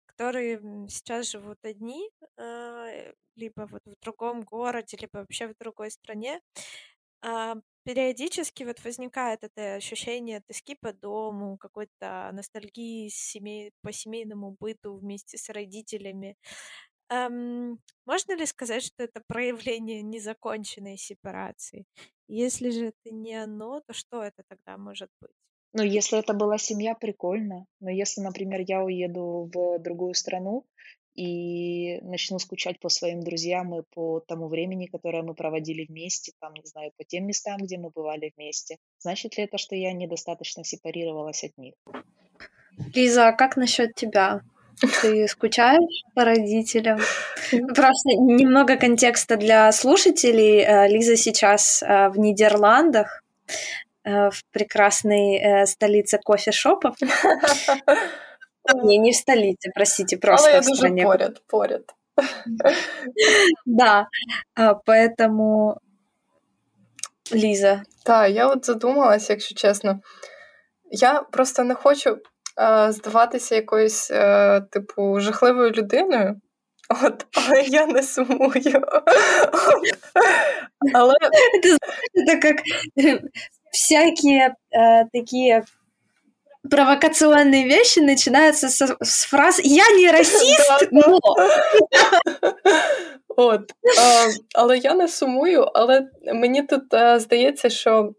которые 0.07 0.61
сейчас 0.89 1.31
живут 1.31 1.59
одни, 1.63 2.11
э, 2.37 3.13
либо 3.37 3.69
вот 3.71 3.83
в 3.87 3.95
другом 4.03 4.43
городе, 4.43 4.97
либо 5.01 5.19
вообще 5.19 5.47
в 5.47 5.55
другой 5.59 5.91
стране, 5.91 6.41
а, 7.23 7.57
периодически 7.89 8.65
вот 8.65 8.85
возникает 8.85 9.45
это 9.45 9.77
ощущение 9.77 10.43
тоски 10.47 10.75
по 10.75 10.93
дому, 10.93 11.57
какой-то 11.57 12.29
ностальгии 12.35 13.09
семей, 13.09 13.73
по 13.81 13.93
семейному 13.93 14.55
быту 14.61 14.99
вместе 14.99 15.39
с 15.39 15.49
родителями. 15.49 16.37
Эм, 17.09 17.79
можно 18.05 18.37
ли 18.37 18.45
сказать, 18.45 18.83
что 18.83 19.05
это 19.05 19.23
проявление 19.27 20.03
незаконченной 20.03 20.99
сепарации? 20.99 21.87
Если 22.29 22.69
же 22.69 22.89
это 22.89 23.15
не 23.15 23.35
оно, 23.43 23.81
то 23.81 23.95
что 23.95 24.23
это 24.23 24.43
тогда 24.47 24.77
может 24.77 25.09
быть? 25.23 25.33
Ну, 25.73 25.83
если 25.83 26.19
это 26.19 26.35
была 26.35 26.59
семья, 26.59 26.95
прикольно. 26.95 27.65
Но 27.81 27.89
если, 27.89 28.21
например, 28.21 28.61
я 28.67 28.85
уеду 28.85 29.51
в 29.55 29.79
другую 29.79 30.13
страну, 30.13 30.67
и 31.19 31.99
начну 32.03 32.39
скучать 32.39 32.79
по 32.79 32.89
своим 32.89 33.21
друзьям 33.23 33.75
и 33.77 33.83
по 33.93 34.21
тому 34.21 34.47
времени, 34.47 34.87
которое 34.87 35.25
мы 35.25 35.35
проводили 35.35 35.85
вместе, 35.85 36.33
там, 36.39 36.55
не 36.55 36.65
знаю, 36.65 36.93
по 36.97 37.03
тем 37.03 37.27
местам, 37.27 37.57
где 37.59 37.77
мы 37.77 37.91
бывали 37.91 38.33
вместе. 38.37 38.77
Значит 39.01 39.37
ли 39.37 39.45
это, 39.45 39.59
что 39.59 39.75
я 39.75 39.93
недостаточно 39.93 40.63
сепарировалась 40.65 41.43
от 41.43 41.59
них? 41.59 41.75
Лиза, 42.95 43.29
а 43.29 43.33
как 43.33 43.57
насчет 43.57 43.97
тебя? 43.97 44.43
Ты 45.03 45.27
скучаешь 45.27 46.05
по 46.15 46.25
родителям? 46.25 47.01
Просто 47.51 48.11
немного 48.11 48.77
контекста 48.77 49.37
для 49.37 49.73
слушателей. 49.73 50.61
Э, 50.61 50.87
Лиза 50.87 51.17
сейчас 51.17 51.83
э, 51.83 52.11
в 52.11 52.19
Нидерландах, 52.21 53.25
э, 54.05 54.31
в 54.31 54.45
прекрасной 54.53 55.67
столице 55.67 56.19
кофешопов. 56.25 56.95
Не, 58.75 58.99
не 58.99 59.11
в 59.11 59.15
столице, 59.15 59.71
простите, 59.75 60.17
просто 60.17 60.51
Але 60.51 60.61
в 60.61 60.65
стране. 60.65 61.03
дуже 61.03 61.19
поряд, 61.19 61.43
поряд. 61.47 61.95
Да, 63.67 64.09
а, 64.55 64.75
поэтому 64.75 65.77
Ліза. 67.33 67.83
Так, 68.05 68.31
я 68.31 68.47
от 68.47 68.65
задумалась, 68.65 69.31
якщо 69.31 69.55
чесно. 69.55 70.01
Я 70.91 71.23
просто 71.23 71.65
не 71.65 71.75
хочу 71.75 72.19
здаватися 72.89 73.55
якоюсь, 73.55 74.11
е, 74.11 74.61
типу, 74.71 75.21
жахливою 75.21 75.71
людиною. 75.71 76.41
От, 77.05 77.27
але 77.33 77.63
я 77.63 77.87
не 77.87 78.03
сумую. 78.03 78.85
Але... 80.95 81.15
Знаешь, 81.63 81.79
это 82.15 82.41
как 82.41 82.57
всякие 83.71 84.55
э, 84.73 85.05
такие 85.13 85.65
провокационные 86.71 87.69
вещи 87.69 88.01
начинаются 88.01 88.69
с, 88.69 88.97
с 89.01 89.25
фраз 89.25 89.59
«Я 89.63 89.85
не 89.97 90.11
расист, 90.13 90.89
но...» 90.91 91.19
От, 93.37 93.73
але 94.55 94.79
я 94.79 94.95
не 94.95 95.09
сумую, 95.09 95.63
але 95.75 96.11
мені 96.35 96.63
тут 96.63 96.95
а, 96.95 97.19
здається, 97.19 97.71
що 97.71 98.13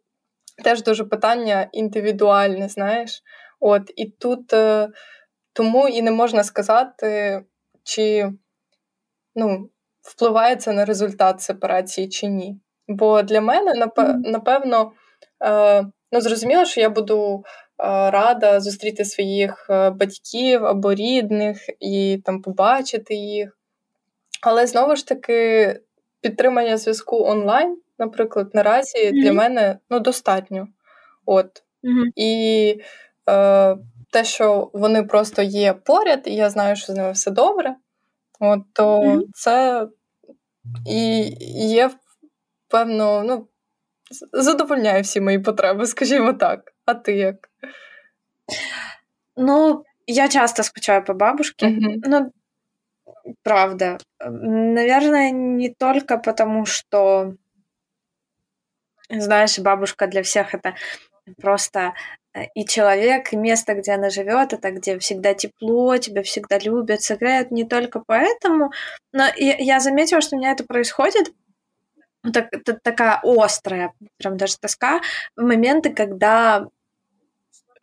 теж 0.63 0.83
дуже 0.83 1.05
питання 1.05 1.69
індивідуальне, 1.71 2.69
знаєш. 2.69 3.21
От, 3.59 3.91
І 3.95 4.05
тут 4.05 4.53
а, 4.53 4.89
тому 5.53 5.87
і 5.87 6.01
не 6.01 6.11
можна 6.11 6.43
сказати, 6.43 7.41
чи 7.83 8.31
ну, 9.35 9.69
впливає 10.01 10.55
це 10.55 10.73
на 10.73 10.85
результат 10.85 11.41
сепарації 11.41 12.09
чи 12.09 12.27
ні. 12.27 12.59
Бо 12.87 13.21
для 13.21 13.41
мене, 13.41 13.73
напевно, 14.23 14.91
ну, 16.11 16.21
зрозуміло, 16.21 16.65
що 16.65 16.81
я 16.81 16.89
буду 16.89 17.43
рада 17.87 18.59
зустріти 18.59 19.05
своїх 19.05 19.67
е, 19.69 19.89
батьків 19.89 20.65
або 20.65 20.93
рідних 20.93 21.69
і 21.79 22.21
там 22.25 22.41
побачити 22.41 23.15
їх. 23.15 23.57
Але 24.41 24.67
знову 24.67 24.95
ж 24.95 25.07
таки, 25.07 25.79
підтримання 26.21 26.77
зв'язку 26.77 27.23
онлайн, 27.23 27.77
наприклад, 27.99 28.49
наразі 28.53 28.97
mm-hmm. 28.97 29.21
для 29.23 29.33
мене 29.33 29.77
ну, 29.89 29.99
достатньо. 29.99 30.67
От. 31.25 31.63
Mm-hmm. 31.83 32.11
І 32.15 32.75
е, 33.29 33.77
те, 34.11 34.23
що 34.23 34.71
вони 34.73 35.03
просто 35.03 35.41
є 35.41 35.73
поряд, 35.73 36.21
і 36.25 36.35
я 36.35 36.49
знаю, 36.49 36.75
що 36.75 36.93
з 36.93 36.95
ними 36.95 37.11
все 37.11 37.31
добре, 37.31 37.75
от, 38.39 38.59
то 38.73 38.99
mm-hmm. 38.99 39.21
це 39.33 39.87
і 40.85 41.21
є 41.67 41.91
певно, 42.67 43.23
ну, 43.23 43.47
задовольняє 44.33 45.01
всі 45.01 45.21
мої 45.21 45.39
потреби, 45.39 45.85
скажімо 45.85 46.33
так. 46.33 46.73
А 46.85 46.93
ти 46.93 47.17
як? 47.17 47.48
Ну, 49.35 49.83
я 50.07 50.27
часто 50.27 50.63
скучаю 50.63 51.03
по 51.03 51.13
бабушке. 51.13 51.67
Mm-hmm. 51.67 52.01
Ну, 52.05 52.31
правда. 53.43 53.97
Наверное, 54.19 55.31
не 55.31 55.73
только 55.73 56.17
потому, 56.17 56.65
что, 56.65 57.35
знаешь, 59.09 59.59
бабушка 59.59 60.07
для 60.07 60.23
всех 60.23 60.53
это 60.53 60.75
просто 61.41 61.93
э, 62.33 62.45
и 62.55 62.65
человек, 62.65 63.31
и 63.33 63.37
место, 63.37 63.75
где 63.75 63.93
она 63.93 64.09
живет, 64.09 64.53
это 64.53 64.71
где 64.71 64.97
всегда 64.99 65.33
тепло, 65.33 65.97
тебя 65.97 66.23
всегда 66.23 66.57
любят, 66.57 67.01
сыграют 67.01 67.51
не 67.51 67.63
только 67.63 68.01
поэтому. 68.05 68.71
Но 69.13 69.25
я, 69.37 69.57
я 69.57 69.79
заметила, 69.79 70.21
что 70.21 70.35
у 70.35 70.39
меня 70.39 70.51
это 70.51 70.63
происходит 70.63 71.31
так, 72.33 72.49
такая 72.83 73.21
острая, 73.23 73.93
прям 74.17 74.37
даже 74.37 74.57
тоска, 74.57 75.01
в 75.35 75.41
моменты, 75.41 75.93
когда 75.93 76.67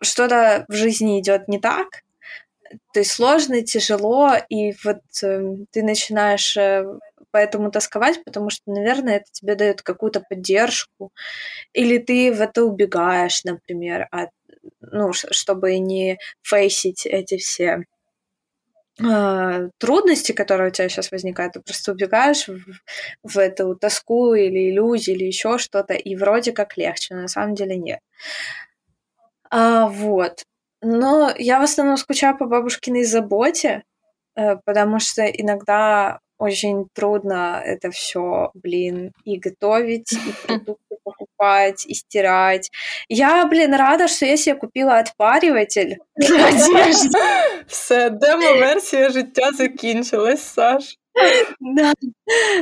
что-то 0.03 0.65
в 0.69 0.75
жизни 0.75 1.21
идет 1.21 1.49
не 1.49 1.59
так, 1.59 2.03
то 2.93 3.01
есть 3.01 3.13
сложно, 3.13 3.63
тяжело, 3.63 4.33
и 4.49 4.73
вот 4.85 5.01
э, 5.23 5.57
ты 5.71 5.83
начинаешь 5.83 6.57
э, 6.57 6.85
поэтому 7.31 7.71
тосковать, 7.71 8.25
потому 8.25 8.51
что, 8.51 8.63
наверное, 8.73 9.17
это 9.17 9.27
тебе 9.31 9.55
дает 9.55 9.83
какую-то 9.83 10.23
поддержку, 10.29 11.13
или 11.73 11.99
ты 11.99 12.33
в 12.33 12.41
это 12.41 12.65
убегаешь, 12.65 13.45
например, 13.45 14.09
от, 14.11 14.31
ну, 14.81 15.13
чтобы 15.13 15.79
не 15.79 16.19
фейсить 16.43 17.07
эти 17.07 17.37
все 17.37 17.85
э, 19.03 19.69
трудности, 19.79 20.33
которые 20.33 20.71
у 20.71 20.73
тебя 20.73 20.89
сейчас 20.89 21.11
возникают, 21.11 21.55
ты 21.55 21.61
просто 21.61 21.93
убегаешь 21.93 22.49
в, 22.49 22.63
в 23.23 23.39
эту 23.39 23.75
тоску 23.77 24.35
или 24.35 24.71
иллюзию 24.71 25.17
или 25.17 25.25
еще 25.25 25.59
что-то, 25.59 25.95
и 25.95 26.17
вроде 26.17 26.53
как 26.53 26.77
легче, 26.77 27.15
но 27.15 27.23
на 27.23 27.29
самом 27.29 27.55
деле 27.55 27.77
нет. 27.77 28.01
А, 29.51 29.87
вот. 29.87 30.43
Но 30.83 31.33
я 31.39 31.59
в 31.59 31.63
основном 31.63 31.97
скучаю 31.97 32.37
по 32.37 32.47
бабушкиной 32.47 33.05
заботе, 33.05 33.83
э, 34.37 34.57
потому 34.65 35.01
что 35.01 35.25
иногда 35.25 36.21
очень 36.39 36.87
трудно 36.93 37.63
это 37.65 37.91
все, 37.91 38.51
блин, 38.55 39.13
и 39.25 39.39
готовить, 39.39 40.13
и 40.13 40.19
продукты 40.47 40.97
покупать, 41.03 41.87
и 41.87 41.95
стирать. 41.95 42.71
Я, 43.09 43.47
блин, 43.47 43.75
рада, 43.75 44.09
что 44.09 44.27
я 44.27 44.37
себе 44.37 44.57
купила 44.57 44.99
отпариватель 44.99 45.99
для 46.17 46.47
одежды. 46.47 47.19
Все, 47.67 48.11
демо-версія 48.11 49.11
життя 49.11 49.53
закінчилась, 49.53 50.43
Саш. 50.43 50.99
Да. 51.61 51.93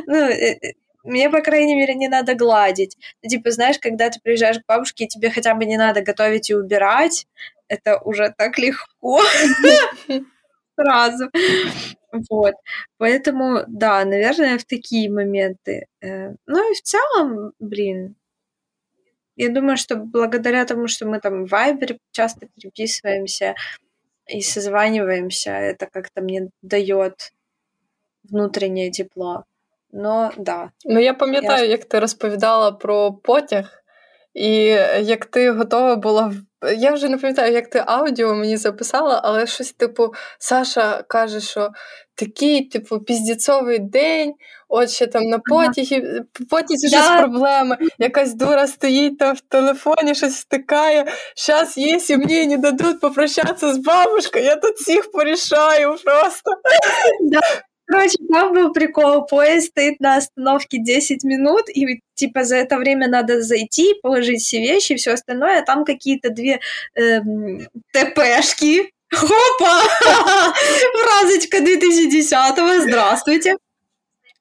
Ну, 0.06 0.16
э, 0.16 0.56
э, 0.62 0.72
мне, 1.04 1.30
по 1.30 1.40
крайней 1.40 1.74
мере, 1.76 1.94
не 1.94 2.08
надо 2.08 2.34
гладить. 2.34 2.96
Типа, 3.22 3.50
знаешь, 3.50 3.78
когда 3.78 4.10
ты 4.10 4.20
приезжаешь 4.20 4.58
к 4.58 4.66
бабушке, 4.66 5.04
и 5.04 5.08
тебе 5.08 5.30
хотя 5.30 5.54
бы 5.54 5.64
не 5.64 5.76
надо 5.76 6.02
готовить 6.02 6.50
и 6.50 6.54
убирать, 6.54 7.26
это 7.68 7.98
уже 7.98 8.34
так 8.36 8.58
легко 8.58 9.20
сразу. 10.76 11.30
Вот. 12.30 12.54
Поэтому, 12.98 13.64
да, 13.68 14.04
наверное, 14.04 14.58
в 14.58 14.64
такие 14.64 15.10
моменты. 15.10 15.86
Э, 16.00 16.34
ну 16.46 16.72
и 16.72 16.74
в 16.74 16.82
целом, 16.82 17.52
блин, 17.58 18.16
я 19.36 19.48
думаю, 19.48 19.76
что 19.76 19.96
благодаря 19.96 20.64
тому, 20.64 20.86
что 20.88 21.06
мы 21.06 21.20
там 21.20 21.44
в 21.44 21.50
Вайбере 21.50 21.98
часто 22.12 22.46
переписываемся 22.54 23.54
и 24.26 24.40
созваниваемся, 24.40 25.50
это 25.50 25.86
как-то 25.86 26.22
мне 26.22 26.50
дает 26.62 27.32
внутреннее 28.22 28.90
тепло. 28.90 29.44
Но 29.96 30.32
да. 30.36 30.70
Ну 30.84 31.00
я 31.00 31.14
пам'ятаю, 31.14 31.64
я... 31.64 31.70
як 31.70 31.84
ти 31.84 31.98
розповідала 31.98 32.72
про 32.72 33.12
потяг, 33.12 33.64
і 34.34 34.54
як 35.00 35.24
ти 35.24 35.50
готова 35.50 35.96
була 35.96 36.32
я 36.76 36.92
вже 36.92 37.08
не 37.08 37.18
пам'ятаю, 37.18 37.52
як 37.52 37.70
ти 37.70 37.84
аудіо 37.86 38.34
мені 38.34 38.56
записала, 38.56 39.20
але 39.24 39.46
щось 39.46 39.72
типу 39.72 40.14
Саша 40.38 41.02
каже, 41.08 41.40
що 41.40 41.70
такий, 42.14 42.68
типу, 42.68 43.00
піздіцовий 43.00 43.78
день, 43.78 44.34
от 44.68 44.90
ще 44.90 45.06
там 45.06 45.22
на 45.22 45.38
потязі 46.50 46.88
щось 46.88 47.08
да. 47.08 47.18
проблеми, 47.18 47.78
якась 47.98 48.34
дура 48.34 48.66
стоїть 48.66 49.18
там 49.18 49.34
в 49.34 49.40
телефоні, 49.40 50.14
щось 50.14 50.34
втикає. 50.34 51.06
Зараз, 51.36 51.78
якщо 51.78 52.18
мені 52.18 52.46
не 52.46 52.56
дадуть 52.56 53.00
попрощатися 53.00 53.74
з 53.74 53.78
бабушкою, 53.78 54.44
я 54.44 54.56
тут 54.56 54.74
всіх 54.74 55.10
порішаю 55.10 55.96
просто. 56.04 56.50
Да. 57.20 57.40
Короче, 57.86 58.16
там 58.30 58.52
был 58.52 58.72
прикол. 58.72 59.26
Поезд 59.26 59.68
стоит 59.68 60.00
на 60.00 60.16
остановке 60.16 60.78
10 60.78 61.22
минут, 61.24 61.68
и 61.68 62.00
типа 62.14 62.44
за 62.44 62.56
это 62.56 62.78
время 62.78 63.08
надо 63.08 63.42
зайти, 63.42 63.94
положить 64.02 64.42
все 64.42 64.60
вещи 64.60 64.92
и 64.92 64.96
все 64.96 65.12
остальное. 65.12 65.60
А 65.60 65.64
там 65.64 65.84
какие-то 65.84 66.30
две 66.30 66.60
эм, 66.94 67.68
ТПшки. 67.92 68.90
Хопа! 69.12 69.80
Фразочка 70.94 71.58
2010-го. 71.58 72.88
Здравствуйте 72.88 73.56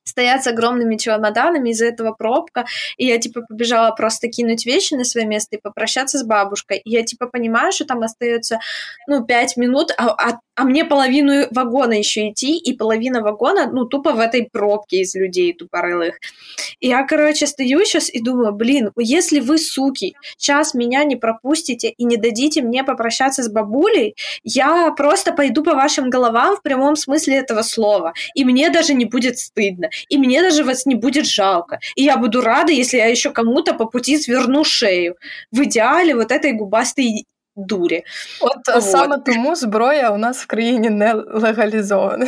стоят 0.03 0.43
с 0.43 0.47
огромными 0.47 0.97
чемоданами, 0.97 1.69
из-за 1.69 1.85
этого 1.85 2.13
пробка, 2.13 2.65
и 2.97 3.07
я, 3.07 3.17
типа, 3.17 3.41
побежала 3.41 3.91
просто 3.95 4.27
кинуть 4.27 4.65
вещи 4.65 4.93
на 4.93 5.03
свое 5.03 5.25
место 5.25 5.55
и 5.55 5.61
попрощаться 5.61 6.19
с 6.19 6.23
бабушкой. 6.23 6.77
И 6.77 6.91
я, 6.91 7.03
типа, 7.03 7.27
понимаю, 7.27 7.71
что 7.71 7.85
там 7.85 8.03
остается, 8.03 8.59
ну, 9.07 9.25
пять 9.25 9.57
минут, 9.57 9.91
а, 9.97 10.09
а, 10.09 10.39
а 10.55 10.63
мне 10.63 10.85
половину 10.85 11.47
вагона 11.51 11.93
еще 11.93 12.29
идти, 12.29 12.57
и 12.57 12.73
половина 12.73 13.21
вагона, 13.21 13.69
ну, 13.71 13.85
тупо 13.85 14.13
в 14.13 14.19
этой 14.19 14.47
пробке 14.51 15.01
из 15.01 15.15
людей 15.15 15.53
тупорылых. 15.53 16.19
И 16.79 16.87
я, 16.87 17.03
короче, 17.03 17.47
стою 17.47 17.83
сейчас 17.85 18.09
и 18.09 18.21
думаю, 18.21 18.53
блин, 18.53 18.91
если 18.97 19.39
вы, 19.39 19.57
суки, 19.57 20.15
сейчас 20.37 20.73
меня 20.73 21.03
не 21.03 21.15
пропустите 21.15 21.89
и 21.89 22.03
не 22.05 22.17
дадите 22.17 22.61
мне 22.61 22.83
попрощаться 22.83 23.43
с 23.43 23.49
бабулей, 23.49 24.15
я 24.43 24.91
просто 24.91 25.33
пойду 25.33 25.63
по 25.63 25.73
вашим 25.73 26.09
головам 26.09 26.55
в 26.55 26.61
прямом 26.61 26.95
смысле 26.95 27.37
этого 27.37 27.61
слова, 27.61 28.13
и 28.35 28.45
мне 28.45 28.69
даже 28.69 28.93
не 28.93 29.05
будет 29.05 29.37
стыдно 29.39 29.89
и 30.09 30.17
мне 30.17 30.41
даже 30.41 30.63
вас 30.63 30.85
не 30.85 30.95
будет 30.95 31.25
жалко. 31.25 31.79
И 31.95 32.03
я 32.03 32.17
буду 32.17 32.41
рада, 32.41 32.71
если 32.71 32.97
я 32.97 33.07
еще 33.07 33.31
кому-то 33.31 33.73
по 33.73 33.85
пути 33.85 34.17
сверну 34.17 34.63
шею. 34.63 35.15
В 35.51 35.63
идеале 35.63 36.15
вот 36.15 36.31
этой 36.31 36.53
губастой 36.53 37.25
дурі. 37.56 38.04
От 38.40 38.74
вот. 38.74 38.84
саме 38.84 39.18
тому 39.18 39.56
зброя 39.56 40.10
у 40.10 40.18
нас 40.18 40.42
в 40.42 40.46
країні 40.46 40.90
не 40.90 41.12
легалізована. 41.14 42.26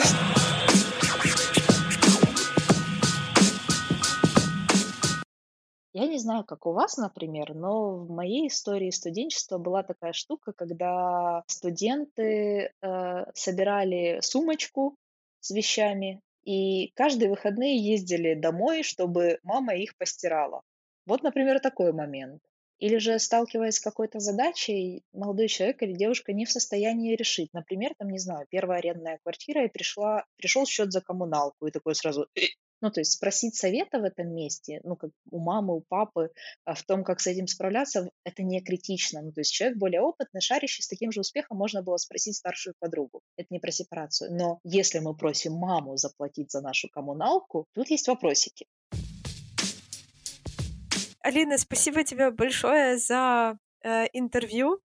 Я 5.93 6.07
не 6.07 6.19
знаю, 6.19 6.45
как 6.45 6.67
у 6.67 6.73
вас, 6.73 6.99
например, 6.99 7.55
но 7.55 7.97
в 7.97 8.11
моей 8.11 8.47
истории 8.47 8.91
студенчества 8.91 9.59
была 9.59 9.83
такая 9.83 10.13
штука, 10.13 10.53
когда 10.53 11.43
студенты 11.47 12.71
э, 12.81 13.25
собирали 13.35 14.21
сумочку 14.23 14.95
с 15.41 15.51
вещами 15.51 16.21
и 16.45 16.93
каждые 16.95 17.29
выходные 17.29 17.77
ездили 17.77 18.35
домой, 18.35 18.83
чтобы 18.83 19.41
мама 19.43 19.75
их 19.75 19.97
постирала. 19.99 20.63
Вот, 21.07 21.23
например, 21.23 21.61
такой 21.61 21.93
момент. 21.93 22.41
Или 22.80 22.98
же, 22.98 23.20
сталкиваясь 23.20 23.76
с 23.76 23.80
какой-то 23.80 24.20
задачей, 24.20 25.04
молодой 25.14 25.48
человек 25.48 25.82
или 25.82 25.94
девушка 25.94 26.34
не 26.34 26.46
в 26.46 26.52
состоянии 26.52 27.16
решить. 27.16 27.54
Например, 27.54 27.94
там, 27.98 28.10
не 28.10 28.20
знаю, 28.20 28.48
первая 28.50 28.80
арендная 28.80 29.20
квартира, 29.24 29.66
и 29.66 29.70
пришла, 29.70 30.26
пришел 30.38 30.66
счет 30.66 30.92
за 30.92 31.02
коммуналку, 31.02 31.68
и 31.68 31.72
такой 31.72 31.96
сразу, 31.96 32.28
«Э, 32.36 32.42
ну, 32.82 32.92
то 32.92 33.02
есть 33.02 33.14
спросить 33.14 33.56
совета 33.56 34.00
в 34.00 34.04
этом 34.04 34.34
месте, 34.34 34.82
ну, 34.84 34.96
как 34.96 35.12
у 35.32 35.40
мамы, 35.40 35.76
у 35.76 35.82
папы, 35.82 36.32
а, 36.66 36.76
в 36.76 36.84
том, 36.84 37.04
как 37.04 37.20
с 37.20 37.28
этим 37.28 37.48
справляться, 37.48 38.12
это 38.24 38.44
не 38.44 38.62
критично. 38.62 39.22
Ну, 39.22 39.32
то 39.32 39.42
есть 39.42 39.52
человек 39.52 39.78
более 39.78 40.02
опытный, 40.02 40.42
шарящий, 40.42 40.84
с 40.84 40.88
таким 40.88 41.12
же 41.12 41.22
успехом 41.22 41.58
можно 41.58 41.82
было 41.82 41.98
спросить 41.98 42.36
старшую 42.36 42.76
подругу. 42.80 43.22
Это 43.38 43.48
не 43.50 43.60
про 43.60 43.72
сепарацию. 43.72 44.34
Но 44.34 44.60
если 44.64 45.00
мы 45.00 45.16
просим 45.16 45.54
маму 45.54 45.98
заплатить 45.98 46.52
за 46.52 46.62
нашу 46.62 46.90
коммуналку, 46.90 47.66
тут 47.74 47.90
есть 47.90 48.08
вопросики. 48.08 48.68
Алина, 51.26 51.58
спасибо 51.58 52.04
тебе 52.04 52.30
большое 52.30 52.98
за 53.00 53.58
э, 53.84 54.06
интервью. 54.14 54.80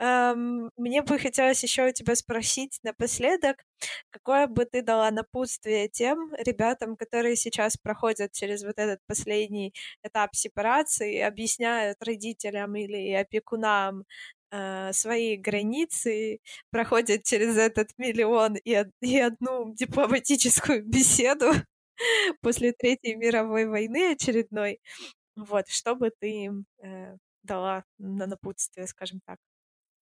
Эм, 0.00 0.70
мне 0.76 1.02
бы 1.02 1.18
хотелось 1.18 1.64
еще 1.64 1.88
у 1.88 1.92
тебя 1.92 2.14
спросить 2.16 2.78
напоследок, 2.84 3.64
какое 4.10 4.46
бы 4.46 4.66
ты 4.66 4.82
дала 4.82 5.10
напутствие 5.10 5.88
тем 5.88 6.32
ребятам, 6.38 6.96
которые 6.96 7.34
сейчас 7.36 7.76
проходят 7.76 8.32
через 8.32 8.62
вот 8.64 8.78
этот 8.78 9.00
последний 9.08 9.74
этап 10.04 10.36
сепарации, 10.36 11.18
объясняют 11.20 11.98
родителям 12.02 12.76
или 12.76 13.12
опекунам 13.12 14.04
э, 14.52 14.92
свои 14.92 15.36
границы, 15.36 16.38
проходят 16.70 17.24
через 17.24 17.56
этот 17.56 17.90
миллион 17.98 18.56
и, 18.56 18.84
и 19.00 19.18
одну 19.18 19.74
дипломатическую 19.74 20.84
беседу 20.86 21.52
после 22.42 22.72
Третьей 22.72 23.16
мировой 23.16 23.66
войны 23.66 24.12
очередной. 24.12 24.80
Вот, 25.36 25.68
что 25.68 25.94
бы 25.96 26.10
ты 26.10 26.44
им 26.44 26.66
э, 26.82 27.16
дала 27.42 27.84
на 27.98 28.26
напутствие, 28.26 28.86
скажем 28.86 29.20
так? 29.26 29.38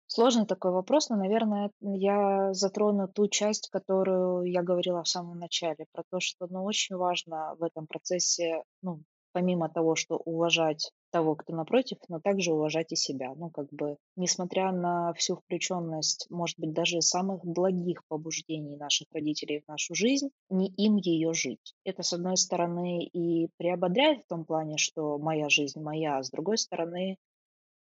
Сложный 0.09 0.45
такой 0.45 0.71
вопрос, 0.71 1.09
но, 1.09 1.17
наверное, 1.17 1.69
я 1.81 2.53
затрону 2.53 3.09
ту 3.09 3.27
часть, 3.27 3.69
которую 3.69 4.43
я 4.49 4.63
говорила 4.63 5.03
в 5.03 5.07
самом 5.07 5.37
начале, 5.37 5.85
про 5.91 6.03
то, 6.09 6.21
что 6.21 6.47
ну, 6.49 6.63
очень 6.63 6.95
важно 6.95 7.55
в 7.59 7.63
этом 7.63 7.87
процессе, 7.87 8.63
ну, 8.81 9.03
помимо 9.33 9.67
того, 9.69 9.95
что 9.95 10.15
уважать 10.15 10.91
того, 11.17 11.35
кто 11.35 11.55
напротив, 11.55 11.97
но 12.09 12.19
также 12.19 12.53
уважать 12.53 12.91
и 12.91 12.95
себя. 12.95 13.33
Ну, 13.33 13.49
как 13.49 13.69
бы, 13.71 13.97
несмотря 14.15 14.71
на 14.71 15.13
всю 15.13 15.35
включенность, 15.35 16.27
может 16.29 16.59
быть, 16.59 16.73
даже 16.73 17.01
самых 17.01 17.43
благих 17.43 18.03
побуждений 18.07 18.77
наших 18.77 19.07
родителей 19.11 19.63
в 19.65 19.67
нашу 19.67 19.95
жизнь, 19.95 20.29
не 20.51 20.67
им 20.67 20.97
ее 20.97 21.33
жить. 21.33 21.73
Это, 21.83 22.03
с 22.03 22.13
одной 22.13 22.37
стороны, 22.37 23.03
и 23.03 23.49
приободряет 23.57 24.25
в 24.25 24.27
том 24.27 24.45
плане, 24.45 24.77
что 24.77 25.17
моя 25.17 25.49
жизнь 25.49 25.81
моя, 25.81 26.19
а 26.19 26.23
с 26.23 26.29
другой 26.29 26.59
стороны, 26.59 27.17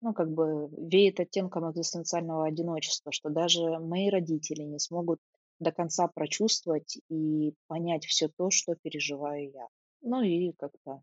ну, 0.00 0.14
как 0.14 0.32
бы 0.32 0.70
веет 0.70 1.20
оттенком 1.20 1.70
экзистенциального 1.70 2.46
одиночества, 2.46 3.12
что 3.12 3.28
даже 3.28 3.78
мои 3.80 4.08
родители 4.08 4.62
не 4.62 4.78
смогут 4.78 5.20
до 5.58 5.72
конца 5.72 6.08
прочувствовать 6.08 6.98
и 7.10 7.52
понять 7.66 8.06
все 8.06 8.28
то, 8.28 8.50
что 8.50 8.76
переживаю 8.76 9.50
я. 9.52 9.66
Ну 10.00 10.22
и 10.22 10.52
как-то 10.52 11.02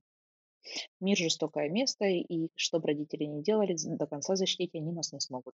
мир 0.99 1.17
жестокое 1.17 1.69
место, 1.69 2.05
и 2.05 2.49
что 2.55 2.79
бы 2.79 2.87
родители 2.87 3.25
не 3.25 3.41
делали, 3.41 3.75
до 3.77 4.05
конца 4.07 4.35
защитить 4.35 4.75
они 4.75 4.91
нас 4.91 5.13
не 5.13 5.19
смогут. 5.19 5.53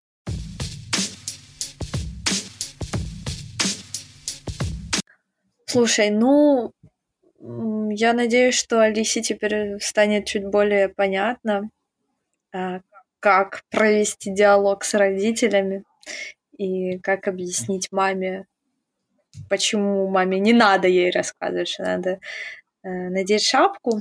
Слушай, 5.66 6.10
ну, 6.10 6.72
я 7.90 8.12
надеюсь, 8.12 8.54
что 8.54 8.80
Алисе 8.80 9.20
теперь 9.20 9.78
станет 9.80 10.26
чуть 10.26 10.46
более 10.46 10.88
понятно, 10.88 11.70
а, 12.52 12.80
как 13.20 13.64
провести 13.70 14.32
диалог 14.32 14.84
с 14.84 14.94
родителями 14.94 15.84
и 16.56 16.98
как 16.98 17.28
объяснить 17.28 17.88
маме, 17.90 18.46
почему 19.50 20.08
маме 20.08 20.38
не 20.38 20.52
надо 20.52 20.88
ей 20.88 21.10
рассказывать, 21.10 21.68
что 21.68 21.82
надо 21.82 22.20
э, 22.82 22.88
надеть 22.88 23.42
шапку. 23.42 24.00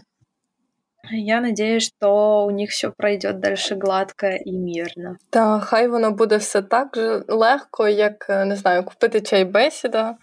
Я 1.12 1.40
надеюсь, 1.40 1.92
що 1.98 2.10
у 2.48 2.50
них 2.50 2.70
все 2.70 2.90
пройде 2.90 3.32
дальше 3.32 3.74
гладко 3.74 4.26
і 4.26 4.52
мирно. 4.52 5.16
Та 5.30 5.60
хай 5.60 5.88
воно 5.88 6.10
буде 6.10 6.36
все 6.36 6.62
так 6.62 6.88
же 6.94 7.22
легко, 7.28 7.88
як 7.88 8.28
не 8.28 8.56
знаю, 8.56 8.84
купити 8.84 9.20
чай 9.20 9.44
бесіда, 9.44 10.16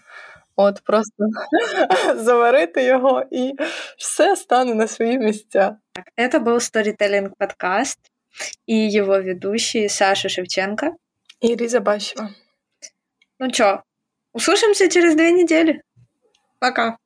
от 0.56 0.80
просто 0.84 1.24
заварити 2.16 2.84
його, 2.84 3.24
і 3.30 3.54
все 3.98 4.36
стане 4.36 4.74
на 4.74 4.88
свої 4.88 5.18
місця. 5.18 5.76
Так, 5.92 6.04
это 6.16 6.40
был 6.44 6.56
Storytelling 6.56 7.30
подкаст 7.38 7.98
и 8.66 8.74
его 8.98 9.18
ведущие 9.18 9.88
Саша 9.88 10.28
Шевченко 10.28 10.92
и 11.40 11.56
Риза 11.56 11.80
Бащева. 11.80 12.30
Ну 13.40 13.50
чё, 13.50 13.82
услышимся 14.32 14.88
через 14.88 15.14
две 15.14 15.32
недели. 15.32 15.82
Пока. 16.60 16.96